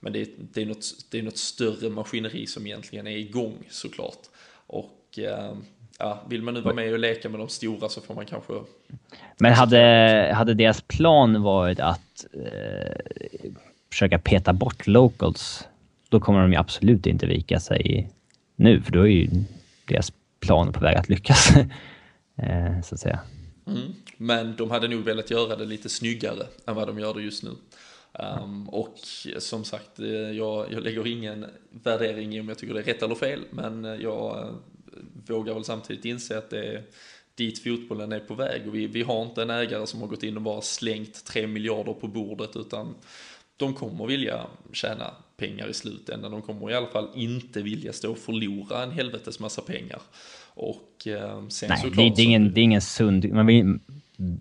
Men 0.00 0.12
det 0.12 0.20
är, 0.20 0.28
det 0.38 0.62
är, 0.62 0.66
något, 0.66 0.86
det 1.10 1.18
är 1.18 1.22
något 1.22 1.38
större 1.38 1.90
maskineri 1.90 2.46
som 2.46 2.66
egentligen 2.66 3.06
är 3.06 3.16
igång 3.16 3.66
såklart. 3.70 4.26
Och 4.66 5.18
eh, 5.18 5.56
ja, 6.00 6.22
vill 6.28 6.42
man 6.42 6.54
nu 6.54 6.60
vara 6.60 6.74
med 6.74 6.92
och 6.92 6.98
leka 6.98 7.28
med 7.28 7.40
de 7.40 7.48
stora 7.48 7.88
så 7.88 8.00
får 8.00 8.14
man 8.14 8.26
kanske... 8.26 8.52
Men 9.38 9.52
hade, 9.52 10.32
hade 10.34 10.54
deras 10.54 10.80
plan 10.80 11.42
varit 11.42 11.80
att 11.80 12.26
eh, 12.32 12.96
försöka 13.90 14.18
peta 14.18 14.52
bort 14.52 14.86
locals, 14.86 15.68
då 16.08 16.20
kommer 16.20 16.40
de 16.40 16.52
ju 16.52 16.58
absolut 16.58 17.06
inte 17.06 17.26
vika 17.26 17.60
sig 17.60 18.10
nu, 18.56 18.82
för 18.82 18.92
då 18.92 19.00
är 19.00 19.06
ju 19.06 19.28
deras 19.84 20.12
plan 20.40 20.72
på 20.72 20.80
väg 20.80 20.96
att 20.96 21.08
lyckas. 21.08 21.50
eh, 22.36 22.80
så 22.84 22.94
att 22.94 23.00
säga. 23.00 23.20
Mm. 23.66 23.92
Men 24.16 24.56
de 24.56 24.70
hade 24.70 24.88
nog 24.88 25.04
velat 25.04 25.30
göra 25.30 25.56
det 25.56 25.64
lite 25.64 25.88
snyggare 25.88 26.46
än 26.66 26.74
vad 26.74 26.88
de 26.88 26.98
gör 26.98 27.14
det 27.14 27.22
just 27.22 27.42
nu. 27.42 27.50
Um, 28.12 28.68
och 28.68 28.94
som 29.38 29.64
sagt, 29.64 29.98
eh, 29.98 30.06
jag, 30.06 30.72
jag 30.72 30.82
lägger 30.82 31.06
ingen 31.06 31.46
värdering 31.70 32.34
i 32.34 32.40
om 32.40 32.48
jag 32.48 32.58
tycker 32.58 32.74
det 32.74 32.80
är 32.80 32.84
rätt 32.84 33.02
eller 33.02 33.14
fel, 33.14 33.40
men 33.50 33.84
jag 33.84 34.54
vågar 35.30 35.54
väl 35.54 35.64
samtidigt 35.64 36.04
inse 36.04 36.38
att 36.38 36.50
det 36.50 36.66
är 36.66 36.82
dit 37.34 37.62
fotbollen 37.62 38.12
är 38.12 38.20
på 38.20 38.34
väg 38.34 38.68
och 38.68 38.74
vi, 38.74 38.86
vi 38.86 39.02
har 39.02 39.22
inte 39.22 39.42
en 39.42 39.50
ägare 39.50 39.86
som 39.86 40.00
har 40.00 40.08
gått 40.08 40.22
in 40.22 40.36
och 40.36 40.42
bara 40.42 40.60
slängt 40.60 41.24
3 41.24 41.46
miljarder 41.46 41.92
på 41.92 42.08
bordet 42.08 42.56
utan 42.56 42.94
de 43.56 43.74
kommer 43.74 44.06
vilja 44.06 44.46
tjäna 44.72 45.10
pengar 45.36 45.68
i 45.68 45.74
slutändan. 45.74 46.30
De 46.30 46.42
kommer 46.42 46.70
i 46.70 46.74
alla 46.74 46.86
fall 46.86 47.08
inte 47.14 47.62
vilja 47.62 47.92
stå 47.92 48.10
och 48.10 48.18
förlora 48.18 48.82
en 48.82 48.90
helvetes 48.90 49.40
massa 49.40 49.62
pengar. 49.62 50.00
Och 50.54 51.06
eh, 51.06 51.48
sen 51.48 51.68
Nej, 51.68 51.78
såklart... 51.78 51.96
Det, 51.96 52.14
det, 52.16 52.22
är 52.22 52.24
ingen, 52.24 52.54
det 52.54 52.60
är 52.60 52.62
ingen 52.62 52.80
sund... 52.80 53.32
Man, 53.32 53.46
vill, 53.46 53.78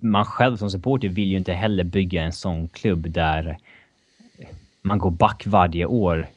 man 0.01 0.25
själv 0.25 0.57
som 0.57 0.71
supporter 0.71 1.07
vill 1.09 1.27
ju 1.27 1.37
inte 1.37 1.53
heller 1.53 1.83
bygga 1.83 2.23
en 2.23 2.33
sån 2.33 2.67
klubb 2.67 3.11
där 3.11 3.57
man 4.81 4.99
går 4.99 5.11
back 5.11 5.43
varje 5.45 5.85
år 5.85 6.27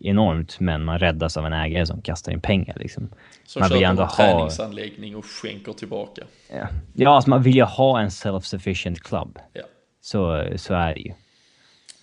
enormt, 0.00 0.60
men 0.60 0.84
man 0.84 0.98
räddas 0.98 1.36
av 1.36 1.46
en 1.46 1.52
ägare 1.52 1.86
som 1.86 2.02
kastar 2.02 2.32
in 2.32 2.40
pengar. 2.40 2.76
Liksom. 2.78 3.08
Som 3.44 3.60
man 3.60 3.72
ändå 3.72 3.86
en 3.86 3.98
ha... 3.98 4.16
träningsanläggning 4.16 5.16
och 5.16 5.24
skänker 5.24 5.72
tillbaka. 5.72 6.24
Ja, 6.50 6.68
ja 6.92 7.10
alltså 7.10 7.30
man 7.30 7.42
vill 7.42 7.56
ju 7.56 7.62
ha 7.62 8.00
en 8.00 8.08
self-sufficient 8.08 9.00
club. 9.00 9.38
Ja. 9.52 9.62
Så, 10.00 10.48
så 10.56 10.74
är 10.74 10.94
det 10.94 11.00
ju. 11.00 11.12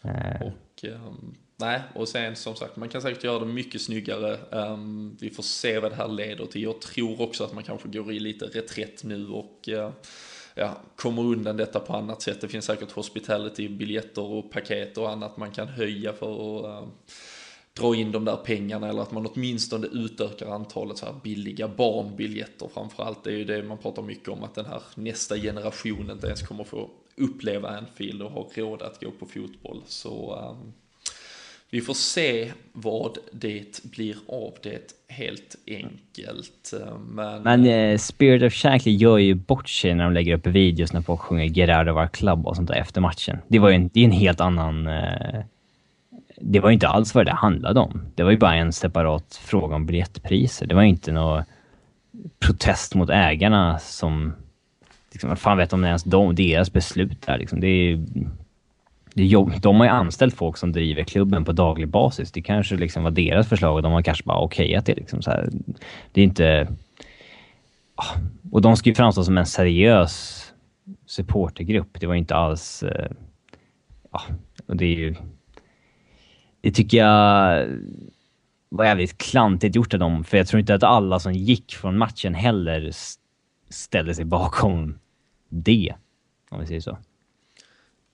Uh... 0.05 0.41
Och, 0.41 0.83
um, 0.83 1.35
nej, 1.57 1.81
och 1.93 2.07
sen 2.07 2.35
som 2.35 2.55
sagt, 2.55 2.75
man 2.75 2.89
kan 2.89 3.01
säkert 3.01 3.23
göra 3.23 3.39
det 3.39 3.45
mycket 3.45 3.81
snyggare. 3.81 4.37
Um, 4.51 5.17
vi 5.21 5.29
får 5.29 5.43
se 5.43 5.79
vad 5.79 5.91
det 5.91 5.95
här 5.95 6.07
leder 6.07 6.45
till. 6.45 6.63
Jag 6.63 6.81
tror 6.81 7.21
också 7.21 7.43
att 7.43 7.53
man 7.53 7.63
kanske 7.63 7.87
går 7.87 8.11
i 8.11 8.19
lite 8.19 8.45
reträtt 8.45 9.03
nu 9.03 9.27
och 9.27 9.69
uh, 9.69 9.89
ja, 10.55 10.77
kommer 10.95 11.21
undan 11.21 11.57
detta 11.57 11.79
på 11.79 11.93
annat 11.93 12.21
sätt. 12.21 12.41
Det 12.41 12.47
finns 12.47 12.65
säkert 12.65 12.91
hospitality, 12.91 13.69
biljetter 13.69 14.23
och 14.23 14.51
paket 14.51 14.97
och 14.97 15.09
annat 15.09 15.37
man 15.37 15.51
kan 15.51 15.67
höja 15.67 16.13
för 16.13 16.59
att 16.59 16.65
uh, 16.65 16.89
dra 17.79 17.95
in 17.95 18.11
de 18.11 18.25
där 18.25 18.35
pengarna 18.35 18.89
eller 18.89 19.01
att 19.01 19.11
man 19.11 19.27
åtminstone 19.33 19.87
utökar 19.87 20.49
antalet 20.49 20.97
så 20.97 21.05
här 21.05 21.15
billiga 21.23 21.67
barnbiljetter 21.67 22.69
framförallt. 22.73 23.23
Det 23.23 23.29
är 23.29 23.37
ju 23.37 23.45
det 23.45 23.63
man 23.63 23.77
pratar 23.77 24.01
mycket 24.01 24.29
om 24.29 24.43
att 24.43 24.55
den 24.55 24.65
här 24.65 24.81
nästa 24.95 25.37
generationen 25.37 26.11
inte 26.11 26.27
ens 26.27 26.41
kommer 26.41 26.63
få 26.63 26.89
uppleva 27.15 27.69
Anfield 27.69 28.21
och 28.21 28.31
ha 28.31 28.47
råd 28.55 28.81
att 28.81 29.03
gå 29.03 29.11
på 29.11 29.25
fotboll. 29.25 29.81
Så 29.85 30.35
um, 30.49 30.73
vi 31.73 31.81
får 31.81 31.93
se 31.93 32.51
vad 32.73 33.17
det 33.31 33.83
blir 33.83 34.15
av 34.27 34.53
det 34.63 34.93
helt 35.07 35.55
enkelt. 35.67 36.73
Ehm, 36.73 37.01
men, 37.01 37.43
Men 37.43 37.65
eh, 37.65 37.97
Spirit 37.97 38.43
of 38.43 38.53
Shankly 38.53 38.91
gör 38.91 39.17
ju 39.17 39.35
bort 39.35 39.69
sig 39.69 39.95
när 39.95 40.03
de 40.03 40.13
lägger 40.13 40.37
upp 40.37 40.47
videos 40.47 40.93
när 40.93 41.01
folk 41.01 41.19
sjunger 41.19 41.45
Get 41.45 41.69
out 41.69 41.87
of 41.87 41.97
our 41.97 42.07
club 42.07 42.47
och 42.47 42.55
sånt 42.55 42.67
där 42.67 42.75
efter 42.75 43.01
matchen. 43.01 43.37
Det 43.47 43.59
var 43.59 43.69
ju 43.69 43.75
en, 43.75 43.89
det 43.93 43.99
är 43.99 44.05
en 44.05 44.11
helt 44.11 44.41
annan 44.41 44.87
eh, 44.87 45.43
det 46.41 46.59
var 46.59 46.69
ju 46.69 46.73
inte 46.73 46.87
alls 46.87 47.15
vad 47.15 47.25
det 47.25 47.33
handlade 47.33 47.79
om. 47.79 48.01
Det 48.15 48.23
var 48.23 48.31
ju 48.31 48.37
bara 48.37 48.55
en 48.55 48.73
separat 48.73 49.39
fråga 49.43 49.75
om 49.75 49.85
biljettpriser. 49.85 50.65
Det 50.65 50.75
var 50.75 50.81
ju 50.81 50.89
inte 50.89 51.11
någon 51.11 51.43
protest 52.39 52.95
mot 52.95 53.09
ägarna 53.09 53.79
som... 53.79 54.33
Liksom, 55.11 55.29
vad 55.29 55.39
fan 55.39 55.57
vet 55.57 55.73
om 55.73 55.81
det 55.81 55.87
ens 55.87 56.03
de, 56.03 56.35
deras 56.35 56.73
beslut 56.73 57.21
där 57.21 57.37
liksom. 57.37 57.59
Det 57.59 57.67
är, 57.67 58.05
det 59.13 59.23
är 59.23 59.27
jobb, 59.27 59.61
de 59.61 59.75
har 59.75 59.85
ju 59.85 59.91
anställt 59.91 60.35
folk 60.35 60.57
som 60.57 60.71
driver 60.71 61.03
klubben 61.03 61.45
på 61.45 61.51
daglig 61.51 61.87
basis. 61.87 62.31
Det 62.31 62.41
kanske 62.41 62.75
liksom 62.75 63.03
var 63.03 63.11
deras 63.11 63.47
förslag 63.47 63.75
och 63.75 63.81
de 63.81 63.91
har 63.91 64.01
kanske 64.01 64.23
bara 64.23 64.43
okejat 64.43 64.85
det. 64.85 64.95
Liksom, 64.95 65.21
så 65.21 65.31
här. 65.31 65.49
Det 66.11 66.21
är 66.21 66.25
inte... 66.25 66.67
Ah. 67.95 68.15
Och 68.51 68.61
de 68.61 68.77
ska 68.77 68.89
ju 68.89 68.95
framstå 68.95 69.23
som 69.23 69.37
en 69.37 69.45
seriös 69.45 70.45
supportergrupp. 71.05 71.99
Det 71.99 72.07
var 72.07 72.13
ju 72.13 72.19
inte 72.19 72.35
alls... 72.35 72.83
Ja, 74.11 74.21
och 74.65 74.75
det 74.75 74.85
är 74.85 74.99
ju 74.99 75.15
det 76.61 76.71
tycker 76.71 76.97
jag 76.97 77.67
var 78.69 78.85
jävligt 78.85 79.17
klantigt 79.17 79.75
gjort 79.75 79.93
av 79.93 79.99
dem, 79.99 80.23
för 80.23 80.37
jag 80.37 80.47
tror 80.47 80.59
inte 80.59 80.75
att 80.75 80.83
alla 80.83 81.19
som 81.19 81.33
gick 81.33 81.75
från 81.75 81.97
matchen 81.97 82.33
heller 82.33 82.91
ställde 83.69 84.15
sig 84.15 84.25
bakom 84.25 84.99
det, 85.49 85.93
om 86.49 86.59
vi 86.59 86.67
säger 86.67 86.81
så. 86.81 86.97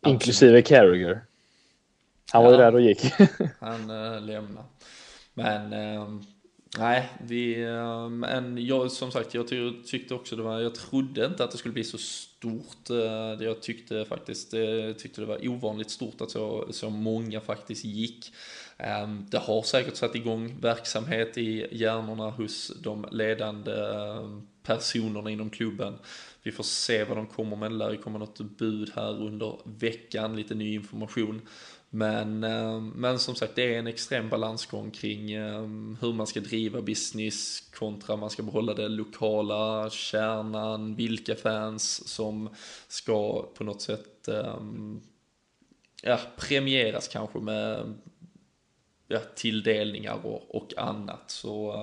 Inklusive 0.06 0.62
Carragher. 0.62 1.22
Han 2.32 2.44
var 2.44 2.52
ju 2.52 2.58
där 2.58 2.74
och 2.74 2.82
gick. 2.82 3.14
han 3.60 3.90
äh, 3.90 4.22
lämnade. 4.22 4.68
Men 5.34 5.74
äh, 5.74 6.08
nej, 6.78 7.10
vi, 7.20 7.64
eh, 7.64 8.10
men 8.10 8.66
jag, 8.66 8.92
som 8.92 9.12
sagt, 9.12 9.34
jag 9.34 9.48
tyckte 9.86 10.14
också 10.14 10.36
det 10.36 10.44
var, 10.44 10.60
jag 10.60 10.76
trodde 10.76 11.26
inte 11.26 11.44
att 11.44 11.52
det 11.52 11.58
skulle 11.58 11.74
bli 11.74 11.84
så 11.84 11.98
stort. 11.98 12.90
Eh, 12.90 13.46
jag 13.46 13.62
tyckte 13.62 14.06
faktiskt 14.06 14.54
eh, 14.54 14.92
tyckte 14.98 15.22
det 15.22 15.28
var 15.28 15.48
ovanligt 15.48 15.90
stort 15.90 16.22
att 16.22 16.32
så, 16.32 16.68
så 16.70 16.90
många 16.90 17.42
faktiskt 17.42 17.86
gick. 17.86 18.34
Ehm, 18.78 19.26
det 19.30 19.38
har 19.38 19.62
säkert 19.62 19.96
satt 19.96 20.16
igång 20.16 20.62
verksamhet 20.62 21.38
i 21.38 21.68
hjärnorna 21.72 22.30
hos 22.30 22.72
de 22.84 23.06
ledande 23.12 23.72
eh, 23.72 24.40
personerna 24.64 25.30
inom 25.30 25.50
klubben. 25.50 25.98
Vi 26.44 26.52
får 26.52 26.64
se 26.64 27.04
vad 27.04 27.18
de 27.18 27.28
kommer 27.28 27.56
med. 27.56 27.72
Det 27.72 27.76
lär 27.76 27.96
komma 27.96 28.18
något 28.18 28.40
bud 28.40 28.92
här 28.96 29.22
under 29.22 29.60
veckan, 29.66 30.36
lite 30.36 30.56
ny 30.56 30.74
information. 30.74 31.42
Men, 31.90 32.44
eh, 32.44 32.80
men 32.82 33.20
som 33.20 33.36
sagt, 33.36 33.56
det 33.56 33.76
är 33.76 33.80
en 33.80 33.88
extrem 33.88 34.30
balansgång 34.30 34.92
kring 34.92 35.32
eh, 35.32 35.62
hur 36.02 36.14
man 36.14 36.28
ska 36.28 36.40
driva 36.40 36.82
business 36.82 37.60
kontra 37.76 38.16
man 38.16 38.30
ska 38.30 38.44
behålla 38.44 38.74
det 38.74 38.88
lokala, 38.88 39.90
kärnan, 39.90 40.96
vilka 40.96 41.36
fans 41.36 42.08
som 42.08 42.50
ska 42.88 43.50
på 43.54 43.64
något 43.64 43.82
sätt 43.82 44.28
eh, 44.28 44.60
ja, 46.04 46.20
premieras 46.38 47.08
kanske 47.08 47.40
med 47.40 47.94
ja, 49.08 49.20
tilldelningar 49.36 50.26
och, 50.26 50.56
och 50.56 50.74
annat. 50.78 51.32
Så 51.32 51.74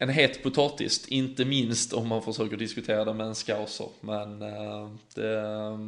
en 0.00 0.08
het 0.08 0.42
potatis, 0.42 1.08
inte 1.08 1.44
minst 1.44 1.92
om 1.92 2.08
man 2.08 2.22
försöker 2.22 2.56
diskutera 2.56 3.04
det 3.04 3.14
med 3.14 3.26
en 3.26 3.34
scouser. 3.34 3.88
Men 4.00 4.42
eh, 4.42 4.90
det, 5.14 5.38
eh, 5.38 5.78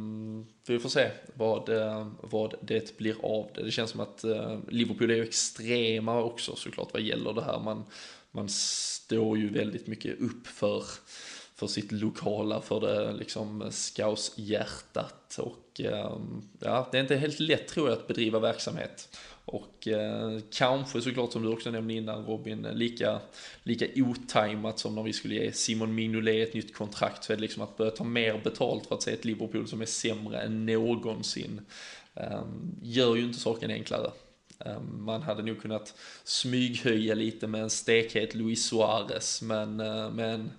vi 0.67 0.79
får 0.79 0.89
se 0.89 1.09
vad, 1.33 1.69
eh, 1.69 2.07
vad 2.21 2.55
det 2.61 2.97
blir 2.97 3.15
av 3.23 3.49
det. 3.55 3.63
Det 3.63 3.71
känns 3.71 3.91
som 3.91 3.99
att 3.99 4.25
Liverpool 4.67 5.11
är 5.11 5.15
ju 5.15 5.23
extrema 5.23 6.23
också 6.23 6.55
såklart 6.55 6.93
vad 6.93 7.01
gäller 7.01 7.33
det 7.33 7.43
här. 7.43 7.59
Man, 7.59 7.83
man 8.31 8.49
står 8.49 9.37
ju 9.37 9.49
väldigt 9.49 9.87
mycket 9.87 10.19
upp 10.19 10.47
för, 10.47 10.83
för 11.55 11.67
sitt 11.67 11.91
lokala, 11.91 12.61
för 12.61 12.79
det 12.79 13.13
liksom 13.13 13.71
scouse-hjärtat. 13.71 15.37
Och 15.37 15.81
ja, 16.59 16.89
det 16.91 16.97
är 16.97 17.01
inte 17.01 17.15
helt 17.15 17.39
lätt 17.39 17.67
tror 17.67 17.89
jag 17.89 17.97
att 17.97 18.07
bedriva 18.07 18.39
verksamhet. 18.39 19.17
Och 19.45 19.87
eh, 19.87 20.39
kanske 20.51 21.01
såklart 21.01 21.31
som 21.31 21.41
du 21.41 21.49
också 21.49 21.71
nämnde 21.71 21.93
innan 21.93 22.25
Robin, 22.25 22.61
lika, 22.61 23.19
lika 23.63 23.85
otajmat 23.95 24.79
som 24.79 24.95
när 24.95 25.03
vi 25.03 25.13
skulle 25.13 25.35
ge 25.35 25.51
Simon 25.51 25.95
Mignolet 25.95 26.47
ett 26.47 26.53
nytt 26.53 26.75
kontrakt 26.75 27.23
så 27.23 27.33
är 27.33 27.37
det 27.37 27.41
liksom 27.41 27.63
att 27.63 27.77
börja 27.77 27.91
ta 27.91 28.03
mer 28.03 28.41
betalt 28.43 28.85
för 28.85 28.95
att 28.95 29.03
se 29.03 29.11
ett 29.11 29.25
Liverpool 29.25 29.67
som 29.67 29.81
är 29.81 29.85
sämre 29.85 30.41
än 30.41 30.65
någonsin. 30.65 31.61
Eh, 32.15 32.43
gör 32.81 33.15
ju 33.15 33.23
inte 33.23 33.39
saken 33.39 33.71
enklare. 33.71 34.11
Eh, 34.65 34.81
man 34.81 35.21
hade 35.21 35.43
nog 35.43 35.61
kunnat 35.61 35.95
smyghöja 36.23 37.15
lite 37.15 37.47
med 37.47 37.61
en 37.61 37.69
stekhet 37.69 38.35
Luis 38.35 38.65
Suarez 38.65 39.41
men, 39.41 39.79
eh, 39.79 40.11
men 40.11 40.51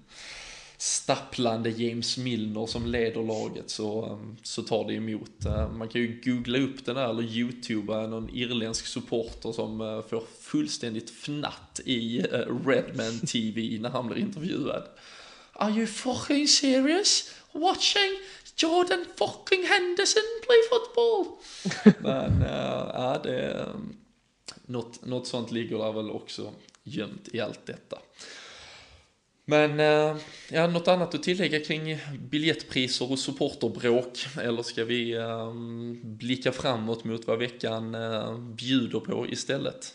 stapplande 0.83 1.71
James 1.71 2.19
Milner 2.19 2.67
som 2.67 2.87
leder 2.87 3.23
laget 3.23 3.71
så, 3.71 4.19
så 4.43 4.63
tar 4.63 4.85
det 4.85 4.95
emot. 4.95 5.45
Man 5.79 5.89
kan 5.89 6.01
ju 6.01 6.21
googla 6.25 6.59
upp 6.59 6.85
den 6.85 6.97
här 6.97 7.11
eller 7.11 7.23
youtuba 7.23 8.07
någon 8.07 8.31
irländsk 8.31 8.87
supporter 8.87 9.53
som 9.53 10.03
får 10.11 10.23
fullständigt 10.41 11.11
fnatt 11.11 11.81
i 11.85 12.21
Redman 12.67 13.19
TV 13.19 13.79
när 13.81 13.91
han 13.91 14.07
blir 14.07 14.19
intervjuad. 14.19 14.83
Are 15.53 15.71
you 15.71 15.87
fucking 15.87 16.49
serious? 16.49 17.31
Watching 17.53 18.19
Jordan 18.57 19.05
fucking 19.17 19.67
Henderson 19.67 20.23
play 20.43 20.59
football? 20.71 21.27
Men 22.03 22.43
uh, 22.43 22.91
ja, 22.95 23.21
det... 23.23 23.67
Något, 24.67 25.05
något 25.05 25.27
sånt 25.27 25.51
ligger 25.51 25.79
där 25.79 25.93
väl 25.93 26.11
också 26.11 26.53
gömt 26.83 27.29
i 27.33 27.41
allt 27.41 27.67
detta. 27.67 27.99
Men 29.45 29.81
uh, 29.81 30.21
ja, 30.51 30.67
något 30.67 30.89
annat 30.89 31.15
att 31.15 31.23
tillägga 31.23 31.61
kring 31.61 31.99
biljettpriser 32.19 33.13
och 33.13 33.19
supporterbråk? 33.19 34.19
Eller 34.41 34.63
ska 34.63 34.85
vi 34.85 35.19
uh, 35.19 35.53
blicka 36.03 36.53
framåt 36.53 37.05
mot 37.05 37.27
vad 37.27 37.39
veckan 37.39 37.95
uh, 37.95 38.39
bjuder 38.39 39.01
på 39.01 39.27
istället? 39.29 39.95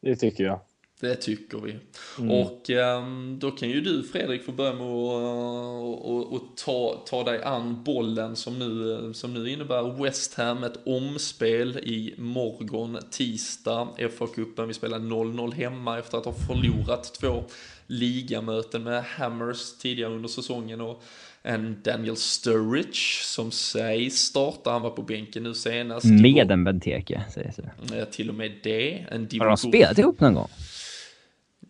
Det 0.00 0.16
tycker 0.16 0.44
jag. 0.44 0.60
Det 1.00 1.14
tycker 1.14 1.58
vi. 1.58 1.76
Mm. 2.18 2.30
Och 2.30 2.70
um, 2.70 3.38
då 3.38 3.50
kan 3.50 3.68
ju 3.68 3.80
du 3.80 4.02
Fredrik 4.02 4.44
få 4.44 4.52
börja 4.52 4.72
med 4.72 4.86
att 4.86 6.32
och 6.32 6.56
ta, 6.56 7.02
ta 7.06 7.24
dig 7.24 7.42
an 7.42 7.84
bollen 7.84 8.36
som 8.36 8.58
nu, 8.58 9.14
som 9.14 9.34
nu 9.34 9.50
innebär 9.50 10.02
West 10.02 10.34
Ham, 10.34 10.64
ett 10.64 10.86
omspel 10.86 11.78
i 11.78 12.14
morgon, 12.18 12.98
tisdag, 13.10 13.88
FA-cupen. 13.98 14.66
Vi 14.66 14.74
spelar 14.74 14.98
0-0 14.98 15.52
hemma 15.54 15.98
efter 15.98 16.18
att 16.18 16.24
ha 16.24 16.32
förlorat 16.32 17.14
två 17.20 17.44
ligamöten 17.86 18.82
med 18.82 19.04
Hammers 19.04 19.78
tidigare 19.78 20.12
under 20.12 20.28
säsongen 20.28 20.80
och 20.80 21.02
en 21.42 21.82
Daniel 21.82 22.16
Sturridge 22.16 23.22
som 23.22 23.50
sägs 23.50 24.14
starta, 24.14 24.70
han 24.70 24.82
var 24.82 24.90
på 24.90 25.02
bänken 25.02 25.42
nu 25.42 25.54
senast. 25.54 26.06
Med 26.06 26.50
en 26.50 26.64
Benteke, 26.64 27.24
sägs 27.34 27.56
det. 27.56 28.06
Till 28.06 28.28
och 28.28 28.34
med 28.34 28.52
det. 28.62 29.06
En 29.10 29.28
Har 29.38 29.46
de 29.46 29.56
spelat 29.56 29.98
ihop 29.98 30.20
någon 30.20 30.34
gång? 30.34 30.48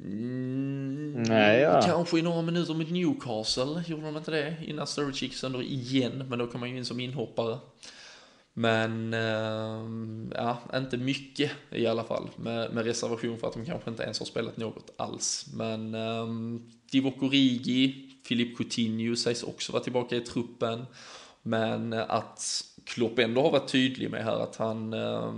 Mm, 0.01 1.13
Nej, 1.23 1.61
ja. 1.61 1.83
Kanske 1.83 2.19
i 2.19 2.23
några 2.23 2.43
minuter 2.43 2.75
mot 2.75 2.91
Newcastle, 2.91 3.83
gjorde 3.87 4.07
de 4.07 4.17
inte 4.17 4.31
det? 4.31 4.55
Innan 4.67 4.87
Sturridge 4.87 5.25
gick 5.25 5.35
sönder 5.35 5.63
igen, 5.63 6.25
men 6.29 6.39
då 6.39 6.47
kom 6.47 6.61
han 6.61 6.71
ju 6.71 6.77
in 6.77 6.85
som 6.85 7.01
inhoppare. 7.01 7.59
Men, 8.59 9.15
ehm, 9.15 10.33
ja, 10.35 10.59
inte 10.75 10.97
mycket 10.97 11.51
i 11.71 11.87
alla 11.87 12.05
fall. 12.05 12.31
Med, 12.37 12.75
med, 12.75 12.85
reservation 12.85 13.39
för 13.39 13.47
att 13.47 13.53
de 13.55 13.67
kanske 13.67 13.91
inte 13.91 14.03
ens 14.03 14.19
har 14.19 14.27
spelat 14.27 14.57
något 14.57 14.91
alls. 14.97 15.47
Men 15.53 15.95
äh, 15.95 16.27
Divock 16.91 17.23
Origi, 17.23 18.11
Filip 18.25 18.57
Coutinho 18.57 19.17
sägs 19.17 19.43
också 19.43 19.73
vara 19.73 19.83
tillbaka 19.83 20.17
i 20.17 20.21
truppen. 20.21 20.87
Men 21.43 21.93
att 21.93 22.65
Klopp 22.85 23.19
ändå 23.19 23.43
har 23.43 23.51
varit 23.51 23.69
tydlig 23.73 24.11
med 24.11 24.25
här 24.25 24.41
att 24.41 24.57
han 24.57 24.93
äh, 24.93 25.33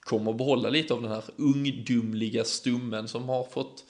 kommer 0.00 0.30
att 0.30 0.38
behålla 0.38 0.70
lite 0.70 0.94
av 0.94 1.02
den 1.02 1.10
här 1.10 1.24
ungdomliga 1.36 2.44
stummen 2.44 3.08
som 3.08 3.28
har 3.28 3.44
fått, 3.44 3.84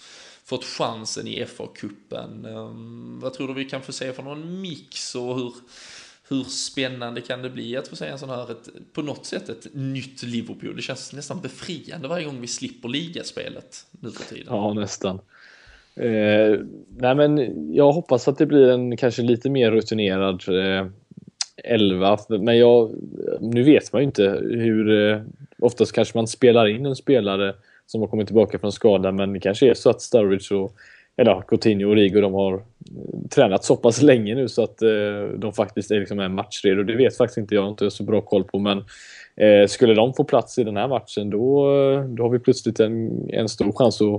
fått 0.45 0.65
chansen 0.65 1.27
i 1.27 1.45
FA-cupen. 1.45 2.47
Um, 2.47 3.21
vad 3.21 3.35
tror 3.35 3.49
du 3.49 3.55
vi 3.55 3.65
kan 3.65 3.83
få 3.83 3.93
se 3.93 4.13
för 4.13 4.23
någon 4.23 4.61
mix 4.61 5.15
och 5.15 5.37
hur, 5.37 5.53
hur 6.29 6.45
spännande 6.45 7.20
kan 7.20 7.43
det 7.43 7.51
bli 7.51 7.76
att 7.76 7.89
få 7.89 7.97
se 7.97 8.07
en 8.07 8.18
sån 8.18 8.31
här, 8.31 8.51
ett, 8.51 8.68
på 8.93 9.03
något 9.03 9.26
sätt 9.26 9.49
ett 9.49 9.66
nytt 9.72 10.22
Liverpool? 10.22 10.76
Det 10.76 10.83
känns 10.83 11.12
nästan 11.12 11.41
befriande 11.41 12.09
varje 12.09 12.24
gång 12.24 12.41
vi 12.41 12.47
slipper 12.47 12.89
ligaspelet 12.89 13.87
nu 14.01 14.11
för 14.11 14.35
tiden. 14.35 14.47
Ja, 14.49 14.74
nästan. 14.74 15.20
Eh, 15.95 16.61
nej 16.97 17.14
men 17.14 17.55
jag 17.74 17.93
hoppas 17.93 18.29
att 18.29 18.39
det 18.39 18.47
blir 18.47 18.70
en 18.70 18.97
kanske 18.97 19.22
lite 19.22 19.51
mer 19.51 19.70
rutinerad 19.70 20.43
eh, 20.49 20.87
elva. 21.64 22.18
Men 22.29 22.59
jag, 22.59 22.95
nu 23.41 23.62
vet 23.62 23.93
man 23.93 24.03
ju 24.03 24.07
inte 24.07 24.24
hur... 24.43 25.11
Eh, 25.11 25.22
oftast 25.59 25.93
kanske 25.93 26.18
man 26.18 26.26
spelar 26.26 26.66
in 26.66 26.87
en 26.87 26.97
spelare 26.97 27.55
som 27.87 28.01
har 28.01 28.09
kommit 28.09 28.26
tillbaka 28.26 28.59
från 28.59 28.72
skada 28.72 29.12
men 29.12 29.33
det 29.33 29.41
kanske 29.41 29.70
är 29.70 29.74
så 29.74 29.91
att 29.91 30.03
Sturridge 30.03 30.55
och 30.55 30.72
eller 31.19 31.41
Coutinho 31.41 31.89
och 31.89 31.97
Rigo 31.97 32.21
de 32.21 32.35
har 32.35 32.55
eh, 32.55 33.29
tränat 33.31 33.64
så 33.64 33.77
pass 33.77 34.03
länge 34.03 34.35
nu 34.35 34.49
så 34.49 34.62
att 34.62 34.83
eh, 34.83 35.39
de 35.39 35.53
faktiskt 35.53 35.91
är 35.91 36.01
liksom 36.01 36.35
matchredo. 36.35 36.83
Det 36.83 36.97
vet 36.97 37.16
faktiskt 37.16 37.39
inte 37.39 37.55
jag, 37.55 37.62
har 37.62 37.69
inte 37.69 37.91
så 37.91 38.03
bra 38.03 38.21
koll 38.21 38.45
på 38.45 38.59
men 38.59 38.79
eh, 39.37 39.66
skulle 39.66 39.95
de 39.95 40.14
få 40.14 40.25
plats 40.25 40.59
i 40.59 40.64
den 40.64 40.77
här 40.77 40.89
matchen 40.89 41.31
då, 41.31 41.73
eh, 41.75 42.05
då 42.05 42.23
har 42.23 42.31
vi 42.31 42.39
plötsligt 42.39 42.81
en, 42.81 43.29
en 43.31 43.49
stor 43.49 43.73
chans 43.73 44.01
att, 44.01 44.14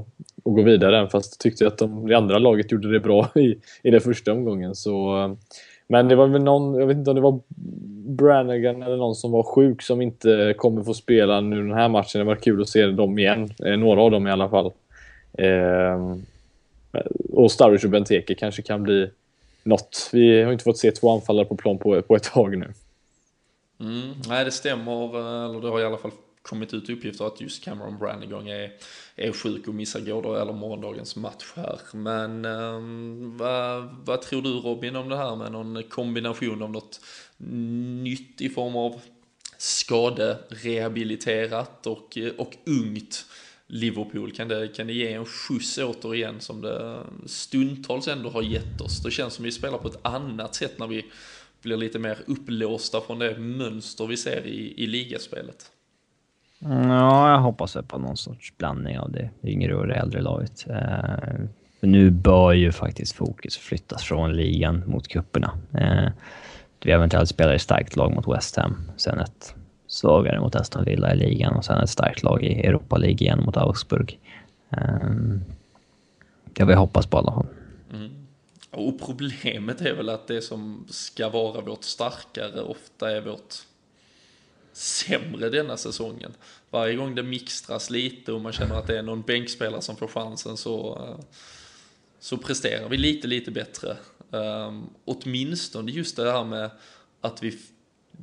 att 0.45 0.55
gå 0.55 0.61
vidare. 0.61 0.97
Även 0.97 1.09
fast 1.09 1.33
jag 1.33 1.39
tyckte 1.39 1.67
att 1.67 1.77
de, 1.77 2.07
det 2.07 2.17
andra 2.17 2.37
laget 2.37 2.71
gjorde 2.71 2.91
det 2.91 2.99
bra 2.99 3.29
i, 3.35 3.55
i 3.83 3.91
den 3.91 4.01
första 4.01 4.31
omgången. 4.31 4.75
Så, 4.75 5.23
eh, 5.23 5.33
men 5.87 6.07
det 6.07 6.15
var 6.15 6.27
väl 6.27 6.43
någon, 6.43 6.79
jag 6.79 6.87
vet 6.87 6.97
inte 6.97 7.11
om 7.11 7.15
det 7.15 7.21
var 7.21 7.39
Brannigan 8.09 8.83
eller 8.83 8.97
någon 8.97 9.15
som 9.15 9.31
var 9.31 9.43
sjuk 9.43 9.81
som 9.81 10.01
inte 10.01 10.53
kommer 10.57 10.83
få 10.83 10.93
spela 10.93 11.41
nu 11.41 11.55
den 11.55 11.73
här 11.73 11.89
matchen. 11.89 12.19
Det 12.19 12.25
var 12.25 12.35
kul 12.35 12.61
att 12.61 12.69
se 12.69 12.85
dem 12.85 13.19
igen. 13.19 13.49
Några 13.77 14.01
av 14.01 14.11
dem 14.11 14.27
i 14.27 14.31
alla 14.31 14.49
fall. 14.49 14.71
Eh, 15.33 16.15
och 17.29 17.51
Sturridge 17.51 17.87
och 17.87 17.91
Benteke 17.91 18.35
kanske 18.35 18.61
kan 18.61 18.83
bli 18.83 19.09
något. 19.63 20.09
Vi 20.11 20.41
har 20.41 20.51
inte 20.51 20.63
fått 20.63 20.77
se 20.77 20.91
två 20.91 21.11
anfallare 21.11 21.45
på 21.45 21.55
plan 21.55 21.77
på, 21.77 22.01
på 22.01 22.15
ett 22.15 22.23
tag 22.23 22.57
nu. 22.57 22.73
Mm, 23.79 24.13
nej, 24.27 24.45
det 24.45 24.51
stämmer. 24.51 25.17
Eller 25.49 25.61
det 25.61 25.69
har 25.69 25.79
i 25.79 25.85
alla 25.85 25.97
fall 25.97 26.11
kommit 26.41 26.73
ut 26.73 26.89
uppgifter 26.89 27.25
att 27.25 27.41
just 27.41 27.63
Cameron 27.63 27.97
Brannigan 27.97 28.47
är, 28.47 28.71
är 29.15 29.31
sjuk 29.31 29.67
och 29.67 29.73
missar 29.73 29.99
gårdag 29.99 30.41
eller 30.41 30.53
morgondagens 30.53 31.15
match 31.15 31.53
här. 31.55 31.79
Men 31.93 32.45
ehm, 32.45 32.75
um, 32.75 33.37
vad, 33.37 33.95
vad 34.05 34.21
tror 34.21 34.41
du 34.41 34.49
Robin 34.49 34.95
om 34.95 35.09
det 35.09 35.17
här 35.17 35.35
med 35.35 35.51
någon 35.51 35.83
kombination 35.83 36.61
av 36.61 36.71
något 36.71 37.01
nytt 38.03 38.41
i 38.41 38.49
form 38.49 38.75
av 38.75 39.01
skaderehabiliterat 39.57 41.87
och, 41.87 42.17
och 42.37 42.55
ungt 42.65 43.25
Liverpool? 43.71 44.31
Kan 44.31 44.47
det, 44.47 44.67
kan 44.67 44.87
det 44.87 44.93
ge 44.93 45.13
en 45.13 45.25
skjuts 45.25 45.77
återigen 45.77 46.39
som 46.39 46.61
det 46.61 47.03
stundtals 47.25 48.07
ändå 48.07 48.29
har 48.29 48.41
gett 48.41 48.81
oss? 48.81 49.03
Det 49.03 49.11
känns 49.11 49.33
som 49.33 49.45
vi 49.45 49.51
spelar 49.51 49.77
på 49.77 49.87
ett 49.87 49.99
annat 50.01 50.55
sätt 50.55 50.79
när 50.79 50.87
vi 50.87 51.05
blir 51.61 51.77
lite 51.77 51.99
mer 51.99 52.17
upplåsta 52.27 53.01
från 53.01 53.19
det 53.19 53.39
mönster 53.39 54.07
vi 54.07 54.17
ser 54.17 54.45
i, 54.45 54.83
i 54.83 54.87
ligaspelet. 54.87 55.71
Mm, 56.65 56.89
ja, 56.89 57.31
jag 57.31 57.39
hoppas 57.39 57.77
på 57.87 57.97
någon 57.97 58.17
sorts 58.17 58.53
blandning 58.57 58.99
av 58.99 59.11
det 59.11 59.29
yngre 59.43 59.75
och 59.75 59.87
det 59.87 59.95
äldre 59.95 60.21
laget. 60.21 60.65
Eh, 60.69 61.39
nu 61.79 62.09
bör 62.09 62.53
ju 62.53 62.71
faktiskt 62.71 63.15
fokus 63.15 63.57
flyttas 63.57 64.03
från 64.03 64.35
ligan 64.35 64.83
mot 64.87 65.07
kupperna. 65.07 65.57
Eh, 65.73 66.11
vi 66.83 66.91
eventuellt 66.91 67.29
spelar 67.29 67.53
i 67.53 67.59
starkt 67.59 67.95
lag 67.95 68.13
mot 68.15 68.27
West 68.27 68.55
Ham, 68.55 68.91
sen 68.97 69.19
ett 69.19 69.55
svagare 69.89 70.39
mot 70.39 70.55
Aston 70.55 70.83
Villa 70.83 71.13
i 71.13 71.17
ligan 71.17 71.55
och 71.55 71.65
sen 71.65 71.79
ett 71.83 71.89
starkt 71.89 72.23
lag 72.23 72.43
i 72.43 72.59
Europa 72.59 72.97
League 72.97 73.17
igen 73.17 73.43
mot 73.45 73.57
Augsburg. 73.57 74.19
Ehm, 74.69 75.41
det 76.43 76.63
har 76.63 76.67
vi 76.67 76.73
hoppas 76.73 77.07
på 77.07 77.17
i 77.17 77.19
alla 77.19 77.31
fall. 77.31 77.47
Mm. 77.93 78.11
Och 78.71 78.99
problemet 78.99 79.81
är 79.81 79.93
väl 79.93 80.09
att 80.09 80.27
det 80.27 80.41
som 80.41 80.85
ska 80.89 81.29
vara 81.29 81.61
vårt 81.61 81.83
starkare 81.83 82.61
ofta 82.61 83.11
är 83.11 83.21
vårt 83.21 83.55
sämre 84.73 85.49
denna 85.49 85.77
säsongen. 85.77 86.31
Varje 86.69 86.95
gång 86.95 87.15
det 87.15 87.23
mixtras 87.23 87.89
lite 87.89 88.31
och 88.31 88.41
man 88.41 88.51
känner 88.53 88.75
att 88.75 88.87
det 88.87 88.97
är 88.97 89.03
någon 89.03 89.21
bänkspelare 89.21 89.81
som 89.81 89.95
får 89.95 90.07
chansen 90.07 90.57
så, 90.57 90.95
eh, 90.95 91.25
så 92.19 92.37
presterar 92.37 92.89
vi 92.89 92.97
lite, 92.97 93.27
lite 93.27 93.51
bättre. 93.51 93.97
Um, 94.31 94.89
åtminstone 95.05 95.91
just 95.91 96.15
det 96.15 96.31
här 96.31 96.43
med 96.43 96.71
att 97.21 97.43
vi, 97.43 97.59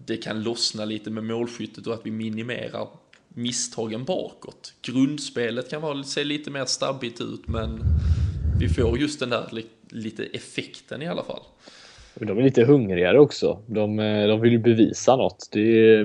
det 0.05 0.16
kan 0.16 0.42
lossna 0.42 0.84
lite 0.84 1.11
med 1.11 1.24
målskyttet 1.24 1.86
och 1.86 1.94
att 1.94 2.07
vi 2.07 2.11
minimerar 2.11 2.88
misstagen 3.28 4.05
bakåt. 4.05 4.74
Grundspelet 4.82 5.70
kan 5.70 5.82
vara, 5.82 6.03
se 6.03 6.24
lite 6.24 6.51
mer 6.51 6.64
stabbigt 6.64 7.20
ut 7.20 7.49
men 7.49 7.80
vi 8.61 8.68
får 8.68 8.99
just 8.99 9.20
den 9.20 9.30
där 9.30 9.64
lite 9.90 10.24
effekten 10.24 11.03
i 11.03 11.09
alla 11.09 11.22
fall. 11.24 11.42
De 12.14 12.38
är 12.38 12.42
lite 12.42 12.64
hungrigare 12.64 13.18
också. 13.18 13.59
De, 13.66 13.99
eh, 13.99 14.26
de 14.26 14.40
vill 14.40 14.53
ju 14.53 14.59
bevisa 14.59 15.16
något. 15.16 15.49
Det, 15.53 16.05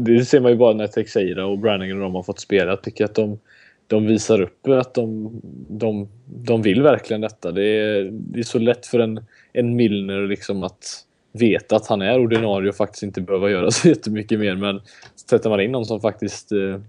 det 0.00 0.24
ser 0.24 0.40
man 0.40 0.50
ju 0.50 0.56
bara 0.56 0.74
när 0.74 0.86
Texeira 0.86 1.46
och 1.46 1.58
Brannigan 1.58 1.96
och 1.96 2.02
de 2.02 2.14
har 2.14 2.22
fått 2.22 2.40
spela. 2.40 2.70
Jag 2.70 2.82
tycker 2.82 3.04
att 3.04 3.14
de, 3.14 3.38
de 3.86 4.06
visar 4.06 4.40
upp 4.40 4.68
att 4.68 4.94
de, 4.94 5.40
de, 5.68 6.08
de 6.26 6.62
vill 6.62 6.82
verkligen 6.82 7.20
detta. 7.20 7.52
Det 7.52 7.64
är, 7.64 8.10
det 8.12 8.38
är 8.38 8.44
så 8.44 8.58
lätt 8.58 8.86
för 8.86 8.98
en, 8.98 9.24
en 9.52 9.76
Milner 9.76 10.26
liksom 10.26 10.62
att 10.62 11.04
veta 11.32 11.76
att 11.76 11.86
han 11.86 12.02
är 12.02 12.18
ordinarie 12.18 12.68
och 12.68 12.76
faktiskt 12.76 13.02
inte 13.02 13.20
behöva 13.20 13.50
göra 13.50 13.70
så 13.70 13.88
jättemycket 13.88 14.38
mer. 14.38 14.54
Men 14.54 14.80
sätter 15.28 15.50
man 15.50 15.60
in 15.60 15.72
någon 15.72 15.86
som 15.86 16.00
faktiskt 16.00 16.52
eh, 16.52 16.80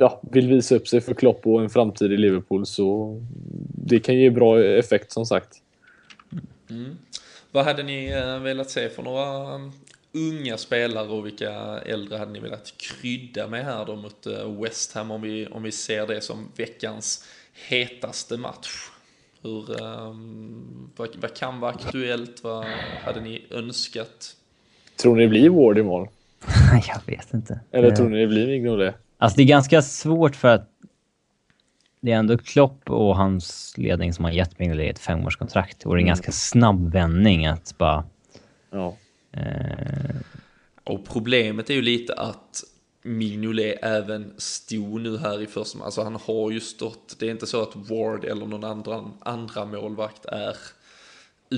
ja, 0.00 0.20
vill 0.32 0.48
visa 0.48 0.74
upp 0.74 0.88
sig 0.88 1.00
för 1.00 1.14
Klopp 1.14 1.46
och 1.46 1.62
en 1.62 1.70
framtid 1.70 2.12
i 2.12 2.16
Liverpool 2.16 2.66
så 2.66 3.20
det 3.86 4.00
kan 4.00 4.16
ge 4.16 4.30
bra 4.30 4.64
effekt 4.64 5.12
som 5.12 5.26
sagt. 5.26 5.62
Mm. 6.70 6.96
Vad 7.50 7.64
hade 7.64 7.82
ni 7.82 8.10
eh, 8.10 8.38
velat 8.38 8.70
se 8.70 8.88
för 8.88 9.02
några 9.02 9.54
mm, 9.54 9.72
unga 10.12 10.56
spelare 10.56 11.08
och 11.08 11.26
vilka 11.26 11.50
äldre 11.78 12.18
hade 12.18 12.32
ni 12.32 12.40
velat 12.40 12.74
krydda 12.76 13.48
med 13.48 13.64
här 13.64 13.84
då 13.86 13.96
mot 13.96 14.26
eh, 14.26 14.60
West 14.62 14.92
Ham 14.92 15.10
om 15.10 15.22
vi, 15.22 15.46
om 15.46 15.62
vi 15.62 15.72
ser 15.72 16.06
det 16.06 16.20
som 16.20 16.48
veckans 16.56 17.24
hetaste 17.68 18.36
match? 18.36 18.68
Hur, 19.42 19.82
um, 19.82 20.90
vad, 20.96 21.08
vad 21.16 21.36
kan 21.36 21.60
vara 21.60 21.72
aktuellt? 21.72 22.44
Vad 22.44 22.64
hade 23.04 23.20
ni 23.20 23.46
önskat? 23.50 24.36
Tror 24.96 25.16
ni 25.16 25.22
det 25.22 25.28
blir 25.28 25.50
Ward 25.50 25.78
imorgon? 25.78 26.08
jag 26.88 27.00
vet 27.16 27.34
inte. 27.34 27.60
Eller 27.70 27.88
Eh, 27.88 27.94
tror 27.94 28.08
ni 28.08 28.20
det 28.20 28.26
blir 28.26 28.46
Mignolet? 28.46 28.94
Alltså 29.18 29.36
det 29.36 29.42
är 29.42 29.46
ganska 29.46 29.82
svårt 29.82 30.36
för 30.36 30.48
att 30.48 30.68
det 32.00 32.12
är 32.12 32.16
ändå 32.16 32.38
Klopp 32.38 32.90
och 32.90 33.16
hans 33.16 33.74
ledning 33.78 34.12
som 34.12 34.24
har 34.24 34.32
gett 34.32 34.58
Mignolet 34.58 34.90
ett 34.96 34.98
femårskontrakt. 34.98 35.86
Och 35.86 35.94
det 35.94 35.98
är 35.98 36.02
en 36.02 36.06
ganska 36.06 36.32
snabb 36.32 36.92
vändning 36.92 37.46
att 37.46 37.74
bara... 37.78 38.04
Ja. 38.70 38.96
Eh, 39.32 40.16
Och 40.84 41.06
problemet 41.06 41.70
är 41.70 41.74
ju 41.74 41.82
lite 41.82 42.14
att 42.14 42.64
Mignolet 43.02 43.78
även 43.82 44.34
stod 44.36 45.00
nu 45.00 45.18
här 45.18 45.42
i 45.42 45.46
första 45.46 45.78
Alltså 45.84 46.02
han 46.02 46.16
har 46.16 46.50
ju 46.50 46.60
stått, 46.60 47.16
det 47.18 47.26
är 47.26 47.30
inte 47.30 47.46
så 47.46 47.62
att 47.62 47.76
Ward 47.76 48.24
eller 48.24 48.46
någon 48.46 48.64
andra, 48.64 49.10
andra 49.20 49.64
målvakt 49.64 50.24
är 50.24 50.56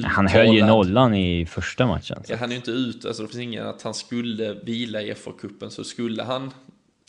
han 0.02 0.26
höll 0.26 0.46
ju 0.46 0.56
uttalad. 0.56 0.68
nollan 0.68 1.14
i 1.14 1.46
första 1.46 1.86
matchen. 1.86 2.22
Ja, 2.28 2.36
han 2.36 2.48
är 2.48 2.52
ju 2.52 2.56
inte 2.56 2.70
ute, 2.70 3.08
alltså 3.08 3.22
det 3.22 3.28
finns 3.28 3.40
ingen 3.40 3.66
att 3.66 3.82
han 3.82 3.94
skulle 3.94 4.54
vila 4.54 5.02
i 5.02 5.14
FA-cupen, 5.14 5.68
så 5.68 5.84
skulle 5.84 6.22
han 6.22 6.50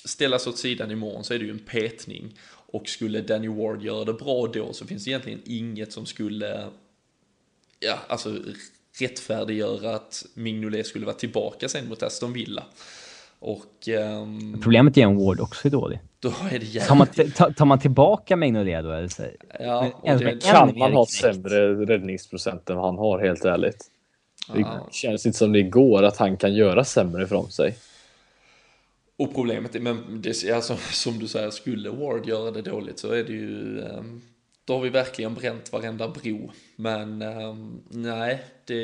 ställas 0.05 0.47
åt 0.47 0.57
sidan 0.57 0.91
imorgon 0.91 1.23
så 1.23 1.33
är 1.33 1.39
det 1.39 1.45
ju 1.45 1.51
en 1.51 1.59
petning. 1.59 2.39
Och 2.47 2.89
skulle 2.89 3.21
Danny 3.21 3.47
Ward 3.47 3.83
göra 3.83 4.05
det 4.05 4.13
bra 4.13 4.47
då 4.47 4.73
så 4.73 4.85
finns 4.85 5.03
det 5.03 5.09
egentligen 5.09 5.41
inget 5.45 5.93
som 5.93 6.05
skulle, 6.05 6.67
ja, 7.79 7.99
alltså 8.07 8.39
rättfärdiggöra 8.99 9.95
att 9.95 10.25
Mignolet 10.33 10.87
skulle 10.87 11.05
vara 11.05 11.15
tillbaka 11.15 11.69
sen 11.69 11.89
mot 11.89 12.03
Aston 12.03 12.33
Villa. 12.33 12.63
Och 13.39 13.87
ehm, 13.87 14.61
Problemet 14.61 14.97
är 14.97 15.07
att 15.07 15.25
Ward 15.25 15.39
också 15.39 15.67
är 15.67 15.71
dålig. 15.71 15.99
då 16.19 16.29
är 16.51 16.59
det 16.59 16.79
Tar 16.79 16.95
man, 16.95 17.07
jävligt... 17.15 17.35
tar, 17.57 17.65
man 17.65 17.79
tillbaka 17.79 18.35
Mignolet 18.35 18.83
då? 18.83 18.91
Eller 18.91 19.07
så? 19.07 19.23
Ja, 19.59 19.91
en- 20.03 20.17
det, 20.17 20.29
en- 20.31 20.39
Kan 20.39 20.67
mer 20.67 20.77
man 20.79 20.93
ha 20.93 21.05
knäckt. 21.05 21.35
sämre 21.35 21.85
räddningsprocent 21.85 22.69
än 22.69 22.75
vad 22.75 22.85
han 22.85 22.97
har, 22.97 23.19
helt 23.19 23.45
ärligt? 23.45 23.91
Det 24.53 24.59
Ja. 24.59 24.87
känns 24.91 25.25
inte 25.25 25.37
som 25.37 25.53
det 25.53 25.63
går 25.63 26.03
att 26.03 26.17
han 26.17 26.37
kan 26.37 26.53
göra 26.53 26.83
sämre 26.83 27.23
ifrån 27.23 27.51
sig. 27.51 27.75
Och 29.17 29.35
problemet 29.35 29.75
är, 29.75 29.79
men 29.79 30.21
det, 30.21 30.43
är 30.43 30.55
alltså, 30.55 30.77
som 30.77 31.19
du 31.19 31.27
säger, 31.27 31.49
skulle 31.49 31.89
Ward 31.89 32.25
göra 32.27 32.51
det 32.51 32.61
dåligt 32.61 32.99
så 32.99 33.11
är 33.11 33.23
det 33.23 33.31
ju, 33.33 33.81
ehm, 33.81 34.21
då 34.65 34.73
har 34.73 34.81
vi 34.81 34.89
verkligen 34.89 35.33
bränt 35.33 35.71
varenda 35.71 36.07
bro. 36.07 36.51
Men 36.75 37.21
ehm, 37.21 37.81
nej, 37.89 38.43
det, 38.65 38.75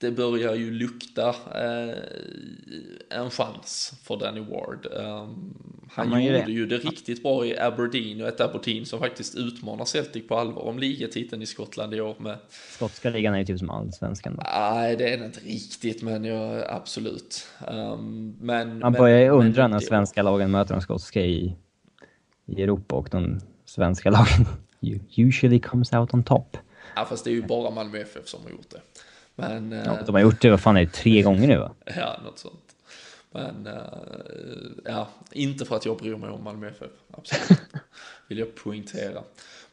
det 0.00 0.10
börjar 0.10 0.54
ju 0.54 0.70
lukta 0.70 1.28
eh, 1.28 3.18
en 3.18 3.30
chans 3.30 3.92
för 4.02 4.16
Danny 4.16 4.40
Ward. 4.40 4.86
Ehm, 5.00 5.54
han 5.90 6.22
ju 6.22 6.26
gjorde 6.26 6.44
det. 6.44 6.52
ju 6.52 6.66
det 6.66 6.76
riktigt 6.76 7.22
bra 7.22 7.46
i 7.46 7.58
Aberdeen 7.58 8.20
och 8.20 8.28
ett 8.28 8.40
Aberdeen 8.40 8.86
som 8.86 8.98
faktiskt 8.98 9.34
utmanar 9.34 9.84
Celtic 9.84 10.28
på 10.28 10.36
allvar 10.36 10.62
om 10.62 10.78
ligatiteln 10.78 11.42
i 11.42 11.46
Skottland 11.46 11.94
i 11.94 12.00
år 12.00 12.16
med 12.18 12.38
Skotska 12.48 13.10
ligan 13.10 13.34
är 13.34 13.38
ju 13.38 13.44
typ 13.44 13.58
som 13.58 13.70
allsvenskan. 13.70 14.36
Då. 14.36 14.42
Nej, 14.54 14.96
det 14.96 15.14
är 15.14 15.18
det 15.18 15.24
inte 15.24 15.40
riktigt, 15.40 16.02
men 16.02 16.24
ja, 16.24 16.64
absolut. 16.68 17.46
Ehm, 17.68 18.36
men, 18.40 18.78
Man 18.78 18.92
börjar 18.92 19.20
ju 19.20 19.28
undra 19.28 19.68
när 19.68 19.80
svenska 19.80 20.22
lagen 20.22 20.50
möter 20.50 20.74
de 20.74 20.80
skotska 20.80 21.20
i, 21.20 21.56
i 22.46 22.62
Europa 22.62 22.96
och 22.96 23.08
de 23.10 23.40
svenska 23.64 24.10
lagen 24.20 24.46
usually 25.16 25.60
comes 25.60 25.92
out 25.92 26.14
on 26.14 26.22
top. 26.22 26.56
Ja, 26.96 27.04
fast 27.04 27.24
det 27.24 27.30
är 27.30 27.34
ju 27.34 27.42
bara 27.42 27.70
Malmö 27.70 27.98
FF 27.98 28.28
som 28.28 28.42
har 28.42 28.50
gjort 28.50 28.70
det. 28.70 28.80
Men, 29.34 29.72
Ja, 29.72 29.98
eh, 29.98 30.04
de 30.06 30.14
har 30.14 30.22
gjort 30.22 30.40
det, 30.40 30.50
vad 30.50 30.60
fan 30.60 30.76
är 30.76 30.80
det, 30.80 30.92
tre 30.92 31.22
gånger 31.22 31.48
nu 31.48 31.58
va? 31.58 31.72
ja, 31.96 32.20
något 32.24 32.38
sånt. 32.38 32.76
Men, 33.30 33.66
eh, 33.66 33.82
ja, 34.84 35.08
inte 35.32 35.64
för 35.64 35.76
att 35.76 35.86
jag 35.86 35.96
bryr 35.96 36.16
mig 36.16 36.30
om 36.30 36.44
Malmö 36.44 36.68
FF, 36.68 36.90
absolut. 37.10 37.60
Vill 38.28 38.38
jag 38.38 38.54
poängtera. 38.54 39.22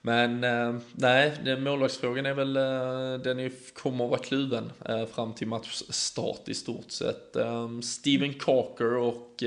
Men 0.02 0.44
eh, 0.44 0.76
nej, 0.96 1.34
den 1.46 1.64
målvaktsfrågan 1.64 2.26
är 2.26 2.34
väl, 2.34 2.54
den 3.24 3.40
är, 3.40 3.74
kommer 3.74 4.04
att 4.04 4.10
vara 4.10 4.20
kluven 4.20 4.72
fram 5.14 5.34
till 5.34 5.48
matchstart 5.48 6.50
i 6.50 6.54
stort 6.54 6.92
sett. 6.92 7.36
Steven 7.84 8.34
Carker 8.34 8.94
och 8.94 9.44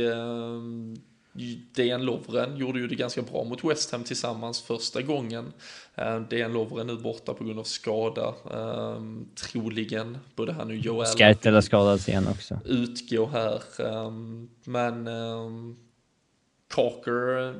eh, 1.34 1.40
Dejan 1.74 2.04
Lovren 2.04 2.56
gjorde 2.56 2.78
ju 2.78 2.86
det 2.86 2.94
ganska 2.94 3.22
bra 3.22 3.44
mot 3.44 3.64
West 3.64 3.92
Ham 3.92 4.04
tillsammans 4.04 4.62
första 4.62 5.02
gången. 5.02 5.52
Eh, 5.94 6.20
Dejan 6.20 6.52
Lovren 6.52 6.86
nu 6.86 6.96
borta 6.96 7.34
på 7.34 7.44
grund 7.44 7.58
av 7.58 7.64
skada, 7.64 8.34
eh, 8.52 9.00
troligen. 9.34 10.18
Både 10.36 10.52
han 10.52 10.68
och 10.68 10.76
Joel 10.76 11.06
Skertel 11.06 11.54
har 11.54 11.60
skadats 11.60 12.08
igen 12.08 12.26
också. 12.30 12.60
utgå 12.64 13.26
här. 13.26 13.62
ehm, 13.78 14.48
Men 14.64 15.08
um, 15.08 15.76
Carker... 16.74 17.48
eh, 17.48 17.54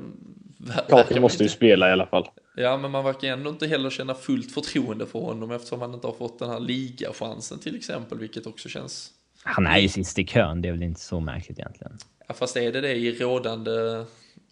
Kakan 0.89 1.07
väl 1.09 1.21
måste 1.21 1.43
ju 1.43 1.49
spela 1.49 1.89
i 1.89 1.93
alla 1.93 2.07
fall. 2.07 2.29
Ja, 2.57 2.77
men 2.77 2.91
man 2.91 3.05
verkar 3.05 3.29
ändå 3.29 3.51
inte 3.51 3.67
heller 3.67 3.91
känna 3.91 4.15
fullt 4.15 4.53
förtroende 4.53 5.07
för 5.07 5.19
honom 5.19 5.51
eftersom 5.51 5.81
han 5.81 5.95
inte 5.95 6.07
har 6.07 6.15
fått 6.15 6.39
den 6.39 6.51
här 6.51 6.61
ligachansen 6.61 7.59
till 7.59 7.77
exempel, 7.77 8.19
vilket 8.19 8.47
också 8.47 8.69
känns... 8.69 9.11
Han 9.43 9.67
är 9.67 9.79
ju 9.79 9.89
sist 9.89 10.19
i 10.19 10.27
kön, 10.27 10.63
det 10.63 10.69
är 10.69 10.73
väl 10.73 10.83
inte 10.83 11.01
så 11.01 11.21
märkligt 11.21 11.59
egentligen. 11.59 11.99
Ja, 12.31 12.35
fast 12.35 12.57
är 12.57 12.73
det 12.73 12.81
det 12.81 12.95
i 12.95 13.19
rådande 13.19 14.05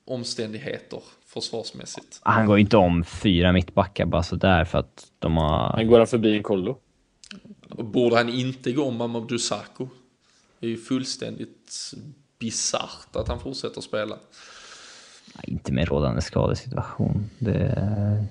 omständigheter 0.05 1.03
försvarsmässigt? 1.26 2.20
Han 2.22 2.47
går 2.47 2.59
inte 2.59 2.76
om 2.76 3.05
fyra 3.05 3.53
mittbackar 3.53 4.07
bara 4.07 4.22
sådär 4.22 4.64
för 4.64 4.79
att 4.79 5.12
de 5.18 5.37
har... 5.37 5.76
Men 5.76 5.89
går 5.89 5.99
han 5.99 6.07
förbi 6.07 6.37
en 6.37 6.43
kollo? 6.43 6.79
Borde 7.68 8.16
han 8.16 8.29
inte 8.29 8.72
gå 8.72 8.85
om 8.85 8.97
Mamadou 8.97 9.39
Sakho? 9.39 9.89
Det 10.61 10.66
är 10.66 10.70
ju 10.70 10.76
fullständigt 10.76 11.93
bisarrt 12.39 13.16
att 13.16 13.29
han 13.29 13.41
fortsätter 13.41 13.81
spela. 13.81 14.18
Nej, 15.35 15.45
inte 15.47 15.72
med 15.72 15.89
rådande 15.89 16.22
skadesituation. 16.22 17.31
Det... 17.39 18.29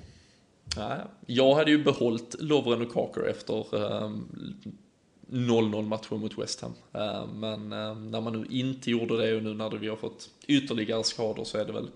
Nej, 0.76 0.98
jag 1.26 1.54
hade 1.54 1.70
ju 1.70 1.84
behållit 1.84 2.36
Lovren 2.38 2.82
och 2.82 2.92
Carker 2.92 3.28
efter 3.30 3.86
ehm, 4.04 4.28
0-0 5.28 5.82
matchen 5.82 6.20
mot 6.20 6.38
West 6.38 6.60
Ham. 6.60 6.74
Eh, 6.92 7.26
men 7.26 7.72
eh, 7.72 7.94
när 7.94 8.20
man 8.20 8.32
nu 8.32 8.46
inte 8.50 8.90
gjorde 8.90 9.16
det 9.16 9.36
och 9.36 9.42
nu 9.42 9.54
när 9.54 9.70
vi 9.70 9.88
har 9.88 9.96
fått 9.96 10.30
ytterligare 10.46 11.04
skador 11.04 11.44
så 11.44 11.58
är 11.58 11.64
det 11.64 11.72
väl 11.72 11.90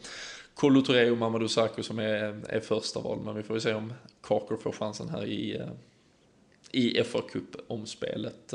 Kolo 0.54 0.82
Touré 0.82 1.10
och 1.10 1.18
Mamadou 1.18 1.48
Sakho 1.48 1.82
som 1.82 1.98
är, 1.98 2.40
är 2.48 2.60
första 2.60 3.00
val. 3.00 3.18
Men 3.24 3.34
vi 3.34 3.42
får 3.42 3.56
ju 3.56 3.60
se 3.60 3.74
om 3.74 3.92
Carker 4.22 4.56
får 4.56 4.72
chansen 4.72 5.08
här 5.08 5.24
i, 5.24 5.56
eh, 5.56 5.68
i 6.72 7.04
FA 7.04 7.20
Cup-omspelet. 7.32 8.54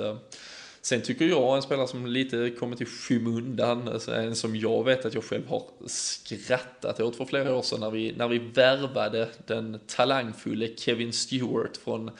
Sen 0.87 1.01
tycker 1.01 1.25
jag 1.25 1.55
en 1.55 1.61
spelare 1.61 1.87
som 1.87 2.05
lite 2.05 2.49
kommit 2.59 2.81
i 2.81 2.85
skymundan, 2.85 3.99
en 4.07 4.35
som 4.35 4.55
jag 4.55 4.83
vet 4.83 5.05
att 5.05 5.13
jag 5.13 5.23
själv 5.23 5.47
har 5.47 5.63
skrattat 5.87 6.99
åt 6.99 7.15
för 7.15 7.25
flera 7.25 7.55
år 7.55 7.61
sedan 7.61 7.79
när 7.79 7.91
vi, 7.91 8.13
när 8.17 8.27
vi 8.27 8.37
värvade 8.37 9.29
den 9.45 9.79
talangfulle 9.87 10.69
Kevin 10.75 11.13
Stewart 11.13 11.77
från 11.77 12.11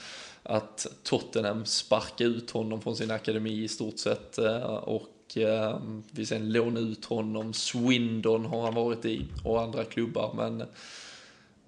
att 0.47 0.87
Tottenham 1.03 1.65
sparkade 1.65 2.29
ut 2.29 2.51
honom 2.51 2.81
från 2.81 2.95
sin 2.95 3.11
akademi 3.11 3.63
i 3.63 3.67
stort 3.67 3.99
sett 3.99 4.37
eh, 4.37 4.63
och 4.63 5.37
eh, 5.37 5.79
vi 6.11 6.25
sen 6.25 6.51
lånade 6.53 6.85
ut 6.85 7.05
honom. 7.05 7.53
Swindon 7.53 8.45
har 8.45 8.61
han 8.61 8.73
varit 8.73 9.05
i 9.05 9.25
och 9.43 9.61
andra 9.61 9.83
klubbar 9.83 10.33
men 10.37 10.63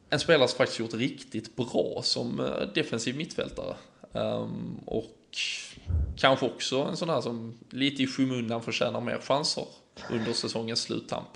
en 0.10 0.20
spelare 0.20 0.48
som 0.48 0.58
faktiskt 0.58 0.80
gjort 0.80 0.94
riktigt 0.94 1.56
bra 1.56 2.02
som 2.04 2.40
eh, 2.40 2.68
defensiv 2.74 3.18
mittfältare. 3.18 3.76
Ehm, 4.14 4.80
och 4.86 5.16
kanske 6.18 6.46
också 6.46 6.82
en 6.82 6.98
sån 6.98 7.10
här 7.10 7.22
som 7.22 7.54
lite 7.70 8.04
i 8.04 8.08
skymundan 8.08 8.62
förtjänar 8.62 9.02
mer 9.02 9.18
chanser 9.18 9.66
under 10.10 10.34
säsongens 10.34 10.82
sluttamp. 10.82 11.28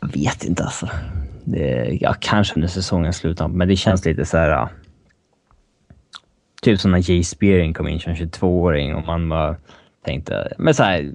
Jag 0.00 0.12
vet 0.12 0.44
inte 0.44 0.64
alltså. 0.64 0.88
Det, 1.44 1.98
ja, 2.00 2.14
kanske 2.20 2.54
under 2.54 2.68
säsongens 2.68 3.16
sluttamp, 3.16 3.54
men 3.54 3.68
det 3.68 3.76
känns 3.76 4.04
lite 4.04 4.24
så 4.24 4.36
här... 4.36 4.68
Typ 6.62 6.80
som 6.80 6.90
när 6.90 7.10
Jay 7.10 7.24
Spearing 7.24 7.74
kom 7.74 7.88
in 7.88 8.00
som 8.00 8.14
22-åring 8.14 8.94
och 8.94 9.06
man 9.06 9.28
bara 9.28 9.56
tänkte... 10.04 10.54
Men 10.58 10.74
så 10.74 10.82
här, 10.82 11.12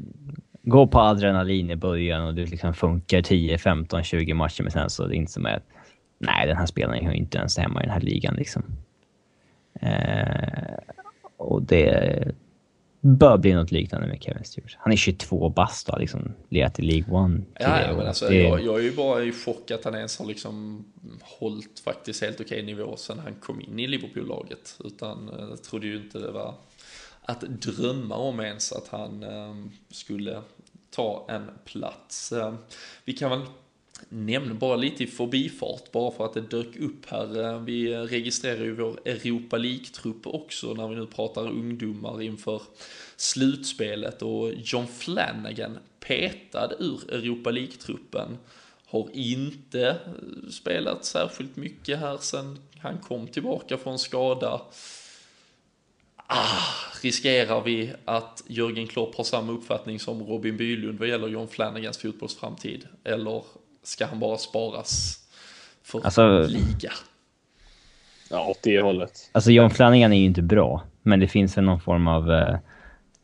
gå 0.63 0.87
på 0.87 0.99
adrenalin 0.99 1.71
i 1.71 1.75
början 1.75 2.23
och 2.23 2.35
det 2.35 2.45
liksom 2.45 2.73
funkar 2.73 3.21
10, 3.21 3.57
15, 3.57 4.03
20 4.03 4.33
matcher 4.33 4.63
men 4.63 4.71
sen 4.71 4.89
så 4.89 5.03
är 5.03 5.07
det 5.07 5.15
inte 5.15 5.31
som 5.31 5.45
att 5.45 5.63
nej, 6.19 6.47
den 6.47 6.57
här 6.57 6.65
spelaren 6.65 7.05
hör 7.05 7.13
inte 7.13 7.37
ens 7.37 7.57
hemma 7.57 7.81
i 7.81 7.85
den 7.85 7.93
här 7.93 8.01
ligan 8.01 8.35
liksom. 8.35 8.63
Eh, 9.81 10.77
och 11.37 11.63
det 11.63 12.31
bör 13.07 13.37
bli 13.37 13.53
något 13.53 13.71
liknande 13.71 14.07
med 14.07 14.23
Kevin 14.23 14.43
Stewart. 14.43 14.75
Han 14.79 14.93
är 14.93 14.97
22 14.97 15.49
bast 15.49 15.87
och 15.87 15.93
har 15.93 15.99
liksom 15.99 16.33
lirat 16.49 16.79
i 16.79 16.81
League 16.81 17.15
One. 17.15 17.41
Ja, 17.59 17.81
ja, 17.81 17.93
men 17.97 18.07
alltså, 18.07 18.29
Det- 18.29 18.35
jag, 18.35 18.61
jag 18.65 18.79
är 18.79 18.83
ju 18.83 18.95
bara 18.95 19.23
i 19.23 19.31
chock 19.31 19.71
att 19.71 19.83
han 19.85 19.95
ens 19.95 20.19
har 20.19 20.25
liksom 20.25 20.85
hållit 21.21 21.79
faktiskt 21.79 22.21
helt 22.21 22.41
okej 22.41 22.63
nivå 22.63 22.95
sen 22.97 23.19
han 23.19 23.33
kom 23.35 23.61
in 23.61 23.79
i 23.79 23.87
Liverpool-laget. 23.87 24.79
Utan 24.85 25.29
eh, 25.29 25.45
jag 25.49 25.63
trodde 25.63 25.87
ju 25.87 25.97
inte 25.97 26.19
det 26.19 26.31
var 26.31 26.53
att 27.21 27.41
drömma 27.41 28.15
om 28.15 28.39
ens 28.39 28.71
att 28.73 28.87
han 28.87 29.23
eh, 29.23 29.55
skulle 29.89 30.41
ta 30.89 31.25
en 31.29 31.49
plats. 31.65 32.31
Eh, 32.31 32.53
vi 33.05 33.13
kan 33.13 33.29
väl 33.29 33.41
nämna 34.09 34.53
bara 34.53 34.75
lite 34.75 35.03
i 35.03 35.07
förbifart, 35.07 35.91
bara 35.91 36.11
för 36.11 36.25
att 36.25 36.33
det 36.33 36.41
dök 36.41 36.77
upp 36.77 37.05
här. 37.05 37.43
Eh, 37.43 37.59
vi 37.59 37.95
registrerar 37.95 38.63
ju 38.63 38.75
vår 38.75 38.99
Europa 39.05 39.57
League-trupp 39.57 40.27
också 40.27 40.73
när 40.73 40.87
vi 40.87 40.95
nu 40.95 41.05
pratar 41.05 41.47
ungdomar 41.47 42.21
inför 42.21 42.61
slutspelet 43.15 44.21
och 44.21 44.51
John 44.53 44.87
Flanagan 44.87 45.77
petad 45.99 46.71
ur 46.79 47.13
Europa 47.13 47.51
League-truppen 47.51 48.37
har 48.85 49.09
inte 49.13 49.89
eh, 49.89 50.49
spelat 50.49 51.05
särskilt 51.05 51.55
mycket 51.55 51.99
här 51.99 52.17
sen 52.17 52.59
han 52.79 52.97
kom 52.97 53.27
tillbaka 53.27 53.77
från 53.77 53.99
skada. 53.99 54.61
Ah, 56.29 56.61
riskerar 57.01 57.61
vi 57.61 57.93
att 58.05 58.43
Jörgen 58.47 58.87
Klopp 58.87 59.15
har 59.15 59.23
samma 59.23 59.51
uppfattning 59.53 59.99
som 59.99 60.23
Robin 60.23 60.57
Bylund 60.57 60.99
vad 60.99 61.07
gäller 61.07 61.27
John 61.27 61.47
Flanagans 61.47 61.97
fotbollsframtid? 61.97 62.87
Eller 63.03 63.43
ska 63.87 64.05
han 64.05 64.19
bara 64.19 64.37
sparas 64.37 65.19
för 65.83 66.05
Alltså- 66.05 66.45
liga? 66.47 66.91
Ja, 68.29 68.47
åt 68.47 68.59
det 68.63 68.81
hållet. 68.81 69.29
Alltså 69.31 69.51
John 69.51 69.69
Flanagan 69.69 70.13
är 70.13 70.17
ju 70.17 70.25
inte 70.25 70.41
bra, 70.41 70.83
men 71.01 71.19
det 71.19 71.27
finns 71.27 71.57
väl 71.57 71.63
någon 71.63 71.79
form 71.79 72.07
av... 72.07 72.31
Eh, 72.31 72.53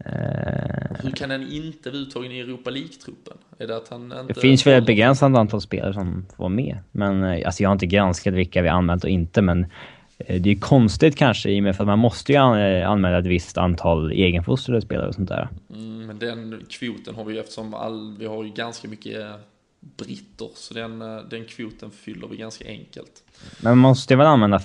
eh, 0.05 0.97
Hur 1.03 1.11
kan 1.15 1.29
han 1.31 1.51
inte 1.51 1.89
vara 1.89 1.99
uttagen 1.99 2.31
i 2.31 2.39
Europa 2.39 2.69
League-truppen? 2.69 3.37
Är 3.59 3.67
det 3.67 3.77
att 3.77 3.89
han 3.89 4.03
inte... 4.03 4.23
det 4.27 4.33
finns 4.39 4.67
väl 4.67 4.79
ett 4.81 4.85
begränsat 4.85 5.35
antal 5.35 5.61
spelare 5.61 5.93
som 5.93 6.25
får 6.29 6.37
vara 6.43 6.49
med. 6.49 6.77
Men 6.91 7.23
eh, 7.23 7.45
alltså 7.45 7.63
jag 7.63 7.69
har 7.69 7.73
inte 7.73 7.85
granskat 7.85 8.33
vilka 8.33 8.61
vi 8.61 8.69
anmält 8.69 9.03
och 9.03 9.09
inte, 9.09 9.41
men 9.41 9.63
eh, 10.17 10.41
det 10.41 10.49
är 10.49 10.53
ju 10.53 10.59
konstigt 10.59 11.15
kanske 11.15 11.49
i 11.51 11.59
och 11.59 11.63
med 11.63 11.75
för 11.75 11.83
att 11.83 11.87
man 11.87 11.99
måste 11.99 12.31
ju 12.31 12.37
an- 12.37 12.83
anmäla 12.83 13.17
ett 13.19 13.25
visst 13.25 13.57
antal 13.57 14.11
egenfostrade 14.11 14.81
spelare 14.81 15.07
och 15.07 15.15
sånt 15.15 15.29
där. 15.29 15.49
Mm, 15.69 16.05
men 16.05 16.19
den 16.19 16.65
kvoten 16.69 17.15
har 17.15 17.23
vi 17.25 17.33
ju 17.33 17.39
eftersom 17.39 17.73
all, 17.73 18.15
vi 18.19 18.25
har 18.25 18.43
ju 18.43 18.49
ganska 18.49 18.87
mycket 18.87 19.25
britter, 19.97 20.49
så 20.55 20.73
den, 20.73 21.01
eh, 21.01 21.17
den 21.29 21.45
kvoten 21.45 21.91
fyller 21.91 22.27
vi 22.27 22.37
ganska 22.37 22.67
enkelt. 22.67 23.23
Men 23.61 23.71
man 23.71 23.77
måste 23.77 24.15
väl 24.15 24.27
använda 24.27 24.59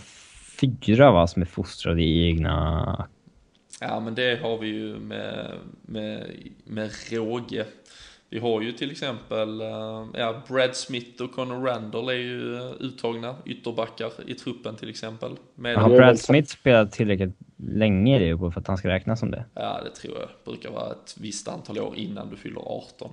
fyra 0.60 1.10
va, 1.10 1.26
som 1.26 1.42
är 1.42 1.46
fostrade 1.46 2.02
i 2.02 2.26
egna... 2.26 3.08
Ja, 3.80 4.00
men 4.00 4.14
det 4.14 4.42
har 4.42 4.58
vi 4.58 4.66
ju 4.66 4.98
med, 4.98 5.54
med, 5.82 6.34
med 6.64 6.90
råge. 7.10 7.66
Vi 8.30 8.38
har 8.38 8.60
ju 8.60 8.72
till 8.72 8.90
exempel, 8.90 9.60
eh, 9.60 10.06
ja, 10.14 10.42
Brad 10.48 10.76
Smith 10.76 11.22
och 11.22 11.32
Conor 11.32 11.66
Randall 11.66 12.08
är 12.08 12.12
ju 12.12 12.56
eh, 12.56 12.72
uttagna 12.80 13.36
ytterbackar 13.44 14.12
i 14.26 14.34
truppen 14.34 14.76
till 14.76 14.90
exempel. 14.90 15.36
Med, 15.54 15.76
Har 15.76 15.90
det 15.90 15.96
Brad. 15.96 16.18
Smith 16.18 16.52
spelat 16.52 16.92
tillräckligt 16.92 17.36
länge 17.56 18.16
i 18.16 18.18
Liverpool 18.18 18.52
för 18.52 18.60
att 18.60 18.66
han 18.66 18.76
ska 18.76 18.88
räknas 18.88 19.20
som 19.20 19.30
det? 19.30 19.44
Ja, 19.54 19.80
det 19.84 19.90
tror 19.90 20.18
jag 20.18 20.28
brukar 20.44 20.70
vara 20.70 20.92
ett 20.92 21.16
visst 21.20 21.48
antal 21.48 21.78
år 21.78 21.96
innan 21.96 22.30
du 22.30 22.36
fyller 22.36 22.60
18. 22.60 23.10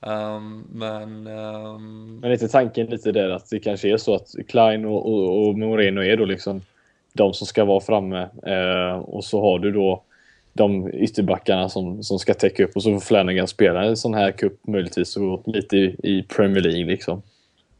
Ehm, 0.00 0.64
men 0.72 1.26
ehm, 1.26 2.18
Men 2.20 2.32
inte 2.32 2.48
tanken 2.48 2.86
lite 2.86 3.12
där 3.12 3.28
att 3.28 3.50
det 3.50 3.58
kanske 3.58 3.92
är 3.92 3.96
så 3.96 4.14
att 4.14 4.34
Klein 4.48 4.84
och, 4.84 5.12
och, 5.12 5.48
och 5.48 5.58
Moreno 5.58 6.02
är 6.02 6.16
då 6.16 6.24
liksom 6.24 6.62
de 7.12 7.34
som 7.34 7.46
ska 7.46 7.64
vara 7.64 7.80
framme. 7.80 8.28
Eh, 8.46 8.98
och 8.98 9.24
så 9.24 9.40
har 9.40 9.58
du 9.58 9.72
då 9.72 10.02
de 10.52 10.94
ytterbackarna 10.94 11.68
som, 11.68 12.02
som 12.02 12.18
ska 12.18 12.34
täcka 12.34 12.64
upp 12.64 12.76
och 12.76 12.82
så 12.82 12.92
får 12.92 13.00
Flanagan 13.00 13.48
spela 13.48 13.84
en 13.84 13.96
sån 13.96 14.14
här 14.14 14.32
cup 14.32 14.66
möjligtvis 14.66 15.16
och 15.16 15.42
lite 15.46 15.76
i, 15.76 15.96
i 16.02 16.22
Premier 16.22 16.62
League 16.62 16.84
liksom. 16.84 17.22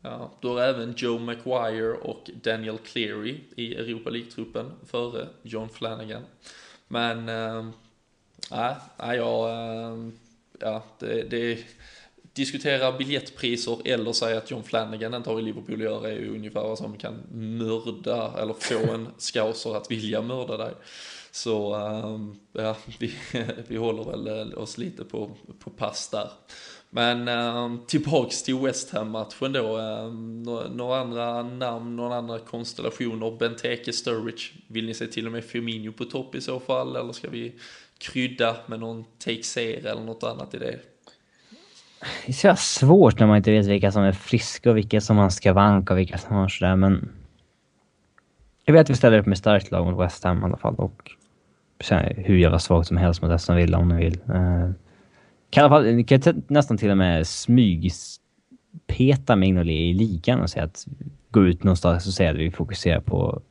Ja, 0.02 0.30
du 0.40 0.48
har 0.48 0.60
även 0.60 0.94
Joe 0.96 1.18
Maguire 1.18 1.92
och 1.92 2.30
Daniel 2.42 2.78
Cleary 2.78 3.40
i 3.56 3.74
Europa 3.74 4.10
League-truppen 4.10 4.70
före 4.86 5.26
John 5.42 5.68
Flanagan. 5.68 6.22
Men, 6.88 7.28
äh, 7.28 7.64
nej, 8.50 9.16
jag, 9.16 9.50
äh, 9.50 9.96
ja, 10.60 10.82
det, 10.98 11.22
det, 11.30 11.58
diskutera 12.36 12.92
biljettpriser 12.92 13.78
eller 13.84 14.12
säga 14.12 14.38
att 14.38 14.50
John 14.50 14.64
Flanagan 14.64 15.14
inte 15.14 15.30
har 15.30 15.38
i 15.38 15.42
Liverpool 15.42 15.74
att 15.74 15.82
göra 15.82 16.10
är 16.10 16.16
ju 16.16 16.34
ungefär 16.34 16.60
vad 16.60 16.78
som 16.78 16.98
kan 16.98 17.14
mörda 17.32 18.32
eller 18.38 18.54
få 18.54 18.92
en 18.92 19.08
scouser 19.18 19.76
att 19.76 19.90
vilja 19.90 20.22
mörda 20.22 20.56
dig. 20.56 20.74
Så 21.30 21.74
ähm, 21.74 22.36
ja, 22.52 22.76
vi, 22.98 23.14
vi 23.68 23.76
håller 23.76 24.04
väl 24.04 24.52
eh, 24.52 24.58
oss 24.58 24.78
lite 24.78 25.04
på, 25.04 25.30
på 25.58 25.70
pass 25.70 26.08
där. 26.08 26.30
Men 26.90 27.28
ähm, 27.28 27.82
tillbaks 27.86 28.42
till 28.42 28.58
West 28.58 28.90
Ham-matchen 28.90 29.52
då. 29.52 29.78
Ähm, 29.78 30.42
några, 30.42 30.68
några 30.68 31.00
andra 31.00 31.42
namn, 31.42 31.96
några 31.96 32.14
andra 32.16 32.38
konstellationer. 32.38 33.36
Benteke, 33.38 33.92
Sturridge. 33.92 34.42
Vill 34.66 34.86
ni 34.86 34.94
se 34.94 35.06
till 35.06 35.26
och 35.26 35.32
med 35.32 35.44
Firmino 35.44 35.92
på 35.92 36.04
topp 36.04 36.34
i 36.34 36.40
så 36.40 36.60
fall? 36.60 36.96
Eller 36.96 37.12
ska 37.12 37.30
vi 37.30 37.54
krydda 37.98 38.56
med 38.66 38.80
någon 38.80 39.04
Teixeira 39.18 39.90
eller 39.90 40.02
något 40.04 40.22
annat 40.22 40.54
i 40.54 40.58
det? 40.58 40.95
Det 42.00 42.28
är 42.28 42.32
så 42.32 42.46
jävla 42.46 42.56
svårt 42.56 43.20
när 43.20 43.26
man 43.26 43.36
inte 43.36 43.50
vet 43.50 43.66
vilka 43.66 43.92
som 43.92 44.02
är 44.02 44.12
friska 44.12 44.70
och 44.70 44.76
vilka 44.76 45.00
som 45.00 45.16
man 45.16 45.30
ska 45.30 45.52
vanka 45.52 45.92
och 45.92 45.98
vilka 45.98 46.18
som 46.18 46.36
har 46.36 46.48
sådär, 46.48 46.76
men... 46.76 47.08
Jag 48.64 48.72
vet 48.72 48.80
att 48.80 48.90
vi 48.90 48.94
ställer 48.94 49.18
upp 49.18 49.26
med 49.26 49.38
starkt 49.38 49.70
lag 49.70 49.86
mot 49.86 50.04
West 50.04 50.24
Ham 50.24 50.42
i 50.42 50.44
alla 50.44 50.56
fall 50.56 50.74
och 50.74 51.10
hur 52.16 52.36
jävla 52.36 52.58
svagt 52.58 52.88
som 52.88 52.96
helst 52.96 53.22
mot 53.22 53.30
Aston 53.30 53.56
Villa 53.56 53.78
om 53.78 53.88
ni 53.88 53.96
vill. 53.96 54.20
Uh, 54.28 54.70
kan 55.50 55.62
i 55.62 55.64
alla 55.64 55.68
fall, 55.68 55.94
ni 55.94 56.04
kan 56.04 56.42
nästan 56.46 56.76
till 56.76 56.90
och 56.90 56.96
med 56.96 57.26
smygpeta 57.26 58.16
Mignolet 59.36 59.72
i 59.72 59.92
ligan 59.92 60.40
och 60.40 60.50
säga 60.50 60.64
att 60.64 60.86
gå 61.30 61.46
ut 61.46 61.64
någonstans 61.64 62.06
och 62.06 62.12
säga 62.12 62.30
att 62.30 62.36
vi 62.36 62.50
fokuserar 62.50 63.00
på 63.00 63.42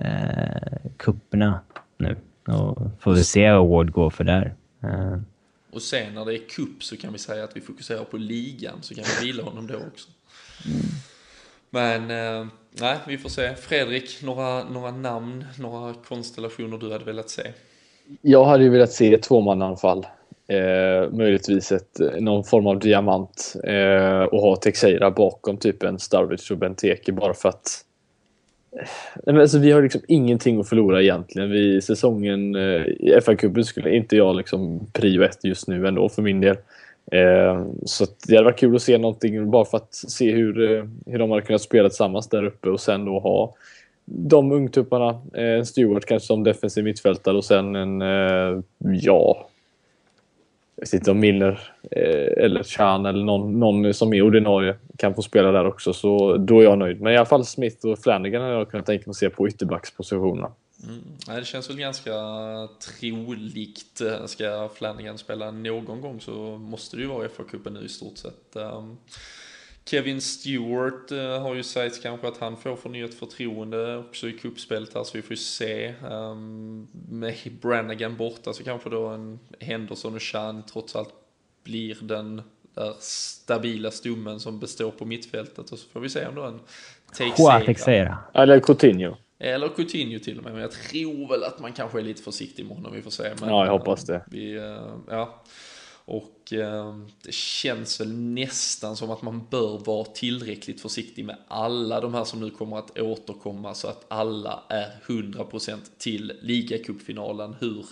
uh, 0.00 0.90
kupperna 0.96 1.60
nu. 1.98 2.16
Och 2.46 2.90
får 2.98 3.12
vi 3.12 3.24
se 3.24 3.52
vad 3.52 3.68
Ward 3.68 3.92
går 3.92 4.10
för 4.10 4.24
där. 4.24 4.54
Uh, 4.84 5.16
och 5.72 5.82
sen 5.82 6.14
när 6.14 6.24
det 6.24 6.34
är 6.34 6.48
kupp 6.48 6.84
så 6.84 6.96
kan 6.96 7.12
vi 7.12 7.18
säga 7.18 7.44
att 7.44 7.56
vi 7.56 7.60
fokuserar 7.60 8.04
på 8.04 8.16
ligan 8.16 8.78
så 8.82 8.94
kan 8.94 9.04
vi 9.04 9.26
vila 9.26 9.42
honom 9.42 9.66
då 9.66 9.74
också. 9.74 10.08
Men 11.70 12.10
eh, 12.10 12.46
nej, 12.70 12.96
vi 13.06 13.18
får 13.18 13.28
se. 13.28 13.54
Fredrik, 13.54 14.22
några, 14.22 14.64
några 14.64 14.90
namn, 14.90 15.44
några 15.58 15.94
konstellationer 15.94 16.78
du 16.78 16.92
hade 16.92 17.04
velat 17.04 17.30
se? 17.30 17.42
Jag 18.20 18.44
hade 18.44 18.64
ju 18.64 18.70
velat 18.70 18.92
se 18.92 19.14
ett 19.14 19.22
tvåmannaanfall. 19.22 20.06
Eh, 20.46 21.10
möjligtvis 21.10 21.72
ett, 21.72 21.98
någon 22.20 22.44
form 22.44 22.66
av 22.66 22.78
diamant 22.78 23.56
eh, 23.64 24.22
och 24.22 24.40
ha 24.40 24.56
Texeira 24.56 25.10
bakom 25.10 25.56
typ 25.56 25.82
en 25.82 25.98
Starwich 25.98 26.50
och 26.50 26.58
Benteke 26.58 27.12
bara 27.12 27.34
för 27.34 27.48
att 27.48 27.66
eh, 27.66 27.91
Nej, 28.72 28.86
men 29.24 29.40
alltså, 29.40 29.58
vi 29.58 29.72
har 29.72 29.82
liksom 29.82 30.00
ingenting 30.08 30.60
att 30.60 30.68
förlora 30.68 31.02
egentligen. 31.02 31.50
Vi, 31.50 31.82
säsongen 31.82 32.54
eh, 32.54 32.86
i 32.86 33.18
FA-cupen 33.22 33.62
skulle 33.62 33.96
inte 33.96 34.16
jag 34.16 34.36
liksom 34.36 34.86
prio 34.92 35.22
ett 35.22 35.44
just 35.44 35.68
nu 35.68 35.86
ändå 35.86 36.08
för 36.08 36.22
min 36.22 36.40
del. 36.40 36.56
Eh, 37.12 37.66
så 37.84 38.04
att 38.04 38.20
det 38.26 38.36
hade 38.36 38.44
varit 38.44 38.58
kul 38.58 38.76
att 38.76 38.82
se 38.82 38.98
någonting 38.98 39.50
bara 39.50 39.64
för 39.64 39.76
att 39.76 39.94
se 39.94 40.32
hur, 40.32 40.72
eh, 40.72 40.84
hur 41.06 41.18
de 41.18 41.30
hade 41.30 41.42
kunnat 41.42 41.62
spela 41.62 41.88
tillsammans 41.88 42.28
där 42.28 42.44
uppe 42.44 42.68
och 42.68 42.80
sen 42.80 43.04
då 43.04 43.18
ha 43.18 43.54
de 44.04 44.52
ungtupparna. 44.52 45.20
Eh, 45.34 45.44
en 45.44 45.66
Stewart 45.66 46.04
kanske 46.04 46.26
som 46.26 46.44
defensiv 46.44 46.84
mittfältare 46.84 47.36
och 47.36 47.44
sen 47.44 47.76
en, 47.76 48.02
eh, 48.02 48.60
ja, 48.80 49.48
jag 50.82 50.86
vet 50.86 50.94
inte 50.94 51.10
om 51.10 51.20
Milner 51.20 51.60
eh, 51.90 52.44
eller 52.44 52.62
Chan 52.62 53.06
eller 53.06 53.24
någon, 53.24 53.60
någon 53.60 53.94
som 53.94 54.14
är 54.14 54.22
ordinarie 54.22 54.76
kan 54.98 55.14
få 55.14 55.22
spela 55.22 55.52
där 55.52 55.66
också. 55.66 55.92
Så 55.92 56.36
då 56.36 56.60
är 56.60 56.64
jag 56.64 56.78
nöjd. 56.78 57.00
Men 57.00 57.12
i 57.12 57.16
alla 57.16 57.26
fall 57.26 57.44
Smith 57.44 57.86
och 57.86 57.98
Flanagan 57.98 58.42
hade 58.42 58.54
jag 58.54 58.70
kunnat 58.70 58.86
tänka 58.86 59.02
mig 59.06 59.10
att 59.10 59.16
se 59.16 59.30
på 59.30 59.48
ytterbackspositionerna. 59.48 60.52
Mm. 60.84 61.00
Nej, 61.28 61.40
det 61.40 61.44
känns 61.44 61.70
väl 61.70 61.76
ganska 61.76 62.12
troligt. 63.00 64.00
Eh, 64.00 64.26
ska 64.26 64.70
Flanagan 64.74 65.18
spela 65.18 65.50
någon 65.50 66.00
gång 66.00 66.20
så 66.20 66.32
måste 66.58 66.96
det 66.96 67.02
ju 67.02 67.08
vara 67.08 67.28
FA-cupen 67.28 67.70
nu 67.70 67.84
i 67.84 67.88
stort 67.88 68.18
sett. 68.18 68.56
Ehm, 68.56 68.96
Kevin 69.84 70.20
Stewart 70.20 71.12
uh, 71.12 71.38
har 71.38 71.54
ju 71.54 71.62
sagt 71.62 72.02
kanske 72.02 72.28
att 72.28 72.38
han 72.38 72.56
får 72.56 72.76
förnyat 72.76 73.14
förtroende 73.14 73.98
också 73.98 74.28
i 74.28 74.32
kuppspelet 74.32 74.94
här 74.94 75.04
så 75.04 75.10
vi 75.18 75.22
får 75.22 75.30
ju 75.30 75.36
se. 75.36 75.94
Um, 76.10 76.88
med 77.08 77.34
Brannigan 77.60 78.16
borta 78.16 78.52
så 78.52 78.64
kanske 78.64 78.90
då 78.90 79.06
en 79.06 79.38
Henderson 79.60 80.14
och 80.14 80.22
Chan 80.22 80.62
trots 80.72 80.96
allt 80.96 81.14
blir 81.64 81.96
den 82.00 82.42
där 82.74 82.94
stabila 82.98 83.90
stommen 83.90 84.40
som 84.40 84.60
består 84.60 84.90
på 84.90 85.04
mittfältet 85.04 85.72
och 85.72 85.78
så 85.78 85.88
får 85.88 86.00
vi 86.00 86.08
se 86.08 86.26
om 86.26 86.34
då 86.34 86.42
en 86.42 86.60
Texeira. 87.16 88.18
Eller 88.34 88.60
Coutinho. 88.60 89.16
eller 89.38 89.68
Coutinho 89.68 90.18
till 90.18 90.38
och 90.38 90.44
med, 90.44 90.52
men 90.52 90.62
jag 90.62 90.72
tror 90.72 91.28
väl 91.28 91.44
att 91.44 91.60
man 91.60 91.72
kanske 91.72 91.98
är 91.98 92.02
lite 92.02 92.22
försiktig 92.22 92.66
med 92.66 92.76
honom, 92.76 92.92
vi 92.92 93.02
får 93.02 93.10
se. 93.10 93.32
Men, 93.40 93.48
Ja, 93.48 93.64
jag 93.64 93.72
hoppas 93.72 94.04
det. 94.04 94.24
Vi, 94.26 94.56
eh, 94.56 94.96
ja. 95.08 95.42
Och 96.04 96.52
eh, 96.52 96.96
det 97.22 97.34
känns 97.34 98.00
väl 98.00 98.12
nästan 98.12 98.96
som 98.96 99.10
att 99.10 99.22
man 99.22 99.46
bör 99.50 99.78
vara 99.78 100.04
tillräckligt 100.04 100.80
försiktig 100.80 101.24
med 101.24 101.36
alla 101.48 102.00
de 102.00 102.14
här 102.14 102.24
som 102.24 102.40
nu 102.40 102.50
kommer 102.50 102.78
att 102.78 102.98
återkomma 102.98 103.74
så 103.74 103.88
att 103.88 104.04
alla 104.08 104.62
är 104.68 105.00
100% 105.06 105.78
till 105.98 106.32
ligacupfinalen. 106.40 107.54
Hur, 107.60 107.86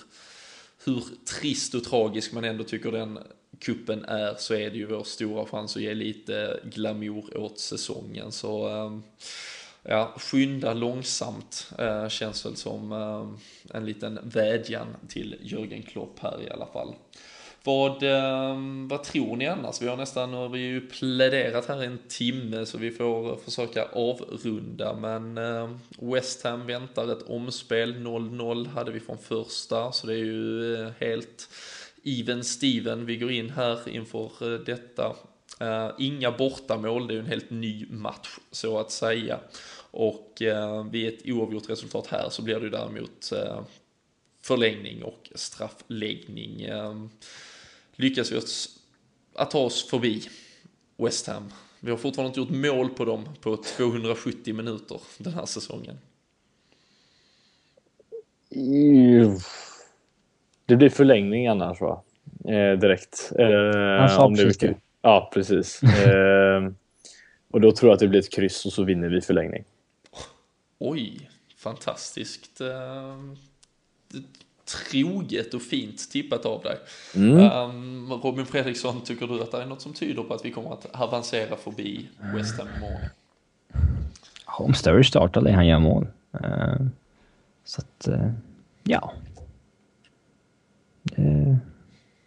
hur 0.84 1.02
trist 1.40 1.74
och 1.74 1.84
tragisk 1.84 2.32
man 2.32 2.44
ändå 2.44 2.64
tycker 2.64 2.92
den 2.92 3.18
kuppen 3.58 4.04
är 4.04 4.34
så 4.38 4.54
är 4.54 4.70
det 4.70 4.76
ju 4.76 4.86
vår 4.86 5.04
stora 5.04 5.46
chans 5.46 5.76
att 5.76 5.82
ge 5.82 5.94
lite 5.94 6.60
glamour 6.64 7.36
åt 7.36 7.58
säsongen. 7.58 8.32
Så 8.32 8.68
eh, 8.68 8.98
ja, 9.82 10.14
skynda 10.16 10.74
långsamt 10.74 11.72
eh, 11.78 12.08
känns 12.08 12.46
väl 12.46 12.56
som 12.56 12.92
ehm, 12.92 13.38
en 13.70 13.86
liten 13.86 14.18
vädjan 14.22 14.96
till 15.08 15.36
Jörgen 15.42 15.82
Klopp 15.82 16.18
här 16.18 16.42
i 16.42 16.50
alla 16.50 16.66
fall. 16.66 16.94
Vad, 17.64 18.02
ehm, 18.02 18.88
vad 18.88 19.02
tror 19.02 19.36
ni 19.36 19.46
annars? 19.46 19.82
Vi 19.82 19.88
har 19.88 19.96
nästan, 19.96 20.30
nu 20.30 20.36
har 20.36 20.48
vi 20.48 20.58
ju 20.58 20.80
pläderat 20.80 21.66
här 21.66 21.82
en 21.82 21.98
timme 22.08 22.66
så 22.66 22.78
vi 22.78 22.90
får 22.90 23.36
försöka 23.36 23.84
avrunda. 23.84 24.96
Men 24.96 25.38
ehm, 25.38 25.78
West 25.98 26.44
Ham 26.44 26.66
väntar 26.66 27.12
ett 27.12 27.22
omspel, 27.22 27.94
0-0 27.94 28.66
hade 28.66 28.90
vi 28.90 29.00
från 29.00 29.18
första 29.18 29.92
så 29.92 30.06
det 30.06 30.12
är 30.12 30.24
ju 30.24 30.74
eh, 30.74 30.90
helt 30.98 31.48
even 32.04 32.44
Steven 32.44 33.06
vi 33.06 33.16
går 33.16 33.30
in 33.30 33.50
här 33.50 33.88
inför 33.88 34.54
eh, 34.54 34.60
detta. 34.60 35.16
Eh, 35.60 35.90
inga 35.98 36.30
bortamål, 36.30 37.06
det 37.06 37.12
är 37.12 37.16
ju 37.16 37.20
en 37.20 37.26
helt 37.26 37.50
ny 37.50 37.86
match 37.90 38.38
så 38.50 38.78
att 38.78 38.90
säga. 38.90 39.40
Och 39.92 40.42
vid 40.90 41.08
ett 41.08 41.26
oavgjort 41.26 41.70
resultat 41.70 42.06
här 42.06 42.28
så 42.30 42.42
blir 42.42 42.54
det 42.54 42.64
ju 42.64 42.70
däremot 42.70 43.32
förlängning 44.42 45.02
och 45.02 45.32
straffläggning. 45.34 46.62
Ehm, 46.62 47.10
lyckas 48.00 48.32
vi 48.32 48.36
oss 48.36 48.78
att 49.34 49.50
ta 49.50 49.58
oss 49.58 49.88
förbi 49.90 50.22
West 50.96 51.26
Ham. 51.26 51.52
Vi 51.80 51.90
har 51.90 51.98
fortfarande 51.98 52.28
inte 52.28 52.40
gjort 52.40 52.74
mål 52.74 52.88
på 52.88 53.04
dem 53.04 53.28
på 53.40 53.56
270 53.56 54.54
minuter 54.54 55.00
den 55.18 55.34
här 55.34 55.46
säsongen. 55.46 55.98
Det 60.66 60.76
blir 60.76 60.88
förlängning 60.88 61.46
annars 61.46 61.80
va? 61.80 62.02
Eh, 62.44 62.78
direkt. 62.78 63.32
Eh, 63.38 64.20
om 64.20 64.34
det 64.34 64.42
är 64.42 64.76
Ja, 65.02 65.30
precis. 65.34 65.82
eh, 65.82 66.70
och 67.50 67.60
då 67.60 67.72
tror 67.72 67.90
jag 67.90 67.94
att 67.94 68.00
det 68.00 68.08
blir 68.08 68.20
ett 68.20 68.32
kryss 68.32 68.66
och 68.66 68.72
så 68.72 68.84
vinner 68.84 69.08
vi 69.08 69.20
förlängning. 69.20 69.64
Oj, 70.78 71.30
fantastiskt. 71.56 72.60
Troget 74.70 75.54
och 75.54 75.62
fint 75.62 76.10
tippat 76.10 76.46
av 76.46 76.62
dig. 76.62 76.76
Mm. 77.14 77.52
Um, 77.52 78.12
Robin 78.12 78.46
Fredriksson, 78.46 79.00
tycker 79.00 79.26
du 79.26 79.42
att 79.42 79.50
det 79.50 79.62
är 79.62 79.66
något 79.66 79.80
som 79.80 79.92
tyder 79.92 80.22
på 80.22 80.34
att 80.34 80.44
vi 80.44 80.50
kommer 80.50 80.72
att 80.72 80.86
avancera 81.00 81.56
förbi 81.56 82.08
West 82.34 82.58
Ham 82.58 82.68
imorgon? 82.76 83.00
Om 84.44 84.74
Sturridge 84.74 85.08
startar 85.08 85.40
lär 85.40 85.52
han 85.52 85.66
göra 85.66 85.78
mål. 85.78 86.06
Uh, 86.44 86.86
så 87.64 87.80
att, 87.80 88.08
uh, 88.08 88.32
ja. 88.82 89.12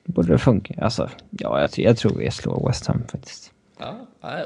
Det 0.06 0.12
borde 0.12 0.32
det 0.32 0.40
funka. 0.40 0.84
Alltså, 0.84 1.10
ja, 1.30 1.62
jag, 1.62 1.70
jag 1.76 1.98
tror 1.98 2.16
vi 2.16 2.32
slår 2.32 2.68
West 2.68 2.88
Ham 2.88 3.04
faktiskt. 3.08 3.54
Ja, 3.80 4.46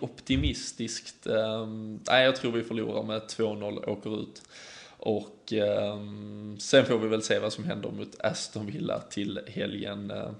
optimistiskt. 0.00 1.26
Um, 1.26 2.00
nej, 2.10 2.24
jag 2.24 2.36
tror 2.36 2.52
vi 2.52 2.62
förlorar 2.62 3.02
med 3.02 3.22
2-0 3.22 3.88
åker 3.88 4.22
ut. 4.22 4.42
Och 4.98 5.52
eh, 5.52 5.98
sen 6.58 6.84
får 6.84 6.98
vi 6.98 7.08
väl 7.08 7.22
se 7.22 7.38
vad 7.38 7.52
som 7.52 7.64
händer 7.64 7.90
mot 7.90 8.20
Aston 8.20 8.66
Villa 8.66 9.00
till 9.00 9.40
helgen. 9.46 10.10
Eh, 10.10 10.30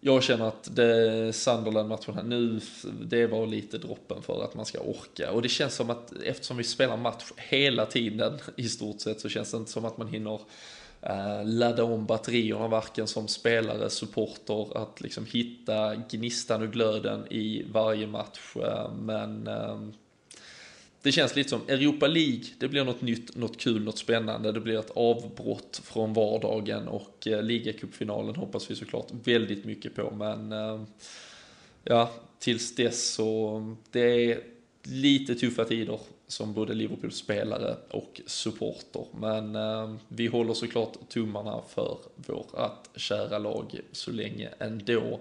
jag 0.00 0.22
känner 0.22 0.48
att 0.48 0.76
det 0.76 1.32
Sunderland-matchen 1.32 2.14
här 2.14 2.22
nu, 2.22 2.60
det 3.02 3.26
var 3.26 3.46
lite 3.46 3.78
droppen 3.78 4.22
för 4.22 4.44
att 4.44 4.54
man 4.54 4.66
ska 4.66 4.78
orka. 4.78 5.30
Och 5.30 5.42
det 5.42 5.48
känns 5.48 5.74
som 5.74 5.90
att 5.90 6.12
eftersom 6.24 6.56
vi 6.56 6.64
spelar 6.64 6.96
match 6.96 7.24
hela 7.36 7.86
tiden 7.86 8.38
i 8.56 8.68
stort 8.68 9.00
sett 9.00 9.20
så 9.20 9.28
känns 9.28 9.50
det 9.50 9.56
inte 9.56 9.70
som 9.70 9.84
att 9.84 9.98
man 9.98 10.08
hinner 10.08 10.40
eh, 11.02 11.44
ladda 11.44 11.84
om 11.84 12.06
batterierna 12.06 12.68
varken 12.68 13.06
som 13.06 13.28
spelare, 13.28 13.90
supporter, 13.90 14.76
att 14.76 15.00
liksom 15.00 15.26
hitta 15.26 15.94
gnistan 15.94 16.62
och 16.62 16.72
glöden 16.72 17.32
i 17.32 17.66
varje 17.72 18.06
match. 18.06 18.56
Eh, 18.56 18.92
men 18.94 19.46
ehm, 19.46 19.92
det 21.04 21.12
känns 21.12 21.36
lite 21.36 21.50
som 21.50 21.60
Europa 21.68 22.06
League, 22.06 22.44
det 22.58 22.68
blir 22.68 22.84
något 22.84 23.02
nytt, 23.02 23.36
något 23.36 23.58
kul, 23.58 23.84
något 23.84 23.98
spännande. 23.98 24.52
Det 24.52 24.60
blir 24.60 24.78
ett 24.78 24.90
avbrott 24.94 25.80
från 25.84 26.12
vardagen 26.12 26.88
och 26.88 27.26
eh, 27.26 27.42
ligacupfinalen 27.42 28.36
hoppas 28.36 28.70
vi 28.70 28.76
såklart 28.76 29.06
väldigt 29.24 29.64
mycket 29.64 29.94
på. 29.94 30.10
Men 30.10 30.52
eh, 30.52 30.82
ja, 31.84 32.10
tills 32.38 32.74
dess 32.74 33.12
så 33.12 33.76
det 33.90 34.32
är 34.32 34.40
lite 34.82 35.34
tuffa 35.34 35.64
tider 35.64 36.00
som 36.26 36.54
både 36.54 36.74
Liverpools 36.74 37.16
spelare 37.16 37.76
och 37.90 38.20
supporter. 38.26 39.06
Men 39.14 39.56
eh, 39.56 39.94
vi 40.08 40.26
håller 40.26 40.54
såklart 40.54 41.08
tummarna 41.08 41.62
för 41.68 41.98
vårt 42.16 42.52
kära 42.96 43.38
lag 43.38 43.80
så 43.92 44.10
länge 44.10 44.48
ändå. 44.58 45.20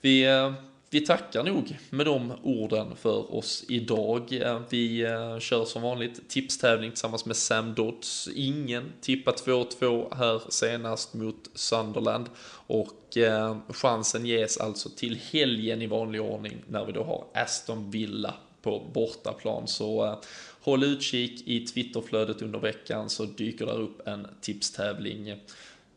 Vi 0.00 0.24
eh, 0.24 0.52
vi 0.94 1.00
tackar 1.00 1.42
nog 1.42 1.78
med 1.90 2.06
de 2.06 2.32
orden 2.42 2.96
för 2.96 3.34
oss 3.34 3.64
idag. 3.68 4.42
Vi 4.70 5.02
eh, 5.02 5.38
kör 5.38 5.64
som 5.64 5.82
vanligt 5.82 6.28
tipstävling 6.28 6.90
tillsammans 6.90 7.26
med 7.26 7.36
Sam 7.36 7.74
Dodds. 7.74 8.28
Ingen 8.34 8.92
tippar 9.00 9.32
2-2 9.32 10.14
här 10.14 10.42
senast 10.48 11.14
mot 11.14 11.50
Sunderland. 11.54 12.26
Och 12.66 13.16
eh, 13.16 13.56
chansen 13.68 14.26
ges 14.26 14.58
alltså 14.58 14.88
till 14.88 15.18
helgen 15.30 15.82
i 15.82 15.86
vanlig 15.86 16.22
ordning 16.22 16.64
när 16.68 16.84
vi 16.84 16.92
då 16.92 17.04
har 17.04 17.24
Aston 17.34 17.90
Villa 17.90 18.34
på 18.62 18.90
bortaplan. 18.94 19.68
Så 19.68 20.04
eh, 20.04 20.18
håll 20.60 20.84
utkik 20.84 21.48
i 21.48 21.66
Twitterflödet 21.66 22.42
under 22.42 22.58
veckan 22.58 23.10
så 23.10 23.24
dyker 23.24 23.66
där 23.66 23.80
upp 23.80 24.08
en 24.08 24.26
tipstävling. 24.40 25.36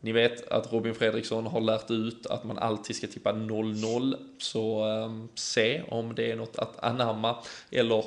Ni 0.00 0.12
vet 0.12 0.48
att 0.48 0.72
Robin 0.72 0.94
Fredriksson 0.94 1.46
har 1.46 1.60
lärt 1.60 1.90
ut 1.90 2.26
att 2.26 2.44
man 2.44 2.58
alltid 2.58 2.96
ska 2.96 3.06
tippa 3.06 3.32
0-0. 3.32 4.16
Så 4.38 4.86
um, 4.86 5.28
se 5.34 5.82
om 5.88 6.14
det 6.14 6.32
är 6.32 6.36
något 6.36 6.58
att 6.58 6.84
anamma. 6.84 7.36
Eller 7.70 8.04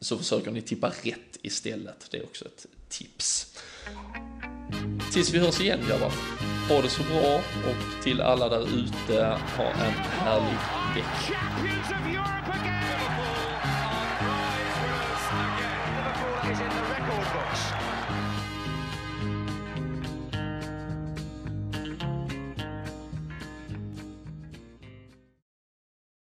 så 0.00 0.18
försöker 0.18 0.50
ni 0.50 0.60
tippa 0.62 0.88
rätt 0.88 1.38
istället. 1.42 2.08
Det 2.10 2.18
är 2.18 2.24
också 2.24 2.44
ett 2.44 2.66
tips. 2.88 3.56
Tills 5.12 5.34
vi 5.34 5.38
hörs 5.38 5.60
igen 5.60 5.80
grabbar. 5.88 6.12
Ha 6.68 6.82
det 6.82 6.88
så 6.88 7.02
bra 7.02 7.36
och 7.70 8.04
till 8.04 8.20
alla 8.20 8.48
där 8.48 8.62
ute, 8.62 9.38
ha 9.56 9.64
en 9.64 9.92
härlig 9.92 10.58
vecka. 10.94 12.17